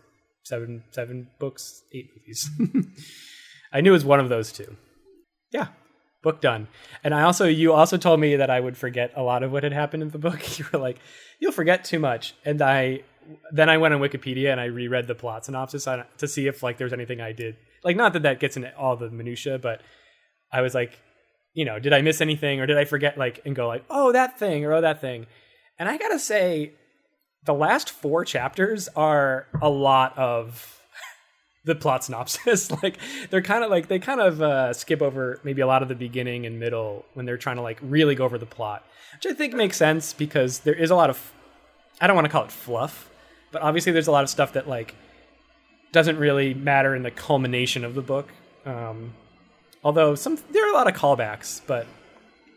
seven 0.45 0.85
seven 0.91 1.29
books, 1.39 1.83
eight 1.93 2.11
movies. 2.17 2.51
I 3.73 3.81
knew 3.81 3.91
it 3.91 3.95
was 3.95 4.05
one 4.05 4.21
of 4.21 4.29
those 4.29 4.53
two. 4.53 4.77
Yeah, 5.53 5.69
book 6.23 6.41
done. 6.41 6.69
And 7.05 7.15
I 7.15 7.23
also 7.23 7.47
you 7.47 7.73
also 7.73 7.97
told 7.97 8.21
me 8.21 8.37
that 8.37 8.51
I 8.51 8.61
would 8.61 8.77
forget 8.77 9.13
a 9.17 9.23
lot 9.23 9.43
of 9.43 9.53
what 9.53 9.63
had 9.63 9.73
happened 9.73 10.03
in 10.03 10.11
the 10.11 10.19
book. 10.19 10.41
You 10.59 10.67
were 10.73 10.79
like, 10.79 10.99
you'll 11.41 11.53
forget 11.53 11.85
too 11.85 11.99
much, 11.99 12.35
and 12.45 12.61
I 12.61 13.03
then 13.53 13.69
I 13.69 13.79
went 13.79 13.95
on 13.95 14.01
Wikipedia 14.01 14.51
and 14.51 14.61
I 14.61 14.65
reread 14.65 15.07
the 15.07 15.15
plot 15.15 15.45
synopsis 15.45 15.87
on, 15.87 16.05
to 16.19 16.27
see 16.27 16.49
if 16.49 16.63
like 16.63 16.77
there's 16.77 16.93
anything 16.93 17.21
I 17.21 17.33
did 17.33 17.57
like 17.85 17.97
not 17.97 18.13
that 18.15 18.23
that 18.23 18.41
gets 18.41 18.57
into 18.57 18.77
all 18.77 18.97
the 18.97 19.11
minutia, 19.11 19.59
but 19.59 19.81
I 20.53 20.61
was 20.61 20.75
like, 20.75 20.99
you 21.55 21.65
know, 21.65 21.79
did 21.79 21.93
I 21.93 22.03
miss 22.03 22.21
anything 22.21 22.61
or 22.61 22.67
did 22.67 22.79
I 22.79 22.85
forget 22.85 23.19
like 23.19 23.41
and 23.45 23.55
go 23.55 23.67
like, 23.67 23.85
oh 23.91 24.13
that 24.13 24.39
thing 24.39 24.65
or 24.65 24.73
oh 24.73 24.81
that 24.81 25.01
thing, 25.01 25.27
and 25.79 25.89
I 25.89 25.97
gotta 25.97 26.19
say, 26.19 26.73
the 27.45 27.55
last 27.55 27.91
four 27.91 28.25
chapters 28.25 28.89
are 28.95 29.47
a 29.61 29.69
lot 29.69 30.17
of 30.17 30.81
the 31.65 31.75
plot 31.75 32.05
synopsis. 32.05 32.71
like 32.83 32.99
they're 33.31 33.43
kind 33.43 33.65
of 33.65 33.71
like 33.71 33.89
they 33.89 33.99
kind 33.99 34.21
of 34.21 34.41
uh, 34.43 34.73
skip 34.73 35.03
over 35.03 35.41
maybe 35.45 35.61
a 35.61 35.67
lot 35.67 35.83
of 35.83 35.89
the 35.89 35.95
beginning 35.95 36.47
and 36.47 36.61
middle 36.61 37.05
when 37.15 37.27
they're 37.27 37.37
trying 37.37 37.57
to 37.57 37.63
like 37.63 37.79
really 37.83 38.15
go 38.15 38.25
over 38.25 38.39
the 38.39 38.47
plot, 38.47 38.85
which 39.15 39.27
I 39.27 39.35
think 39.35 39.55
makes 39.55 39.77
sense 39.77 40.13
because 40.13 40.61
there 40.61 40.75
is 40.75 40.91
a 40.91 40.95
lot 40.95 41.11
of 41.11 41.33
I 42.01 42.07
don't 42.07 42.17
want 42.17 42.27
to 42.27 42.33
call 42.33 42.45
it 42.45 42.53
fluff, 42.53 43.11
but 43.51 43.63
obviously 43.63 43.93
there's 43.93 44.09
a 44.09 44.13
lot 44.13 44.25
of 44.25 44.31
stuff 44.31 44.55
that 44.55 44.69
like 44.69 44.95
doesn't 45.93 46.17
really 46.17 46.55
matter 46.55 46.95
in 46.95 47.03
the 47.03 47.11
culmination 47.11 47.85
of 47.85 47.95
the 47.95 48.03
book. 48.03 48.29
Um, 48.65 49.15
although 49.83 50.15
some 50.15 50.39
there 50.51 50.67
are 50.67 50.71
a 50.71 50.75
lot 50.75 50.89
of 50.89 50.95
callbacks, 50.95 51.61
but 51.67 51.87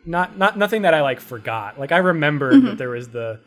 not 0.04 0.38
not 0.38 0.56
nothing 0.56 0.82
that 0.82 0.94
I 0.94 1.02
like 1.02 1.20
forgot. 1.20 1.78
Like 1.78 1.92
I 1.92 1.98
remembered 1.98 2.54
Mm-hmm. 2.54 2.66
that 2.66 2.78
there 2.78 2.90
was 2.90 3.08
the 3.08 3.40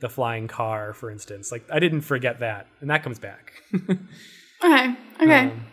the 0.00 0.08
flying 0.08 0.46
car, 0.48 0.92
for 0.92 1.10
instance. 1.10 1.50
Like 1.52 1.64
I 1.70 1.78
didn't 1.78 2.02
forget 2.02 2.40
that, 2.40 2.66
and 2.80 2.90
that 2.90 3.02
comes 3.02 3.18
back. 3.18 3.52
Okay. 4.64 4.94
Okay. 5.22 5.38
Um, 5.50 5.66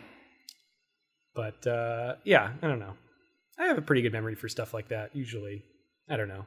but 1.34 1.66
uh, 1.66 2.16
yeah, 2.22 2.52
I 2.60 2.66
don't 2.66 2.78
know. 2.78 2.92
I 3.58 3.64
have 3.64 3.78
a 3.78 3.82
pretty 3.82 4.02
good 4.02 4.12
memory 4.12 4.34
for 4.34 4.46
stuff 4.46 4.74
like 4.74 4.88
that. 4.88 5.16
Usually, 5.16 5.62
I 6.08 6.18
don't 6.18 6.28
know. 6.28 6.44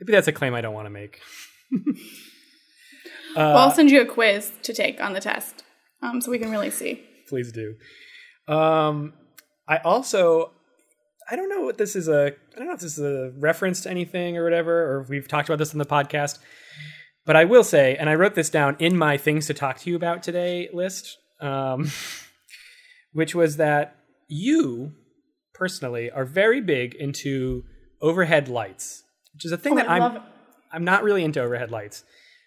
Maybe 0.00 0.12
that's 0.12 0.28
a 0.28 0.32
claim 0.32 0.54
I 0.54 0.62
don't 0.62 0.72
want 0.72 0.86
to 0.86 0.90
make. 0.90 1.20
well, 3.36 3.58
I'll 3.58 3.70
send 3.70 3.90
you 3.90 4.00
a 4.00 4.06
quiz 4.06 4.50
to 4.62 4.72
take 4.72 5.00
on 5.00 5.12
the 5.12 5.20
test, 5.20 5.62
um, 6.02 6.20
so 6.22 6.30
we 6.30 6.38
can 6.38 6.50
really 6.50 6.70
see. 6.70 7.04
Please 7.28 7.52
do. 7.52 7.74
Um, 8.52 9.12
I 9.70 9.76
also, 9.84 10.50
I 11.30 11.36
don't 11.36 11.48
know 11.48 11.60
what 11.60 11.78
this 11.78 11.94
is 11.94 12.08
a. 12.08 12.34
I 12.54 12.58
don't 12.58 12.66
know 12.66 12.74
if 12.74 12.80
this 12.80 12.98
is 12.98 13.04
a 13.04 13.32
reference 13.38 13.82
to 13.82 13.90
anything 13.90 14.36
or 14.36 14.42
whatever, 14.42 14.96
or 14.96 15.00
if 15.02 15.08
we've 15.08 15.28
talked 15.28 15.48
about 15.48 15.58
this 15.58 15.72
in 15.72 15.78
the 15.78 15.86
podcast. 15.86 16.40
But 17.24 17.36
I 17.36 17.44
will 17.44 17.62
say, 17.62 17.96
and 17.96 18.10
I 18.10 18.16
wrote 18.16 18.34
this 18.34 18.50
down 18.50 18.74
in 18.80 18.96
my 18.96 19.16
things 19.16 19.46
to 19.46 19.54
talk 19.54 19.78
to 19.78 19.90
you 19.90 19.94
about 19.94 20.24
today 20.24 20.68
list, 20.72 21.18
um, 21.40 21.88
which 23.12 23.32
was 23.32 23.58
that 23.58 23.96
you 24.26 24.92
personally 25.54 26.10
are 26.10 26.24
very 26.24 26.60
big 26.60 26.94
into 26.96 27.62
overhead 28.02 28.48
lights, 28.48 29.04
which 29.34 29.44
is 29.44 29.52
a 29.52 29.56
thing 29.56 29.74
Oh, 29.74 29.76
that 29.76 29.88
I 29.88 29.98
I'm. 29.98 30.22
I'm 30.72 30.84
not 30.84 31.04
really 31.04 31.22
into 31.22 31.40
overhead 31.40 31.70
lights. 31.70 32.02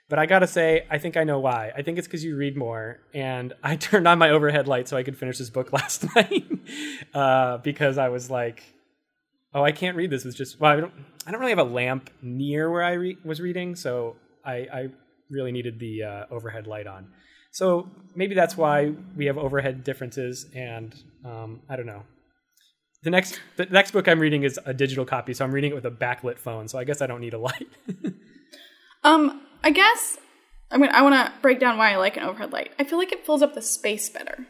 But 0.09 0.19
I 0.19 0.25
gotta 0.25 0.47
say, 0.47 0.85
I 0.91 0.97
think 0.97 1.15
I 1.15 1.23
know 1.23 1.39
why. 1.39 1.71
I 1.75 1.83
think 1.83 1.97
it's 1.97 2.07
because 2.07 2.23
you 2.25 2.35
read 2.35 2.57
more, 2.57 2.99
and 3.13 3.53
I 3.63 3.77
turned 3.77 4.09
on 4.09 4.19
my 4.19 4.29
overhead 4.29 4.67
light 4.67 4.89
so 4.89 4.97
I 4.97 5.03
could 5.03 5.17
finish 5.17 5.37
this 5.37 5.49
book 5.49 5.71
last 5.79 6.13
night 6.17 6.45
uh, 7.13 7.57
because 7.57 7.97
I 7.97 8.09
was 8.09 8.29
like, 8.29 8.63
"Oh, 9.53 9.63
I 9.63 9.71
can't 9.71 9.97
read 9.97 10.09
this." 10.09 10.25
It's 10.25 10.35
just 10.35 10.59
well, 10.59 10.71
I 10.71 10.75
don't. 10.79 10.93
I 11.25 11.31
don't 11.31 11.39
really 11.39 11.51
have 11.51 11.59
a 11.59 11.63
lamp 11.63 12.09
near 12.21 12.69
where 12.69 12.83
I 12.83 12.93
re- 12.93 13.17
was 13.23 13.39
reading, 13.39 13.75
so 13.75 14.17
I, 14.43 14.67
I 14.73 14.87
really 15.29 15.51
needed 15.51 15.79
the 15.79 16.03
uh, 16.03 16.25
overhead 16.29 16.67
light 16.67 16.85
on. 16.85 17.07
So 17.51 17.89
maybe 18.15 18.35
that's 18.35 18.57
why 18.57 18.93
we 19.15 19.27
have 19.27 19.37
overhead 19.37 19.83
differences, 19.83 20.47
and 20.53 20.93
um, 21.23 21.61
I 21.69 21.75
don't 21.77 21.85
know. 21.85 22.03
The 23.03 23.09
next, 23.09 23.39
the 23.57 23.65
next 23.65 23.91
book 23.91 24.07
I'm 24.07 24.19
reading 24.19 24.43
is 24.43 24.59
a 24.65 24.73
digital 24.73 25.05
copy, 25.05 25.33
so 25.33 25.45
I'm 25.45 25.51
reading 25.51 25.71
it 25.71 25.75
with 25.75 25.85
a 25.85 25.91
backlit 25.91 26.39
phone. 26.39 26.67
So 26.67 26.77
I 26.79 26.83
guess 26.83 27.01
I 27.01 27.07
don't 27.07 27.21
need 27.21 27.33
a 27.33 27.37
light. 27.37 27.67
Um, 29.03 29.41
I 29.63 29.71
guess 29.71 30.17
I 30.71 30.77
mean 30.77 30.89
I 30.91 31.01
want 31.01 31.15
to 31.15 31.41
break 31.41 31.59
down 31.59 31.77
why 31.77 31.91
I 31.91 31.97
like 31.97 32.17
an 32.17 32.23
overhead 32.23 32.53
light. 32.53 32.71
I 32.79 32.83
feel 32.83 32.97
like 32.97 33.11
it 33.11 33.25
fills 33.25 33.41
up 33.41 33.53
the 33.53 33.61
space 33.61 34.09
better. 34.09 34.47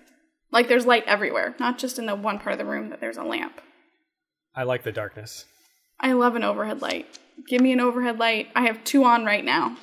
Like 0.53 0.69
there's 0.69 0.85
light 0.85 1.03
everywhere, 1.07 1.55
not 1.59 1.79
just 1.79 1.97
in 1.97 2.05
the 2.05 2.15
one 2.15 2.37
part 2.39 2.53
of 2.53 2.59
the 2.59 2.65
room 2.65 2.89
that 2.89 3.01
there's 3.01 3.17
a 3.17 3.23
lamp. 3.23 3.59
I 4.55 4.63
like 4.63 4.83
the 4.83 4.91
darkness. 4.91 5.45
I 5.99 6.13
love 6.13 6.35
an 6.35 6.43
overhead 6.43 6.79
light. 6.79 7.17
Give 7.49 7.59
me 7.59 7.71
an 7.71 7.79
overhead 7.79 8.19
light. 8.19 8.49
I 8.55 8.67
have 8.67 8.83
two 8.83 9.03
on 9.03 9.25
right 9.25 9.43
now. 9.43 9.75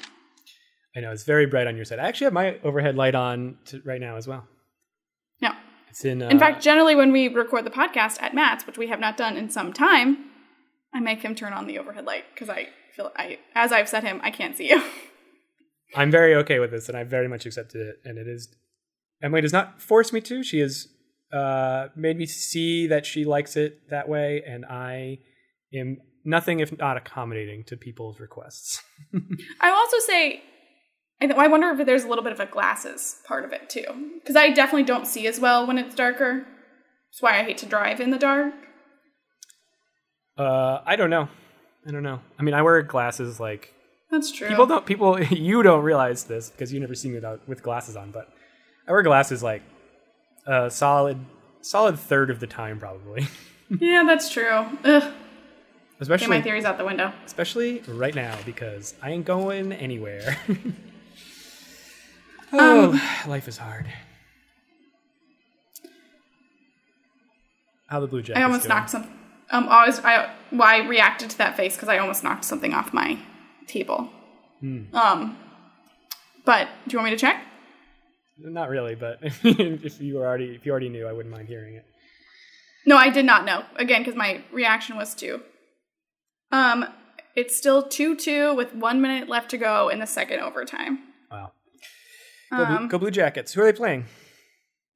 I 0.97 1.01
know 1.01 1.11
it's 1.11 1.25
very 1.25 1.47
bright 1.47 1.67
on 1.67 1.75
your 1.75 1.85
side. 1.85 1.99
I 1.99 2.07
actually 2.07 2.27
have 2.27 2.33
my 2.33 2.59
overhead 2.63 2.97
light 2.97 3.17
on 3.17 3.59
to, 3.67 3.83
right 3.85 4.01
now 4.01 4.17
as 4.17 4.29
well. 4.29 4.47
No. 5.41 5.51
It's 5.89 6.05
in. 6.05 6.23
Uh, 6.23 6.29
In 6.29 6.39
fact, 6.39 6.63
generally 6.63 6.95
when 6.95 7.11
we 7.11 7.27
record 7.27 7.65
the 7.65 7.71
podcast 7.71 8.23
at 8.23 8.33
Matt's, 8.33 8.65
which 8.65 8.79
we 8.79 8.87
have 8.87 9.01
not 9.01 9.17
done 9.17 9.37
in 9.37 9.51
some 9.51 9.73
time, 9.73 10.31
I 10.95 11.01
make 11.01 11.23
him 11.23 11.35
turn 11.35 11.53
on 11.53 11.67
the 11.67 11.79
overhead 11.79 12.05
light 12.05 12.25
because 12.33 12.49
I 12.49 12.69
feel 12.95 13.11
I 13.17 13.39
as 13.57 13.73
I've 13.73 13.89
said 13.89 14.05
him, 14.05 14.21
I 14.23 14.31
can't 14.31 14.57
see 14.57 14.69
you. 14.71 14.83
I'm 15.97 16.13
very 16.13 16.37
okay 16.37 16.61
with 16.61 16.71
this, 16.71 16.89
and 16.89 16.97
I 16.97 17.03
very 17.03 17.27
much 17.27 17.45
accepted 17.47 17.81
it. 17.81 17.97
And 18.05 18.19
it 18.19 18.29
is. 18.29 18.49
Emily 19.23 19.41
does 19.41 19.53
not 19.53 19.81
force 19.81 20.13
me 20.13 20.21
to. 20.23 20.43
She 20.43 20.61
has 20.61 20.89
uh, 21.33 21.89
made 21.95 22.17
me 22.17 22.27
see 22.27 22.87
that 22.87 23.07
she 23.07 23.25
likes 23.25 23.57
it 23.57 23.91
that 23.91 24.09
way, 24.09 24.43
and 24.47 24.65
I 24.65 25.19
am 25.75 25.99
nothing 26.25 26.61
if 26.61 26.77
not 26.77 26.97
accommodating 26.97 27.65
to 27.65 27.77
people's 27.77 28.19
requests. 28.21 28.83
I 29.61 29.71
also 29.71 29.99
say, 30.07 30.43
I, 31.21 31.27
th- 31.27 31.39
I 31.39 31.49
wonder 31.49 31.69
if 31.69 31.87
there's 31.87 32.05
a 32.05 32.09
little 32.09 32.25
bit 32.25 32.33
of 32.33 32.41
a 32.41 32.47
glasses 32.47 33.17
part 33.27 33.45
of 33.45 33.53
it 33.53 33.69
too, 33.69 33.85
because 34.21 34.37
I 34.37 34.51
definitely 34.51 34.85
don't 34.85 35.07
see 35.07 35.27
as 35.27 35.39
well 35.39 35.67
when 35.67 35.79
it's 35.79 35.95
darker. 35.95 36.47
That's 37.13 37.23
why 37.23 37.39
I 37.39 37.43
hate 37.43 37.59
to 37.59 37.67
drive 37.67 38.01
in 38.01 38.11
the 38.11 38.19
dark. 38.19 38.55
Uh, 40.39 40.81
I 40.87 40.97
don't 40.97 41.11
know. 41.11 41.29
I 41.87 41.91
don't 41.91 42.03
know. 42.03 42.21
I 42.39 42.43
mean, 42.43 42.55
I 42.55 42.63
wear 42.63 42.83
glasses 42.83 43.41
like 43.41 43.75
That's 44.11 44.31
true. 44.33 44.49
people 44.49 44.67
don't. 44.67 44.87
People 44.87 45.21
you 45.23 45.63
don't 45.63 45.83
realize 45.83 46.25
this 46.25 46.51
because 46.51 46.73
you 46.73 46.81
never 46.81 46.95
see 46.95 47.09
me 47.09 47.17
without 47.17 47.47
with 47.49 47.63
glasses 47.63 47.97
on, 47.97 48.11
but 48.11 48.33
I 48.91 48.93
wear 48.93 49.03
glasses 49.03 49.41
like 49.41 49.63
a 50.47 50.69
solid 50.69 51.17
solid 51.61 51.97
third 51.97 52.29
of 52.29 52.41
the 52.41 52.49
time 52.49 52.81
probably. 52.81 53.29
yeah, 53.79 54.03
that's 54.05 54.31
true. 54.31 54.67
Ugh. 54.83 55.13
Get 56.01 56.29
my 56.29 56.43
theories 56.43 56.65
out 56.65 56.77
the 56.77 56.85
window. 56.85 57.13
especially 57.25 57.83
right 57.87 58.17
now 58.17 58.37
because 58.45 58.95
I 59.01 59.13
ain't 59.13 59.25
going 59.25 59.73
anywhere. 59.73 60.39
oh, 62.53 63.23
life 63.29 63.47
is 63.47 63.59
hard. 63.59 63.87
How 67.87 68.01
the 68.01 68.09
blue 68.09 68.23
jackets 68.23 68.41
I 68.41 68.43
almost 68.43 68.63
doing? 68.63 68.69
knocked 68.71 68.91
some. 68.91 69.07
Um, 69.51 69.69
always. 69.69 70.01
I 70.01 70.35
well, 70.51 70.63
I 70.63 70.79
reacted 70.79 71.31
to 71.31 71.39
that 71.39 71.57
face 71.57 71.77
because 71.77 71.89
I 71.89 71.99
almost 71.99 72.25
knocked 72.25 72.45
something 72.45 72.75
off 72.75 72.93
my 72.93 73.21
table. 73.69 74.11
Hmm. 74.59 74.93
Um, 74.93 75.39
but 76.45 76.67
do 76.89 76.95
you 76.95 76.99
want 76.99 77.13
me 77.13 77.17
to 77.17 77.21
check? 77.21 77.45
Not 78.43 78.69
really, 78.71 78.95
but 78.95 79.19
if 79.23 80.01
you 80.01 80.17
were 80.17 80.27
already 80.27 80.55
if 80.55 80.65
you 80.65 80.73
already 80.73 80.89
knew, 80.89 81.07
I 81.07 81.13
wouldn't 81.13 81.35
mind 81.35 81.49
hearing 81.49 81.75
it. 81.75 81.85
No, 82.87 82.97
I 82.97 83.11
did 83.11 83.25
not 83.25 83.45
know. 83.45 83.65
Again, 83.77 84.01
because 84.03 84.15
my 84.17 84.43
reaction 84.53 84.97
was 84.97 85.15
two. 85.15 85.43
Um, 86.51 86.87
it's 87.37 87.57
still 87.57 87.83
two 87.83 88.17
two 88.17 88.55
with 88.55 88.75
one 88.75 89.01
minute 89.03 89.29
left 89.29 89.51
to 89.51 89.59
go 89.59 89.89
in 89.89 89.99
the 89.99 90.07
second 90.07 90.41
overtime. 90.41 90.99
Wow. 91.31 91.53
Go, 92.51 92.65
blue, 92.67 92.77
Um, 92.77 92.89
go 92.89 92.99
Blue 92.99 93.11
Jackets. 93.11 93.53
Who 93.53 93.61
are 93.63 93.65
they 93.67 93.73
playing? 93.77 94.07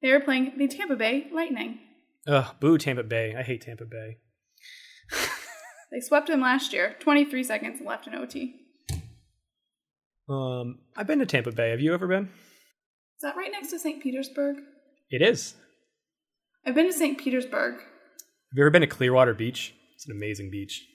they 0.01 0.11
are 0.11 0.19
playing 0.19 0.53
the 0.57 0.67
Tampa 0.67 0.95
Bay 0.95 1.27
Lightning. 1.33 1.79
Ugh, 2.27 2.55
boo 2.59 2.77
Tampa 2.77 3.03
Bay. 3.03 3.35
I 3.37 3.43
hate 3.43 3.61
Tampa 3.61 3.85
Bay. 3.85 4.17
They 5.91 6.01
swept 6.01 6.27
them 6.27 6.41
last 6.41 6.73
year. 6.73 6.95
Twenty 6.99 7.23
three 7.23 7.43
seconds 7.43 7.79
left 7.79 8.05
in 8.07 8.15
OT. 8.15 8.55
Um, 10.27 10.79
I've 10.97 11.07
been 11.07 11.19
to 11.19 11.25
Tampa 11.25 11.51
Bay. 11.51 11.69
Have 11.69 11.79
you 11.79 11.93
ever 11.93 12.07
been? 12.07 12.29
That 13.25 13.35
right 13.35 13.51
next 13.51 13.71
to 13.71 13.79
St. 13.79 14.01
Petersburg? 14.01 14.57
It 15.09 15.21
is. 15.21 15.55
I've 16.63 16.75
been 16.75 16.85
to 16.85 16.93
St. 16.93 17.17
Petersburg. 17.17 17.73
Have 17.75 17.83
you 18.53 18.63
ever 18.63 18.69
been 18.69 18.81
to 18.81 18.87
Clearwater 18.87 19.33
Beach? 19.33 19.73
It's 19.95 20.05
an 20.05 20.15
amazing 20.15 20.51
beach. 20.51 20.85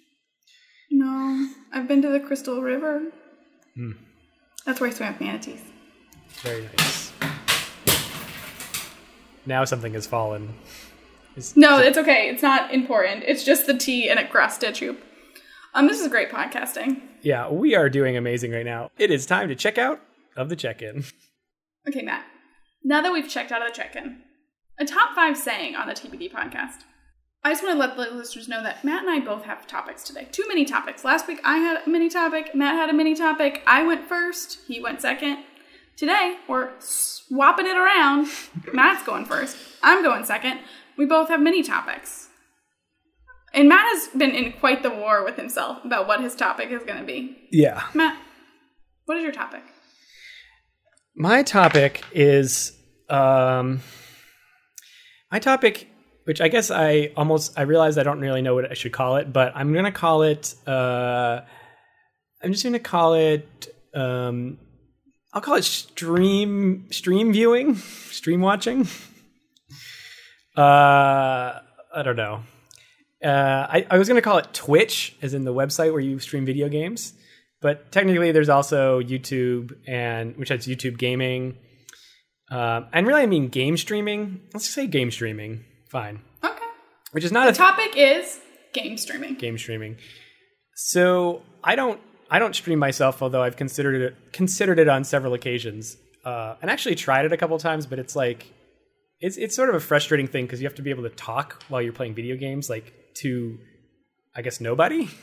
No, 0.92 1.48
I've 1.72 1.88
been 1.88 2.02
to 2.02 2.08
the 2.08 2.20
Crystal 2.20 2.62
River. 2.62 3.02
Hmm. 3.74 3.92
That's 4.64 4.80
where 4.80 4.88
I 4.88 4.92
swam 4.92 5.12
with 5.12 5.20
manatees. 5.20 5.60
Very 6.42 6.68
nice. 6.76 7.12
Now 9.44 9.64
something 9.64 9.94
has 9.94 10.06
fallen. 10.06 10.54
No, 11.56 11.78
it's 11.78 11.98
okay. 11.98 12.28
It's 12.28 12.42
not 12.42 12.72
important. 12.72 13.24
It's 13.26 13.42
just 13.42 13.66
the 13.66 13.76
tea 13.76 14.08
and 14.08 14.20
a 14.20 14.28
cross 14.28 14.54
stitch 14.54 14.78
hoop. 14.78 15.02
Um, 15.74 15.88
this 15.88 16.00
is 16.00 16.06
great 16.08 16.30
podcasting. 16.30 17.00
Yeah, 17.22 17.48
we 17.50 17.74
are 17.74 17.88
doing 17.88 18.16
amazing 18.16 18.52
right 18.52 18.66
now. 18.66 18.90
It 18.98 19.10
is 19.10 19.26
time 19.26 19.48
to 19.48 19.56
check 19.56 19.78
out 19.78 20.00
of 20.36 20.48
the 20.48 20.56
check-in. 20.56 21.04
Okay, 21.90 22.02
Matt. 22.02 22.24
Now 22.84 23.02
that 23.02 23.12
we've 23.12 23.28
checked 23.28 23.50
out 23.50 23.62
of 23.62 23.68
the 23.68 23.74
check-in, 23.74 24.18
a 24.78 24.84
top 24.84 25.12
five 25.16 25.36
saying 25.36 25.74
on 25.74 25.88
the 25.88 25.92
TBD 25.92 26.30
podcast. 26.30 26.84
I 27.42 27.50
just 27.50 27.64
want 27.64 27.74
to 27.74 27.78
let 27.80 27.96
the 27.96 28.14
listeners 28.14 28.46
know 28.46 28.62
that 28.62 28.84
Matt 28.84 29.02
and 29.02 29.10
I 29.10 29.18
both 29.18 29.44
have 29.44 29.66
topics 29.66 30.04
today. 30.04 30.28
Two 30.30 30.44
mini 30.46 30.64
topics. 30.64 31.04
Last 31.04 31.26
week 31.26 31.40
I 31.42 31.56
had 31.58 31.84
a 31.84 31.90
mini 31.90 32.08
topic. 32.08 32.54
Matt 32.54 32.76
had 32.76 32.90
a 32.90 32.92
mini 32.92 33.16
topic. 33.16 33.62
I 33.66 33.82
went 33.82 34.08
first. 34.08 34.60
He 34.68 34.80
went 34.80 35.00
second. 35.00 35.38
Today, 35.96 36.36
we're 36.48 36.70
swapping 36.78 37.66
it 37.66 37.76
around. 37.76 38.28
Matt's 38.72 39.04
going 39.04 39.24
first. 39.24 39.56
I'm 39.82 40.04
going 40.04 40.24
second. 40.24 40.60
We 40.96 41.06
both 41.06 41.28
have 41.28 41.40
mini 41.40 41.64
topics. 41.64 42.28
And 43.52 43.68
Matt 43.68 43.86
has 43.86 44.08
been 44.16 44.30
in 44.30 44.52
quite 44.52 44.84
the 44.84 44.90
war 44.90 45.24
with 45.24 45.34
himself 45.34 45.84
about 45.84 46.06
what 46.06 46.20
his 46.20 46.36
topic 46.36 46.70
is 46.70 46.84
going 46.84 47.00
to 47.00 47.04
be. 47.04 47.48
Yeah. 47.50 47.82
Matt, 47.94 48.16
what 49.06 49.16
is 49.16 49.24
your 49.24 49.32
topic? 49.32 49.62
My 51.20 51.42
topic 51.42 52.02
is 52.12 52.72
um 53.10 53.82
my 55.30 55.38
topic 55.38 55.86
which 56.24 56.40
I 56.40 56.48
guess 56.48 56.70
I 56.70 57.12
almost 57.14 57.58
I 57.58 57.62
realize 57.62 57.98
I 57.98 58.04
don't 58.04 58.20
really 58.20 58.40
know 58.40 58.54
what 58.54 58.70
I 58.70 58.72
should 58.72 58.92
call 58.92 59.16
it, 59.16 59.30
but 59.30 59.52
I'm 59.54 59.74
to 59.84 59.92
call 59.92 60.22
it 60.22 60.54
uh 60.66 61.42
I'm 62.42 62.52
just 62.52 62.62
to 62.72 62.78
call 62.78 63.12
it 63.12 63.68
um 63.92 64.56
I'll 65.34 65.42
call 65.42 65.56
it 65.56 65.64
stream 65.64 66.86
stream 66.90 67.34
viewing, 67.34 67.74
stream 68.16 68.40
watching. 68.40 68.88
Uh 70.56 71.60
I 71.94 72.02
don't 72.02 72.16
know. 72.16 72.44
Uh, 73.22 73.66
I, 73.68 73.86
I 73.90 73.98
was 73.98 74.08
to 74.16 74.22
call 74.22 74.38
it 74.38 74.54
Twitch, 74.54 75.14
as 75.20 75.34
in 75.34 75.44
the 75.44 75.52
website 75.52 75.92
where 75.92 76.00
you 76.00 76.18
stream 76.18 76.46
video 76.46 76.70
games, 76.70 77.12
but 77.60 77.90
technically 77.92 78.32
there's 78.32 78.48
also 78.48 79.00
YouTube 79.00 79.72
and 79.86 80.36
which 80.36 80.48
has 80.50 80.66
YouTube 80.66 80.98
gaming, 80.98 81.56
um, 82.50 82.86
and 82.92 83.06
really 83.06 83.22
I 83.22 83.26
mean 83.26 83.48
game 83.48 83.76
streaming. 83.76 84.40
Let's 84.54 84.68
say 84.68 84.86
game 84.86 85.10
streaming. 85.10 85.64
Fine, 85.90 86.20
Okay. 86.44 86.64
which 87.12 87.24
is 87.24 87.32
not 87.32 87.44
The 87.46 87.50
a 87.52 87.54
topic 87.54 87.92
is 87.96 88.38
game 88.72 88.96
streaming. 88.96 89.34
game 89.34 89.58
streaming. 89.58 89.96
So 90.74 91.42
I 91.64 91.74
don't 91.76 92.00
I 92.30 92.38
don't 92.38 92.54
stream 92.54 92.78
myself, 92.78 93.22
although 93.22 93.42
I've 93.42 93.56
considered 93.56 94.00
it 94.00 94.32
considered 94.32 94.78
it 94.78 94.88
on 94.88 95.04
several 95.04 95.34
occasions, 95.34 95.96
uh, 96.24 96.54
and 96.62 96.70
actually 96.70 96.94
tried 96.94 97.24
it 97.24 97.32
a 97.32 97.36
couple 97.36 97.58
times. 97.58 97.86
But 97.86 97.98
it's 97.98 98.14
like 98.14 98.46
it's 99.20 99.36
it's 99.36 99.54
sort 99.56 99.68
of 99.68 99.74
a 99.74 99.80
frustrating 99.80 100.28
thing 100.28 100.46
because 100.46 100.60
you 100.62 100.66
have 100.68 100.76
to 100.76 100.82
be 100.82 100.90
able 100.90 101.02
to 101.02 101.10
talk 101.10 101.62
while 101.68 101.82
you're 101.82 101.92
playing 101.92 102.14
video 102.14 102.36
games, 102.36 102.70
like 102.70 102.92
to 103.16 103.58
I 104.34 104.42
guess 104.42 104.60
nobody. 104.60 105.08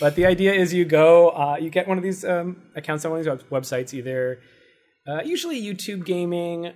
But 0.00 0.16
the 0.16 0.24
idea 0.24 0.54
is 0.54 0.72
you 0.72 0.86
go, 0.86 1.28
uh, 1.28 1.58
you 1.60 1.68
get 1.68 1.86
one 1.86 1.98
of 1.98 2.02
these 2.02 2.24
um, 2.24 2.56
accounts 2.74 3.04
on 3.04 3.10
one 3.10 3.20
of 3.20 3.26
these 3.26 3.44
web- 3.50 3.62
websites, 3.62 3.92
either 3.92 4.40
uh, 5.06 5.20
usually 5.22 5.60
YouTube 5.60 6.06
Gaming, 6.06 6.72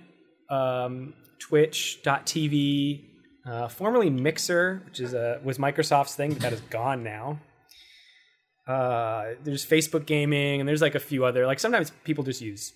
um, 0.49 1.15
Twitch.tv, 1.39 3.03
uh, 3.47 3.67
formerly 3.67 4.11
Mixer, 4.11 4.83
which 4.85 4.99
is 4.99 5.13
a, 5.13 5.39
was 5.43 5.57
Microsoft's 5.57 6.15
thing, 6.15 6.33
but 6.33 6.41
that 6.41 6.53
is 6.53 6.61
gone 6.61 7.03
now. 7.03 7.39
Uh, 8.67 9.33
there's 9.43 9.65
Facebook 9.65 10.05
Gaming, 10.05 10.59
and 10.59 10.69
there's 10.69 10.81
like 10.81 10.95
a 10.95 10.99
few 10.99 11.25
other. 11.25 11.47
Like 11.47 11.59
sometimes 11.59 11.91
people 12.03 12.23
just 12.23 12.41
use 12.41 12.73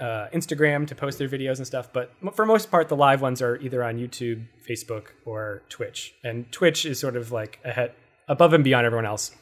uh, 0.00 0.28
Instagram 0.34 0.86
to 0.86 0.94
post 0.94 1.18
their 1.18 1.28
videos 1.28 1.58
and 1.58 1.66
stuff, 1.66 1.90
but 1.92 2.12
for 2.34 2.46
most 2.46 2.70
part, 2.70 2.88
the 2.88 2.96
live 2.96 3.20
ones 3.20 3.42
are 3.42 3.56
either 3.56 3.84
on 3.84 3.98
YouTube, 3.98 4.46
Facebook, 4.68 5.08
or 5.26 5.62
Twitch. 5.68 6.14
And 6.24 6.50
Twitch 6.50 6.86
is 6.86 6.98
sort 6.98 7.16
of 7.16 7.30
like 7.30 7.58
ahead, 7.64 7.92
above 8.28 8.52
and 8.52 8.64
beyond 8.64 8.86
everyone 8.86 9.06
else. 9.06 9.32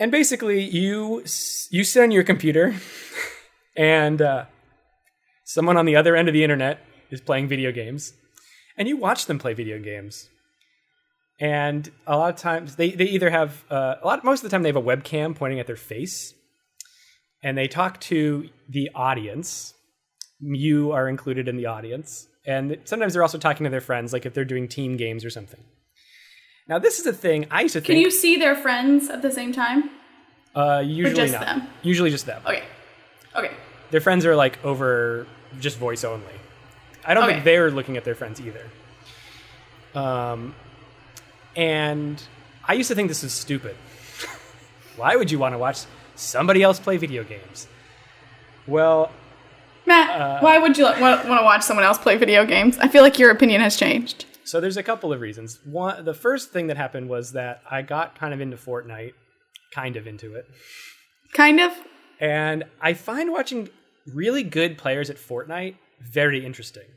And 0.00 0.10
basically, 0.10 0.64
you 0.64 1.24
you 1.70 1.84
sit 1.84 2.02
on 2.02 2.10
your 2.10 2.24
computer, 2.24 2.74
and 3.76 4.22
uh, 4.22 4.46
someone 5.44 5.76
on 5.76 5.84
the 5.84 5.94
other 5.94 6.16
end 6.16 6.26
of 6.26 6.32
the 6.32 6.42
internet 6.42 6.80
is 7.10 7.20
playing 7.20 7.48
video 7.48 7.70
games, 7.70 8.14
and 8.78 8.88
you 8.88 8.96
watch 8.96 9.26
them 9.26 9.38
play 9.38 9.52
video 9.52 9.78
games. 9.78 10.30
And 11.38 11.90
a 12.06 12.16
lot 12.16 12.32
of 12.32 12.40
times, 12.40 12.76
they, 12.76 12.90
they 12.90 13.04
either 13.04 13.28
have 13.28 13.62
uh, 13.70 13.96
a 14.02 14.06
lot. 14.06 14.24
Most 14.24 14.38
of 14.38 14.44
the 14.44 14.48
time, 14.48 14.62
they 14.62 14.70
have 14.70 14.76
a 14.76 14.82
webcam 14.82 15.36
pointing 15.36 15.60
at 15.60 15.66
their 15.66 15.76
face, 15.76 16.32
and 17.42 17.58
they 17.58 17.68
talk 17.68 18.00
to 18.00 18.48
the 18.70 18.90
audience. 18.94 19.74
You 20.40 20.92
are 20.92 21.10
included 21.10 21.46
in 21.46 21.58
the 21.58 21.66
audience, 21.66 22.26
and 22.46 22.78
sometimes 22.84 23.12
they're 23.12 23.22
also 23.22 23.36
talking 23.36 23.64
to 23.64 23.70
their 23.70 23.82
friends, 23.82 24.14
like 24.14 24.24
if 24.24 24.32
they're 24.32 24.46
doing 24.46 24.66
team 24.66 24.96
games 24.96 25.26
or 25.26 25.30
something. 25.30 25.60
Now, 26.70 26.78
this 26.78 27.00
is 27.00 27.06
a 27.06 27.12
thing 27.12 27.46
I 27.50 27.62
used 27.62 27.72
to 27.72 27.80
think. 27.80 27.86
Can 27.86 27.94
think. 27.96 28.04
you 28.04 28.10
see 28.12 28.36
their 28.36 28.54
friends 28.54 29.10
at 29.10 29.22
the 29.22 29.30
same 29.32 29.52
time? 29.52 29.90
Uh, 30.54 30.82
usually 30.86 31.14
just 31.16 31.32
not. 31.32 31.40
them? 31.44 31.66
Usually 31.82 32.10
just 32.10 32.26
them. 32.26 32.40
Okay. 32.46 32.62
Okay. 33.34 33.50
Their 33.90 34.00
friends 34.00 34.24
are 34.24 34.36
like 34.36 34.64
over 34.64 35.26
just 35.58 35.78
voice 35.78 36.04
only. 36.04 36.24
I 37.04 37.14
don't 37.14 37.24
Okay. 37.24 37.32
think 37.34 37.44
they're 37.44 37.70
looking 37.72 37.96
at 37.96 38.04
their 38.04 38.14
friends 38.14 38.40
either. 38.40 38.66
Um, 40.00 40.54
and 41.56 42.22
I 42.64 42.74
used 42.74 42.88
to 42.88 42.94
think 42.94 43.08
this 43.08 43.24
was 43.24 43.32
stupid. 43.32 43.74
Why 44.96 45.16
would 45.16 45.30
you 45.32 45.40
want 45.40 45.54
to 45.54 45.58
watch 45.58 45.78
somebody 46.14 46.62
else 46.62 46.78
play 46.78 46.96
video 46.98 47.24
games? 47.24 47.66
Well, 48.68 49.10
Matt, 49.86 50.20
Uh, 50.20 50.38
why 50.40 50.58
would 50.58 50.78
you 50.78 50.84
want 50.84 51.24
to 51.24 51.42
watch 51.42 51.62
someone 51.62 51.84
else 51.84 51.98
play 51.98 52.16
video 52.16 52.44
games? 52.44 52.78
I 52.78 52.86
feel 52.86 53.02
like 53.02 53.18
your 53.18 53.30
opinion 53.30 53.60
has 53.62 53.76
changed. 53.76 54.26
So 54.50 54.60
there's 54.60 54.76
a 54.76 54.82
couple 54.82 55.12
of 55.12 55.20
reasons. 55.20 55.60
One, 55.64 56.04
the 56.04 56.12
first 56.12 56.50
thing 56.50 56.66
that 56.66 56.76
happened 56.76 57.08
was 57.08 57.32
that 57.32 57.62
I 57.70 57.82
got 57.82 58.18
kind 58.18 58.34
of 58.34 58.40
into 58.40 58.56
Fortnite, 58.56 59.12
kind 59.72 59.94
of 59.94 60.08
into 60.08 60.34
it. 60.34 60.44
Kind 61.34 61.60
of. 61.60 61.72
And 62.18 62.64
I 62.80 62.94
find 62.94 63.30
watching 63.30 63.68
really 64.12 64.42
good 64.42 64.76
players 64.76 65.08
at 65.08 65.18
Fortnite 65.18 65.76
very 66.00 66.44
interesting. 66.44 66.88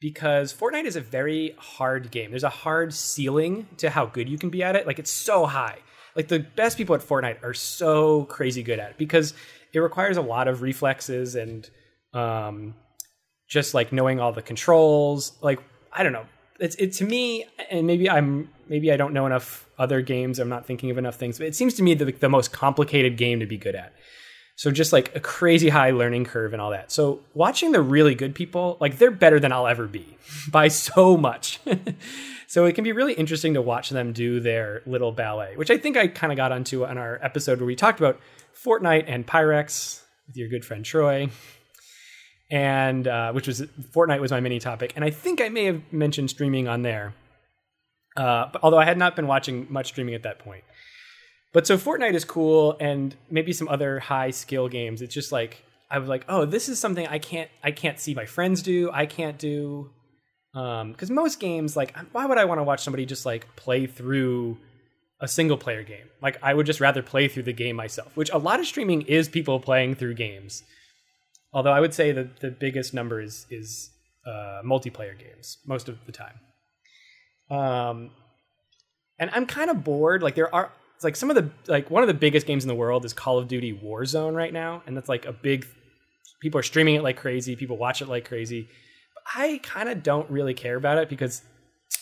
Because 0.00 0.54
Fortnite 0.54 0.84
is 0.84 0.94
a 0.94 1.00
very 1.00 1.56
hard 1.58 2.12
game. 2.12 2.30
There's 2.30 2.44
a 2.44 2.48
hard 2.48 2.94
ceiling 2.94 3.66
to 3.78 3.90
how 3.90 4.06
good 4.06 4.28
you 4.28 4.38
can 4.38 4.50
be 4.50 4.62
at 4.62 4.76
it. 4.76 4.86
Like 4.86 5.00
it's 5.00 5.10
so 5.10 5.46
high. 5.46 5.78
Like 6.14 6.28
the 6.28 6.38
best 6.38 6.76
people 6.76 6.94
at 6.94 7.00
Fortnite 7.00 7.42
are 7.42 7.54
so 7.54 8.24
crazy 8.26 8.62
good 8.62 8.78
at 8.78 8.90
it 8.90 8.98
because 8.98 9.34
it 9.72 9.80
requires 9.80 10.16
a 10.16 10.22
lot 10.22 10.46
of 10.46 10.62
reflexes 10.62 11.34
and 11.34 11.68
um, 12.14 12.74
just 13.48 13.74
like 13.74 13.92
knowing 13.92 14.20
all 14.20 14.32
the 14.32 14.42
controls. 14.42 15.36
Like 15.42 15.58
I 15.92 16.04
don't 16.04 16.12
know. 16.12 16.26
It's 16.58 16.74
it 16.76 16.92
to 16.94 17.04
me, 17.04 17.46
and 17.70 17.86
maybe 17.86 18.08
I'm 18.08 18.50
maybe 18.68 18.92
I 18.92 18.96
don't 18.96 19.12
know 19.12 19.26
enough 19.26 19.66
other 19.78 20.00
games. 20.00 20.38
I'm 20.38 20.48
not 20.48 20.66
thinking 20.66 20.90
of 20.90 20.98
enough 20.98 21.16
things. 21.16 21.38
But 21.38 21.48
it 21.48 21.54
seems 21.54 21.74
to 21.74 21.82
me 21.82 21.94
the, 21.94 22.12
the 22.12 22.28
most 22.28 22.52
complicated 22.52 23.16
game 23.16 23.40
to 23.40 23.46
be 23.46 23.58
good 23.58 23.74
at. 23.74 23.92
So 24.56 24.70
just 24.70 24.92
like 24.92 25.14
a 25.14 25.20
crazy 25.20 25.68
high 25.68 25.90
learning 25.90 26.24
curve 26.24 26.54
and 26.54 26.62
all 26.62 26.70
that. 26.70 26.90
So 26.90 27.20
watching 27.34 27.72
the 27.72 27.82
really 27.82 28.14
good 28.14 28.34
people, 28.34 28.78
like 28.80 28.96
they're 28.96 29.10
better 29.10 29.38
than 29.38 29.52
I'll 29.52 29.66
ever 29.66 29.86
be 29.86 30.16
by 30.50 30.68
so 30.68 31.16
much. 31.16 31.60
so 32.46 32.64
it 32.64 32.74
can 32.74 32.82
be 32.82 32.92
really 32.92 33.12
interesting 33.12 33.54
to 33.54 33.62
watch 33.62 33.90
them 33.90 34.12
do 34.12 34.40
their 34.40 34.82
little 34.86 35.12
ballet, 35.12 35.56
which 35.56 35.70
I 35.70 35.76
think 35.76 35.98
I 35.98 36.08
kind 36.08 36.32
of 36.32 36.36
got 36.36 36.52
onto 36.52 36.86
on 36.86 36.96
our 36.96 37.20
episode 37.22 37.58
where 37.58 37.66
we 37.66 37.76
talked 37.76 38.00
about 38.00 38.18
Fortnite 38.64 39.04
and 39.06 39.26
Pyrex 39.26 40.00
with 40.26 40.38
your 40.38 40.48
good 40.48 40.64
friend 40.64 40.84
Troy. 40.84 41.28
And 42.50 43.08
uh, 43.08 43.32
which 43.32 43.48
was 43.48 43.62
Fortnite 43.92 44.20
was 44.20 44.30
my 44.30 44.40
mini 44.40 44.60
topic, 44.60 44.92
and 44.94 45.04
I 45.04 45.10
think 45.10 45.40
I 45.40 45.48
may 45.48 45.64
have 45.64 45.82
mentioned 45.92 46.30
streaming 46.30 46.68
on 46.68 46.82
there. 46.82 47.14
Uh, 48.16 48.48
but 48.52 48.62
although 48.62 48.78
I 48.78 48.84
had 48.84 48.96
not 48.96 49.16
been 49.16 49.26
watching 49.26 49.66
much 49.68 49.88
streaming 49.88 50.14
at 50.14 50.22
that 50.22 50.38
point. 50.38 50.64
But 51.52 51.66
so 51.66 51.76
Fortnite 51.76 52.14
is 52.14 52.24
cool, 52.24 52.76
and 52.78 53.16
maybe 53.30 53.52
some 53.52 53.68
other 53.68 53.98
high 53.98 54.30
skill 54.30 54.68
games. 54.68 55.02
It's 55.02 55.14
just 55.14 55.32
like 55.32 55.64
I 55.90 55.98
was 55.98 56.08
like, 56.08 56.24
oh, 56.28 56.44
this 56.44 56.68
is 56.68 56.78
something 56.78 57.06
I 57.06 57.18
can't 57.18 57.50
I 57.64 57.72
can't 57.72 57.98
see 57.98 58.14
my 58.14 58.26
friends 58.26 58.62
do. 58.62 58.90
I 58.92 59.06
can't 59.06 59.38
do 59.38 59.90
because 60.52 61.10
most 61.10 61.38
games, 61.38 61.76
like, 61.76 61.94
why 62.12 62.24
would 62.24 62.38
I 62.38 62.46
want 62.46 62.60
to 62.60 62.62
watch 62.64 62.82
somebody 62.82 63.04
just 63.04 63.26
like 63.26 63.54
play 63.56 63.86
through 63.86 64.56
a 65.20 65.28
single 65.28 65.58
player 65.58 65.82
game? 65.82 66.06
Like, 66.22 66.38
I 66.42 66.54
would 66.54 66.64
just 66.64 66.80
rather 66.80 67.02
play 67.02 67.28
through 67.28 67.42
the 67.42 67.52
game 67.52 67.76
myself. 67.76 68.16
Which 68.16 68.30
a 68.30 68.38
lot 68.38 68.58
of 68.58 68.66
streaming 68.66 69.02
is 69.02 69.28
people 69.28 69.60
playing 69.60 69.96
through 69.96 70.14
games. 70.14 70.62
Although 71.56 71.72
I 71.72 71.80
would 71.80 71.94
say 71.94 72.12
that 72.12 72.40
the 72.40 72.50
biggest 72.50 72.92
number 72.92 73.18
is 73.18 73.46
is 73.48 73.88
uh, 74.26 74.60
multiplayer 74.62 75.18
games 75.18 75.56
most 75.66 75.88
of 75.88 75.96
the 76.04 76.12
time. 76.12 76.38
Um, 77.50 78.10
and 79.18 79.30
I'm 79.32 79.46
kind 79.46 79.70
of 79.70 79.82
bored. 79.82 80.22
Like 80.22 80.34
there 80.34 80.54
are 80.54 80.70
it's 80.96 81.02
like 81.02 81.16
some 81.16 81.30
of 81.30 81.36
the 81.36 81.50
like 81.66 81.90
one 81.90 82.02
of 82.02 82.08
the 82.08 82.14
biggest 82.14 82.46
games 82.46 82.62
in 82.62 82.68
the 82.68 82.74
world 82.74 83.06
is 83.06 83.14
Call 83.14 83.38
of 83.38 83.48
Duty 83.48 83.72
Warzone 83.72 84.36
right 84.36 84.52
now, 84.52 84.82
and 84.86 84.94
that's 84.94 85.08
like 85.08 85.24
a 85.24 85.32
big. 85.32 85.66
People 86.42 86.60
are 86.60 86.62
streaming 86.62 86.96
it 86.96 87.02
like 87.02 87.16
crazy. 87.16 87.56
People 87.56 87.78
watch 87.78 88.02
it 88.02 88.08
like 88.08 88.26
crazy. 88.26 88.68
But 89.14 89.22
I 89.42 89.58
kind 89.62 89.88
of 89.88 90.02
don't 90.02 90.30
really 90.30 90.52
care 90.52 90.76
about 90.76 90.98
it 90.98 91.08
because 91.08 91.40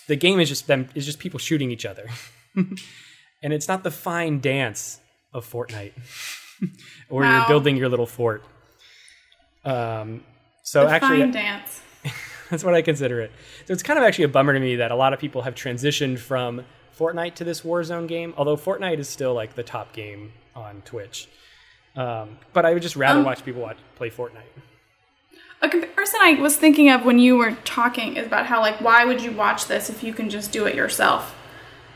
the 0.08 0.16
game 0.16 0.40
is 0.40 0.48
just 0.48 0.66
them 0.66 0.88
is 0.96 1.06
just 1.06 1.20
people 1.20 1.38
shooting 1.38 1.70
each 1.70 1.86
other, 1.86 2.08
and 2.56 3.52
it's 3.52 3.68
not 3.68 3.84
the 3.84 3.92
fine 3.92 4.40
dance 4.40 4.98
of 5.32 5.48
Fortnite, 5.48 5.92
or 7.08 7.24
you're 7.24 7.46
building 7.46 7.76
your 7.76 7.88
little 7.88 8.06
fort. 8.06 8.42
Um. 9.64 10.24
So 10.62 10.84
the 10.86 10.92
actually, 10.92 11.20
fine 11.20 11.30
dance. 11.30 11.82
that's 12.50 12.64
what 12.64 12.74
I 12.74 12.82
consider 12.82 13.20
it. 13.20 13.32
So 13.66 13.72
it's 13.72 13.82
kind 13.82 13.98
of 13.98 14.04
actually 14.04 14.24
a 14.24 14.28
bummer 14.28 14.52
to 14.52 14.60
me 14.60 14.76
that 14.76 14.90
a 14.90 14.96
lot 14.96 15.12
of 15.12 15.18
people 15.20 15.42
have 15.42 15.54
transitioned 15.54 16.18
from 16.18 16.64
Fortnite 16.98 17.34
to 17.36 17.44
this 17.44 17.60
Warzone 17.62 18.08
game. 18.08 18.32
Although 18.36 18.56
Fortnite 18.56 18.98
is 18.98 19.08
still 19.08 19.34
like 19.34 19.54
the 19.54 19.62
top 19.62 19.92
game 19.92 20.32
on 20.56 20.82
Twitch, 20.84 21.28
um, 21.96 22.38
but 22.52 22.64
I 22.64 22.72
would 22.72 22.82
just 22.82 22.96
rather 22.96 23.18
Um, 23.18 23.24
watch 23.24 23.44
people 23.44 23.62
watch 23.62 23.76
play 23.96 24.10
Fortnite. 24.10 24.62
A 25.62 25.68
comparison 25.68 26.20
I 26.22 26.34
was 26.34 26.56
thinking 26.56 26.90
of 26.90 27.04
when 27.04 27.18
you 27.18 27.36
were 27.36 27.52
talking 27.64 28.16
is 28.16 28.26
about 28.26 28.46
how 28.46 28.60
like 28.60 28.80
why 28.80 29.04
would 29.04 29.22
you 29.22 29.32
watch 29.32 29.66
this 29.66 29.88
if 29.90 30.02
you 30.02 30.12
can 30.12 30.28
just 30.30 30.52
do 30.52 30.66
it 30.66 30.74
yourself? 30.74 31.34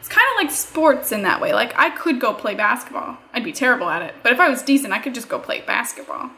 It's 0.01 0.09
kind 0.09 0.27
of 0.35 0.43
like 0.43 0.51
sports 0.55 1.13
in 1.13 1.23
that 1.23 1.41
way. 1.41 1.53
Like 1.53 1.75
I 1.79 1.91
could 1.91 2.21
go 2.21 2.33
play 2.33 2.55
basketball. 2.55 3.19
I'd 3.35 3.45
be 3.45 3.53
terrible 3.53 3.89
at 3.89 4.03
it, 4.03 4.15
but 4.23 4.33
if 4.33 4.41
I 4.41 4.49
was 4.49 4.63
decent, 4.63 4.93
I 4.93 4.99
could 4.99 5.15
just 5.15 5.29
go 5.29 5.39
play 5.39 5.61
basketball. 5.61 6.31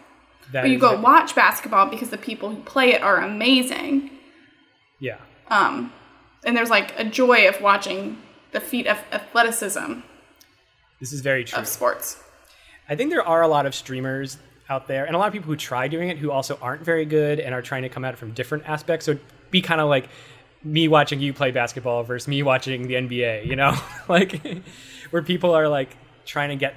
That 0.52 0.62
But 0.62 0.70
you 0.70 0.78
go 0.78 0.92
it. 0.94 1.00
watch 1.00 1.34
basketball 1.34 1.86
because 1.86 2.10
the 2.10 2.18
people 2.18 2.50
who 2.50 2.60
play 2.62 2.92
it 2.92 3.02
are 3.02 3.18
amazing. 3.18 4.10
Yeah. 4.98 5.18
Um, 5.48 5.92
and 6.44 6.56
there's 6.56 6.70
like 6.70 6.98
a 6.98 7.04
joy 7.04 7.48
of 7.48 7.60
watching 7.60 8.18
the 8.52 8.60
feat 8.60 8.86
of 8.86 8.98
athleticism 9.12 10.00
This 10.98 11.12
is 11.12 11.20
very 11.20 11.44
true. 11.44 11.58
of 11.58 11.66
sports. 11.68 12.22
I 12.88 12.96
think 12.96 13.10
there 13.10 13.22
are 13.26 13.42
a 13.42 13.48
lot 13.48 13.66
of 13.66 13.74
streamers 13.74 14.38
out 14.68 14.88
there 14.88 15.04
and 15.04 15.14
a 15.14 15.18
lot 15.18 15.26
of 15.28 15.32
people 15.32 15.46
who 15.48 15.56
try 15.56 15.88
doing 15.88 16.08
it 16.08 16.18
who 16.18 16.30
also 16.30 16.58
aren't 16.60 16.82
very 16.82 17.04
good 17.04 17.38
and 17.40 17.54
are 17.54 17.62
trying 17.62 17.82
to 17.82 17.88
come 17.88 18.04
at 18.04 18.14
it 18.14 18.16
from 18.18 18.32
different 18.32 18.68
aspects. 18.68 19.06
So 19.06 19.12
it'd 19.12 19.22
be 19.50 19.62
kind 19.62 19.80
of 19.80 19.88
like 19.88 20.08
me 20.62 20.88
watching 20.88 21.20
you 21.20 21.32
play 21.32 21.50
basketball 21.52 22.02
versus 22.02 22.28
me 22.28 22.42
watching 22.42 22.86
the 22.88 22.94
NBA, 22.94 23.46
you 23.46 23.56
know? 23.56 23.76
like 24.08 24.40
where 25.10 25.22
people 25.22 25.54
are 25.54 25.68
like 25.68 25.96
trying 26.26 26.50
to 26.50 26.56
get 26.56 26.74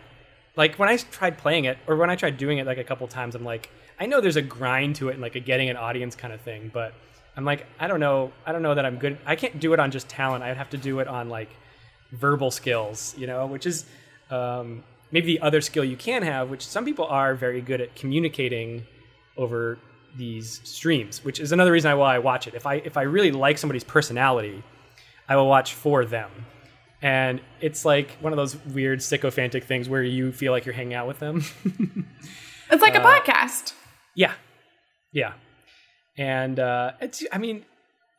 like 0.55 0.75
when 0.75 0.89
I 0.89 0.97
tried 0.97 1.37
playing 1.37 1.65
it 1.65 1.77
or 1.87 1.95
when 1.95 2.09
I 2.09 2.15
tried 2.15 2.37
doing 2.37 2.57
it 2.57 2.65
like 2.65 2.77
a 2.77 2.83
couple 2.83 3.07
times, 3.07 3.35
I'm 3.35 3.43
like, 3.43 3.69
I 3.99 4.05
know 4.05 4.21
there's 4.21 4.35
a 4.35 4.41
grind 4.41 4.95
to 4.97 5.09
it 5.09 5.13
and 5.13 5.21
like 5.21 5.35
a 5.35 5.39
getting 5.39 5.69
an 5.69 5.77
audience 5.77 6.15
kind 6.15 6.33
of 6.33 6.41
thing, 6.41 6.69
but 6.73 6.93
I'm 7.35 7.45
like, 7.45 7.65
I 7.79 7.87
don't 7.87 7.99
know, 7.99 8.31
I 8.45 8.51
don't 8.51 8.61
know 8.61 8.75
that 8.75 8.85
I'm 8.85 8.97
good. 8.97 9.17
I 9.25 9.35
can't 9.35 9.59
do 9.59 9.73
it 9.73 9.79
on 9.79 9.91
just 9.91 10.07
talent. 10.07 10.43
I'd 10.43 10.57
have 10.57 10.69
to 10.71 10.77
do 10.77 10.99
it 10.99 11.07
on 11.07 11.29
like 11.29 11.49
verbal 12.11 12.51
skills, 12.51 13.15
you 13.17 13.27
know, 13.27 13.47
which 13.47 13.65
is 13.65 13.85
um, 14.29 14.83
maybe 15.11 15.27
the 15.27 15.41
other 15.41 15.61
skill 15.61 15.83
you 15.83 15.97
can 15.97 16.21
have, 16.21 16.49
which 16.49 16.65
some 16.65 16.85
people 16.85 17.05
are 17.05 17.33
very 17.33 17.61
good 17.61 17.81
at 17.81 17.95
communicating 17.95 18.85
over 19.37 19.79
these 20.15 20.61
streams, 20.63 21.23
which 21.25 21.39
is 21.39 21.51
another 21.51 21.71
reason 21.71 21.97
why 21.97 22.15
I 22.15 22.19
watch 22.19 22.47
it. 22.47 22.53
If 22.53 22.67
I 22.67 22.75
if 22.75 22.97
I 22.97 23.03
really 23.03 23.31
like 23.31 23.57
somebody's 23.57 23.83
personality, 23.83 24.63
I 25.27 25.35
will 25.35 25.47
watch 25.47 25.73
for 25.73 26.05
them. 26.05 26.29
And 27.03 27.41
it's 27.59 27.83
like 27.83 28.11
one 28.21 28.31
of 28.33 28.37
those 28.37 28.55
weird 28.65 29.03
sycophantic 29.03 29.65
things 29.65 29.89
where 29.89 30.01
you 30.01 30.31
feel 30.31 30.51
like 30.53 30.65
you're 30.65 30.73
hanging 30.73 30.95
out 30.95 31.07
with 31.07 31.19
them. 31.19 31.43
It's 32.71 32.81
like 32.81 32.95
a 32.95 33.01
Uh, 33.03 33.19
podcast. 33.19 33.73
Yeah, 34.15 34.33
yeah, 35.11 35.33
and 36.17 36.59
uh, 36.59 36.93
it's. 37.01 37.23
I 37.31 37.37
mean, 37.37 37.65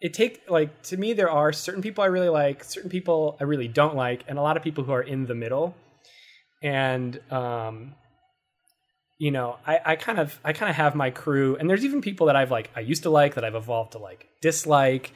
it 0.01 0.14
take 0.14 0.43
like 0.49 0.82
to 0.85 0.97
me 0.97 1.12
there 1.14 1.30
are 1.30 1.53
certain 1.53 1.82
people 1.82 2.05
I 2.05 2.09
really 2.09 2.28
like, 2.28 2.62
certain 2.62 2.91
people 2.91 3.37
I 3.41 3.45
really 3.45 3.66
don't 3.66 3.97
like, 3.97 4.22
and 4.28 4.39
a 4.39 4.43
lot 4.43 4.57
of 4.57 4.62
people 4.62 4.85
who 4.85 4.93
are 4.93 5.03
in 5.03 5.26
the 5.26 5.35
middle. 5.35 5.74
And 6.62 7.18
um, 7.32 7.95
you 9.18 9.30
know, 9.32 9.57
I, 9.66 9.80
I 9.85 9.97
kind 9.97 10.20
of 10.20 10.39
I 10.45 10.53
kind 10.53 10.70
of 10.70 10.76
have 10.76 10.95
my 10.95 11.11
crew, 11.11 11.57
and 11.57 11.68
there's 11.68 11.85
even 11.85 12.01
people 12.01 12.26
that 12.26 12.37
I've 12.37 12.51
like 12.53 12.70
I 12.76 12.80
used 12.80 13.03
to 13.05 13.11
like 13.11 13.35
that 13.35 13.45
I've 13.45 13.57
evolved 13.57 13.93
to 13.93 13.99
like 13.99 14.28
dislike, 14.41 15.12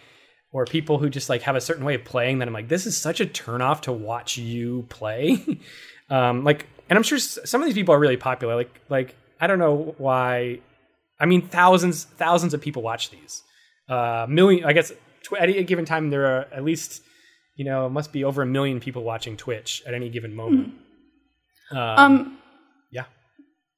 or 0.52 0.64
people 0.64 0.98
who 0.98 1.10
just 1.10 1.28
like 1.28 1.42
have 1.42 1.56
a 1.56 1.60
certain 1.60 1.84
way 1.84 1.94
of 1.94 2.04
playing 2.04 2.38
that 2.38 2.48
I'm 2.48 2.54
like 2.54 2.68
this 2.68 2.86
is 2.86 2.96
such 2.96 3.20
a 3.20 3.26
turnoff 3.26 3.82
to 3.82 3.92
watch 3.92 4.36
you 4.38 4.86
play. 4.88 5.44
um, 6.10 6.44
like, 6.44 6.66
and 6.88 6.96
I'm 6.96 7.02
sure 7.02 7.18
some 7.18 7.60
of 7.60 7.66
these 7.66 7.74
people 7.74 7.94
are 7.94 7.98
really 7.98 8.16
popular. 8.16 8.54
Like 8.54 8.80
like 8.88 9.14
I 9.40 9.46
don't 9.46 9.58
know 9.58 9.94
why. 9.98 10.60
I 11.20 11.26
mean, 11.26 11.42
thousands 11.48 12.04
thousands 12.04 12.54
of 12.54 12.60
people 12.60 12.82
watch 12.82 13.10
these. 13.10 13.42
Uh, 13.88 14.26
million. 14.28 14.64
I 14.64 14.72
guess 14.72 14.92
tw- 15.22 15.34
at 15.38 15.48
a 15.48 15.64
given 15.64 15.84
time 15.84 16.10
there 16.10 16.26
are 16.26 16.46
at 16.52 16.64
least 16.64 17.02
you 17.56 17.64
know 17.64 17.86
it 17.86 17.90
must 17.90 18.12
be 18.12 18.24
over 18.24 18.42
a 18.42 18.46
million 18.46 18.80
people 18.80 19.02
watching 19.02 19.36
Twitch 19.36 19.82
at 19.86 19.94
any 19.94 20.08
given 20.08 20.34
moment. 20.34 20.74
Um, 21.70 21.78
Um, 21.78 22.38
yeah. 22.90 23.04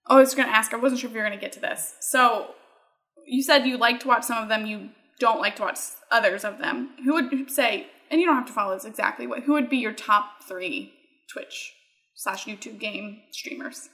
oh, 0.07 0.17
I 0.19 0.21
was 0.21 0.35
going 0.35 0.49
to 0.49 0.55
ask. 0.55 0.73
I 0.73 0.77
wasn't 0.77 1.01
sure 1.01 1.09
if 1.11 1.15
you 1.15 1.21
were 1.21 1.27
going 1.27 1.39
to 1.39 1.41
get 1.45 1.53
to 1.53 1.61
this. 1.61 1.95
So 2.01 2.55
you 3.27 3.43
said 3.43 3.67
you 3.67 3.77
like 3.79 4.01
to 4.01 4.09
watch 4.09 4.25
some 4.25 4.43
of 4.43 4.49
them. 4.49 4.67
You 4.67 4.91
don't 5.21 5.41
like 5.41 5.57
to 5.57 5.63
watch 5.63 5.79
others 6.11 6.45
of 6.45 6.59
them. 6.59 6.91
Who 7.05 7.15
would 7.15 7.51
say? 7.51 7.87
And 8.11 8.21
you 8.21 8.27
don't 8.27 8.37
have 8.37 8.47
to 8.47 8.53
follow 8.53 8.75
this 8.75 8.85
exactly. 8.85 9.27
What? 9.27 9.45
Who 9.45 9.53
would 9.53 9.71
be 9.71 9.77
your 9.77 9.93
top 9.93 10.43
three 10.43 10.93
Twitch 11.33 11.73
slash 12.17 12.47
YouTube 12.47 12.81
game 12.81 13.21
streamers? 13.31 13.89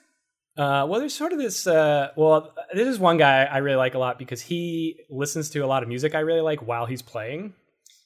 Uh, 0.56 0.86
well, 0.88 1.00
there's 1.00 1.14
sort 1.14 1.32
of 1.32 1.38
this. 1.38 1.66
Uh, 1.66 2.08
well, 2.16 2.54
this 2.72 2.88
is 2.88 2.98
one 2.98 3.18
guy 3.18 3.44
I 3.44 3.58
really 3.58 3.76
like 3.76 3.94
a 3.94 3.98
lot 3.98 4.18
because 4.18 4.40
he 4.40 4.96
listens 5.10 5.50
to 5.50 5.60
a 5.60 5.66
lot 5.66 5.82
of 5.82 5.88
music 5.88 6.14
I 6.14 6.20
really 6.20 6.40
like 6.40 6.66
while 6.66 6.86
he's 6.86 7.02
playing. 7.02 7.52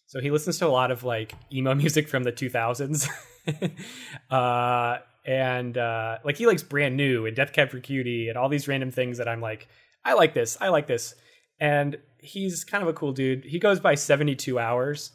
So 0.09 0.21
he 0.21 0.33
listens 0.33 0.59
to 0.59 0.67
a 0.67 0.69
lot 0.69 0.91
of 0.91 1.05
like 1.05 1.35
emo 1.53 1.75
music 1.77 2.09
from 2.09 2.25
the 2.25 2.33
2000s, 2.33 3.09
uh, 4.31 4.99
and 5.25 5.79
uh, 5.79 6.19
like 6.25 6.37
he 6.37 6.47
likes 6.47 6.65
brand 6.65 6.97
new 6.97 7.27
and 7.27 7.37
Death 7.37 7.53
Cab 7.53 7.71
for 7.71 7.79
Cutie 7.79 8.29
and 8.29 8.37
all 8.37 8.49
these 8.49 8.67
random 8.67 8.91
things 8.91 9.19
that 9.19 9.29
I'm 9.29 9.41
like, 9.41 9.69
I 10.05 10.15
like 10.15 10.35
this, 10.35 10.59
I 10.61 10.71
like 10.71 10.89
this, 10.89 11.15
and 11.61 11.99
he's 12.19 12.65
kind 12.65 12.83
of 12.83 12.89
a 12.89 12.93
cool 12.93 13.13
dude. 13.13 13.45
He 13.45 13.59
goes 13.59 13.81
by 13.81 13.95
72 13.95 14.59
hours. 14.59 15.13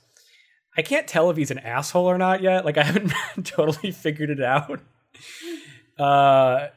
I 0.78 0.82
can't 0.82 1.08
tell 1.08 1.30
if 1.30 1.38
he's 1.38 1.52
an 1.52 1.60
asshole 1.60 2.06
or 2.06 2.18
not 2.18 2.42
yet. 2.42 2.66
Like 2.66 2.78
I 2.78 2.84
haven't 2.84 3.14
totally 3.44 3.92
figured 3.92 4.30
it 4.30 4.42
out. 4.42 4.82
Uh, 5.98 6.68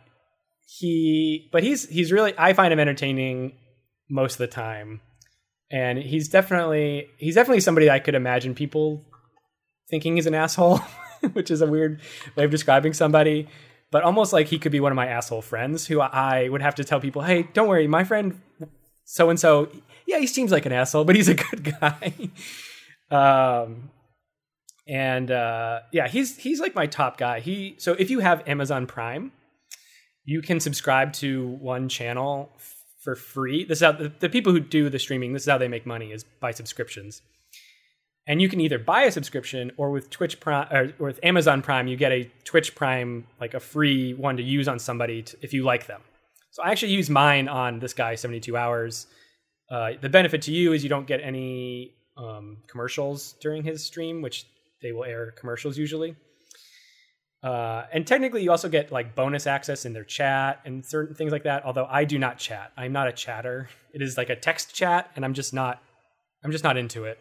he 0.79 1.49
but 1.51 1.63
he's 1.63 1.89
he's 1.89 2.13
really 2.13 2.35
i 2.39 2.53
find 2.53 2.73
him 2.73 2.79
entertaining 2.79 3.53
most 4.09 4.35
of 4.35 4.39
the 4.39 4.47
time 4.47 5.01
and 5.71 5.99
he's 5.99 6.29
definitely 6.29 7.09
he's 7.19 7.35
definitely 7.35 7.61
somebody 7.61 7.91
i 7.91 7.99
could 7.99 8.15
imagine 8.15 8.55
people 8.55 9.05
thinking 9.89 10.15
he's 10.17 10.27
an 10.27 10.35
asshole 10.35 10.79
which 11.33 11.51
is 11.51 11.63
a 11.63 11.67
weird 11.67 12.01
way 12.37 12.45
of 12.45 12.51
describing 12.51 12.93
somebody 12.93 13.49
but 13.91 14.03
almost 14.03 14.33
like 14.33 14.47
he 14.49 14.59
could 14.59 14.71
be 14.71 14.81
one 14.81 14.93
of 14.93 14.97
my 14.97 15.07
asshole 15.07 15.43
friends 15.43 15.87
who 15.87 16.01
i 16.01 16.49
would 16.49 16.63
have 16.63 16.75
to 16.75 16.85
tell 16.85 17.01
people 17.01 17.23
hey 17.23 17.49
don't 17.55 17.69
worry 17.69 17.89
my 17.89 18.05
friend 18.05 18.41
so 19.11 19.31
and 19.31 19.41
so 19.41 19.69
yeah 20.07 20.19
he 20.19 20.27
seems 20.27 20.53
like 20.53 20.67
an 20.67 20.73
asshole 20.73 21.05
but 21.05 21.17
he's 21.17 21.29
a 21.29 21.35
good 21.51 21.75
guy 21.81 22.13
um 23.11 23.91
and 24.87 25.31
uh 25.31 25.81
yeah 25.93 26.09
he's 26.09 26.37
he's 26.37 26.61
like 26.61 26.75
my 26.75 26.87
top 26.87 27.17
guy 27.17 27.41
he 27.41 27.75
so 27.79 27.95
if 27.95 28.11
you 28.11 28.21
have 28.21 28.47
amazon 28.47 28.87
prime 28.87 29.33
you 30.25 30.43
can 30.43 30.61
subscribe 30.61 31.15
to 31.15 31.49
one 31.49 31.89
channel 31.89 32.53
for 33.01 33.15
free. 33.15 33.65
This 33.65 33.79
is 33.79 33.85
how 33.85 33.93
the, 33.93 34.13
the 34.21 34.29
people 34.29 34.53
who 34.53 34.61
do 34.61 34.91
the 34.91 34.99
streaming. 34.99 35.33
This 35.33 35.45
is 35.45 35.49
how 35.49 35.57
they 35.57 35.69
make 35.69 35.87
money 35.87 36.13
is 36.13 36.23
by 36.25 36.51
subscriptions. 36.51 37.23
And 38.27 38.43
you 38.43 38.51
can 38.51 38.61
either 38.61 38.79
buy 38.79 39.05
a 39.05 39.11
subscription 39.11 39.73
or 39.79 39.91
with 39.91 40.11
Twitch 40.11 40.39
Prime 40.39 40.69
or 40.71 40.93
with 40.99 41.19
Amazon 41.23 41.63
Prime, 41.63 41.89
you 41.89 41.97
get 41.97 42.13
a 42.13 42.31
Twitch 42.45 42.75
Prime 42.75 43.27
like 43.41 43.55
a 43.55 43.61
free 43.61 44.13
one 44.13 44.37
to 44.37 44.43
use 44.43 44.69
on 44.69 44.79
somebody 44.79 45.23
to, 45.23 45.39
if 45.41 45.55
you 45.55 45.65
like 45.65 45.87
them. 45.87 46.03
So 46.59 46.65
I 46.65 46.73
actually 46.73 46.91
use 46.91 47.09
mine 47.09 47.47
on 47.47 47.79
this 47.79 47.95
guy 47.95 48.17
72 48.17 48.57
hours. 48.57 49.07
Uh, 49.71 49.93
the 50.01 50.09
benefit 50.09 50.43
to 50.43 50.51
you 50.51 50.73
is 50.73 50.83
you 50.83 50.89
don't 50.89 51.07
get 51.07 51.21
any 51.21 51.95
um, 52.17 52.57
commercials 52.67 53.37
during 53.41 53.63
his 53.63 53.85
stream, 53.85 54.23
which 54.23 54.45
they 54.83 54.91
will 54.91 55.05
air 55.05 55.31
commercials 55.31 55.79
usually. 55.79 56.17
Uh, 57.45 57.85
and 57.93 58.05
technically, 58.05 58.43
you 58.43 58.51
also 58.51 58.69
get 58.69 58.91
like 58.91 59.15
bonus 59.15 59.47
access 59.47 59.85
in 59.85 59.93
their 59.93 60.03
chat 60.03 60.61
and 60.65 60.85
certain 60.85 61.15
things 61.15 61.31
like 61.31 61.45
that. 61.45 61.65
Although 61.65 61.87
I 61.89 62.03
do 62.03 62.19
not 62.19 62.39
chat, 62.39 62.73
I'm 62.77 62.93
not 62.93 63.07
a 63.07 63.13
chatter. 63.13 63.69
It 63.95 64.03
is 64.03 64.17
like 64.17 64.29
a 64.29 64.35
text 64.35 64.75
chat, 64.75 65.13
and 65.15 65.25
I'm 65.25 65.35
just 65.35 65.55
not, 65.55 65.81
I'm 66.43 66.51
just 66.51 66.65
not 66.65 66.77
into 66.77 67.05
it. 67.05 67.21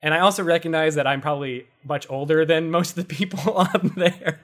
And 0.00 0.14
I 0.14 0.20
also 0.20 0.44
recognize 0.44 0.94
that 0.94 1.08
I'm 1.08 1.20
probably 1.20 1.66
much 1.82 2.08
older 2.08 2.44
than 2.44 2.70
most 2.70 2.96
of 2.96 3.08
the 3.08 3.14
people 3.16 3.54
on 3.54 3.94
there, 3.96 4.38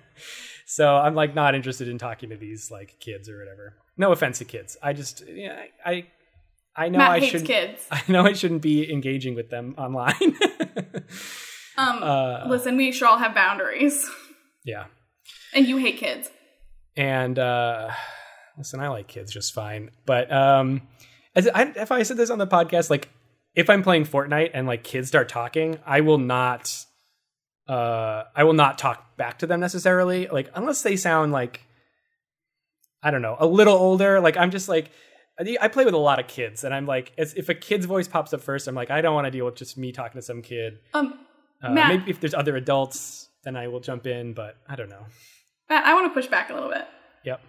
so 0.77 0.97
I'm 0.97 1.15
like 1.15 1.35
not 1.35 1.55
interested 1.55 1.89
in 1.89 1.99
talking 1.99 2.31
to 2.31 2.37
these 2.37 2.71
like 2.71 2.97
kids 3.01 3.29
or 3.29 3.39
whatever. 3.39 3.75
No 3.97 4.13
offense 4.13 4.39
to 4.39 4.45
kids, 4.45 4.77
I 4.83 4.93
just, 4.93 5.23
yeah, 5.29 5.63
I, 5.85 6.07
I 6.77 6.89
know 6.89 6.99
Matt 6.99 7.11
I 7.13 7.21
shouldn't. 7.21 7.47
kids. 7.47 7.87
I 7.91 8.03
know 8.09 8.23
I 8.25 8.33
shouldn't 8.33 8.63
be 8.63 8.91
engaging 8.93 9.35
with 9.37 9.51
them 9.51 9.75
online. 9.79 10.37
Um, 11.77 12.03
Uh, 12.03 12.45
listen, 12.49 12.77
we 12.77 12.93
should 12.93 13.07
all 13.09 13.19
have 13.19 13.35
boundaries, 13.35 14.09
yeah. 14.65 14.85
and 15.55 15.67
you 15.67 15.77
hate 15.79 15.97
kids. 15.99 16.31
and 16.97 17.37
uh 17.39 17.91
listen 18.57 18.79
i 18.79 18.87
like 18.87 19.09
kids 19.09 19.33
just 19.33 19.53
fine 19.53 19.91
but 20.07 20.31
um 20.33 20.83
as 21.35 21.49
I, 21.53 21.63
if 21.75 21.91
i 21.91 22.05
said 22.05 22.17
this 22.17 22.31
on 22.31 22.39
the 22.39 22.47
podcast 22.47 22.89
like 22.91 23.09
if 23.57 23.69
i'm 23.69 23.83
playing 23.83 24.05
fortnite 24.05 24.53
and 24.55 24.69
like 24.69 24.85
kids 24.85 25.09
start 25.09 25.29
talking 25.29 25.81
i 25.85 26.01
will 26.03 26.19
not 26.19 26.71
uh 27.69 28.25
i 28.37 28.45
will 28.45 28.53
not 28.53 28.77
talk 28.79 29.17
back 29.17 29.39
to 29.39 29.47
them 29.47 29.61
necessarily 29.61 30.27
like 30.29 30.51
unless 30.55 30.83
they 30.83 30.97
sound 30.97 31.33
like 31.33 31.63
i 33.03 33.11
don't 33.11 33.23
know 33.23 33.37
a 33.39 33.47
little 33.47 33.75
older 33.77 34.21
like 34.21 34.37
i'm 34.37 34.51
just 34.51 34.69
like 34.69 34.91
I 35.61 35.67
play 35.67 35.85
with 35.85 35.95
a 35.95 35.99
lot 35.99 36.21
of 36.21 36.29
kids, 36.29 36.63
and 36.63 36.73
I'm 36.73 36.87
like, 36.87 37.11
if 37.17 37.49
a 37.49 37.55
kid's 37.55 37.87
voice 37.87 38.07
pops 38.07 38.33
up 38.33 38.41
first, 38.41 38.69
I'm 38.69 38.77
like, 38.77 38.93
I 38.93 39.01
don't 39.01 39.17
want 39.17 39.25
to 39.25 39.33
deal 39.33 39.45
with 39.47 39.57
just 39.57 39.77
me 39.77 39.91
talking 39.91 40.21
to 40.21 40.23
some 40.23 40.43
kid. 40.43 40.79
Um, 40.93 41.19
Uh, 41.61 41.71
Matt. 41.71 41.89
maybe 41.89 42.09
if 42.13 42.21
there's 42.21 42.35
other 42.35 42.55
adults, 42.55 43.29
then 43.43 43.57
I 43.57 43.67
will 43.67 43.81
jump 43.81 44.07
in, 44.07 44.33
but 44.33 44.57
I 44.69 44.77
don't 44.77 44.89
know. 44.89 45.07
Matt, 45.69 45.87
I 45.87 45.95
want 45.95 46.09
to 46.09 46.15
push 46.15 46.29
back 46.31 46.51
a 46.51 46.55
little 46.55 46.69
bit. 46.69 46.87
Yep. 47.25 47.41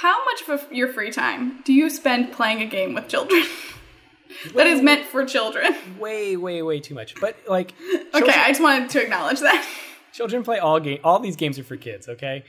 How 0.00 0.24
much 0.24 0.48
of 0.48 0.72
your 0.72 0.88
free 0.88 1.10
time 1.10 1.60
do 1.64 1.74
you 1.74 1.90
spend 1.90 2.32
playing 2.32 2.62
a 2.62 2.66
game 2.66 2.94
with 2.94 3.06
children 3.08 3.44
that 4.54 4.66
is 4.66 4.80
meant 4.82 5.06
for 5.06 5.24
children? 5.24 5.74
way, 5.98 6.36
way, 6.36 6.62
way 6.62 6.80
too 6.80 6.94
much. 6.94 7.14
But 7.20 7.36
like, 7.48 7.72
Okay, 8.14 8.32
I 8.32 8.48
just 8.48 8.62
wanted 8.62 8.90
to 8.90 9.02
acknowledge 9.02 9.40
that. 9.40 9.66
children 10.12 10.42
play 10.42 10.58
all 10.58 10.80
game. 10.80 10.98
All 11.04 11.18
these 11.18 11.36
games 11.36 11.58
are 11.58 11.64
for 11.64 11.76
kids. 11.76 12.08
Okay, 12.08 12.44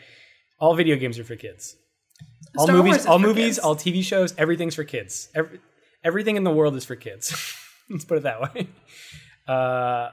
all 0.59 0.75
video 0.75 0.95
games 0.95 1.17
are 1.19 1.23
for 1.23 1.35
kids. 1.35 1.75
All 2.57 2.65
Star 2.67 2.75
movies, 2.77 3.05
all 3.05 3.19
movies, 3.19 3.45
kids. 3.55 3.59
all 3.59 3.75
TV 3.75 4.01
shows. 4.03 4.33
Everything's 4.37 4.75
for 4.75 4.83
kids. 4.85 5.29
Every, 5.35 5.59
everything 6.03 6.35
in 6.37 6.43
the 6.43 6.51
world 6.51 6.75
is 6.75 6.85
for 6.85 6.95
kids. 6.95 7.33
Let's 7.89 8.05
put 8.05 8.17
it 8.17 8.23
that 8.23 8.41
way. 8.41 8.67
Uh, 9.47 10.09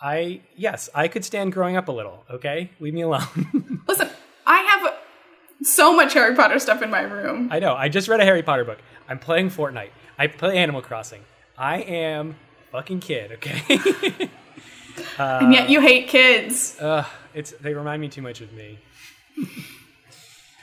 I 0.00 0.40
yes, 0.56 0.88
I 0.94 1.08
could 1.08 1.24
stand 1.24 1.52
growing 1.52 1.76
up 1.76 1.88
a 1.88 1.92
little. 1.92 2.24
Okay, 2.30 2.70
leave 2.80 2.94
me 2.94 3.02
alone. 3.02 3.82
Listen, 3.88 4.08
I 4.46 4.58
have 4.62 4.94
So 5.62 5.94
much 5.94 6.14
Harry 6.14 6.34
Potter 6.34 6.58
stuff 6.58 6.82
in 6.82 6.90
my 6.90 7.02
room. 7.02 7.48
I 7.52 7.58
know. 7.58 7.74
I 7.74 7.88
just 7.88 8.08
read 8.08 8.20
a 8.20 8.24
Harry 8.24 8.42
Potter 8.42 8.64
book. 8.64 8.78
I'm 9.08 9.18
playing 9.18 9.50
Fortnite. 9.50 9.90
I 10.18 10.26
play 10.28 10.58
Animal 10.58 10.82
Crossing. 10.82 11.22
I 11.58 11.78
am 11.78 12.36
a 12.68 12.70
fucking 12.72 13.00
kid, 13.00 13.32
okay? 13.32 13.62
and 15.18 15.52
yet 15.52 15.68
you 15.68 15.80
hate 15.80 16.08
kids. 16.08 16.78
uh, 16.80 17.04
it's 17.32 17.52
they 17.52 17.74
remind 17.74 18.00
me 18.00 18.08
too 18.08 18.22
much 18.22 18.40
of 18.40 18.52
me. 18.52 18.78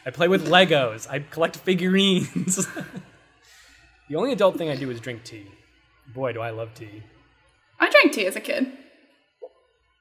I 0.05 0.09
play 0.09 0.27
with 0.27 0.47
Legos. 0.47 1.07
I 1.09 1.19
collect 1.19 1.57
figurines. 1.57 2.55
the 4.09 4.15
only 4.15 4.31
adult 4.31 4.57
thing 4.57 4.69
I 4.69 4.75
do 4.75 4.89
is 4.89 4.99
drink 4.99 5.23
tea. 5.23 5.45
Boy, 6.13 6.33
do 6.33 6.41
I 6.41 6.49
love 6.49 6.73
tea. 6.73 7.03
I 7.79 7.89
drank 7.89 8.13
tea 8.13 8.25
as 8.25 8.35
a 8.35 8.41
kid. 8.41 8.71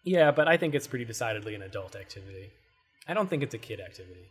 Yeah, 0.05 0.31
but 0.31 0.49
I 0.49 0.57
think 0.57 0.75
it's 0.75 0.87
pretty 0.87 1.05
decidedly 1.05 1.55
an 1.55 1.63
adult 1.63 1.95
activity. 1.95 2.51
I 3.07 3.15
don't 3.15 3.29
think 3.29 3.43
it's 3.43 3.55
a 3.55 3.59
kid 3.59 3.81
activity. 3.81 4.31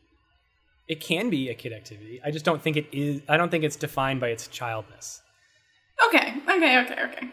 It 0.90 1.00
can 1.00 1.30
be 1.30 1.50
a 1.50 1.54
kid 1.54 1.72
activity. 1.72 2.20
I 2.26 2.32
just 2.32 2.44
don't 2.44 2.62
think 2.64 2.76
it 2.76 2.88
is. 2.92 3.22
I 3.30 3.38
don't 3.38 3.52
think 3.52 3.64
it's 3.64 3.76
defined 3.76 4.20
by 4.20 4.30
its 4.30 4.48
childness. 4.48 5.22
Okay, 6.08 6.34
okay, 6.50 6.80
okay, 6.82 7.04
okay. 7.04 7.30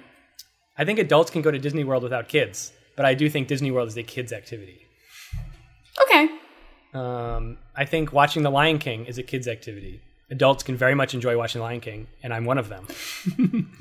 I 0.76 0.84
think 0.84 0.98
adults 0.98 1.30
can 1.30 1.40
go 1.40 1.50
to 1.50 1.58
Disney 1.58 1.82
World 1.82 2.02
without 2.02 2.28
kids, 2.28 2.70
but 2.96 3.06
I 3.06 3.14
do 3.14 3.30
think 3.30 3.48
Disney 3.48 3.70
World 3.70 3.88
is 3.88 3.96
a 3.96 4.02
kids 4.02 4.30
activity. 4.30 4.82
Okay. 6.02 6.28
Um, 6.92 7.56
I 7.74 7.86
think 7.86 8.12
watching 8.12 8.42
The 8.42 8.50
Lion 8.50 8.78
King 8.78 9.06
is 9.06 9.16
a 9.16 9.22
kids 9.22 9.48
activity. 9.48 10.02
Adults 10.30 10.62
can 10.62 10.76
very 10.76 10.94
much 10.94 11.14
enjoy 11.14 11.38
watching 11.38 11.60
The 11.60 11.64
Lion 11.64 11.80
King, 11.80 12.08
and 12.22 12.34
I'm 12.34 12.44
one 12.44 12.58
of 12.58 12.68
them. 12.68 12.86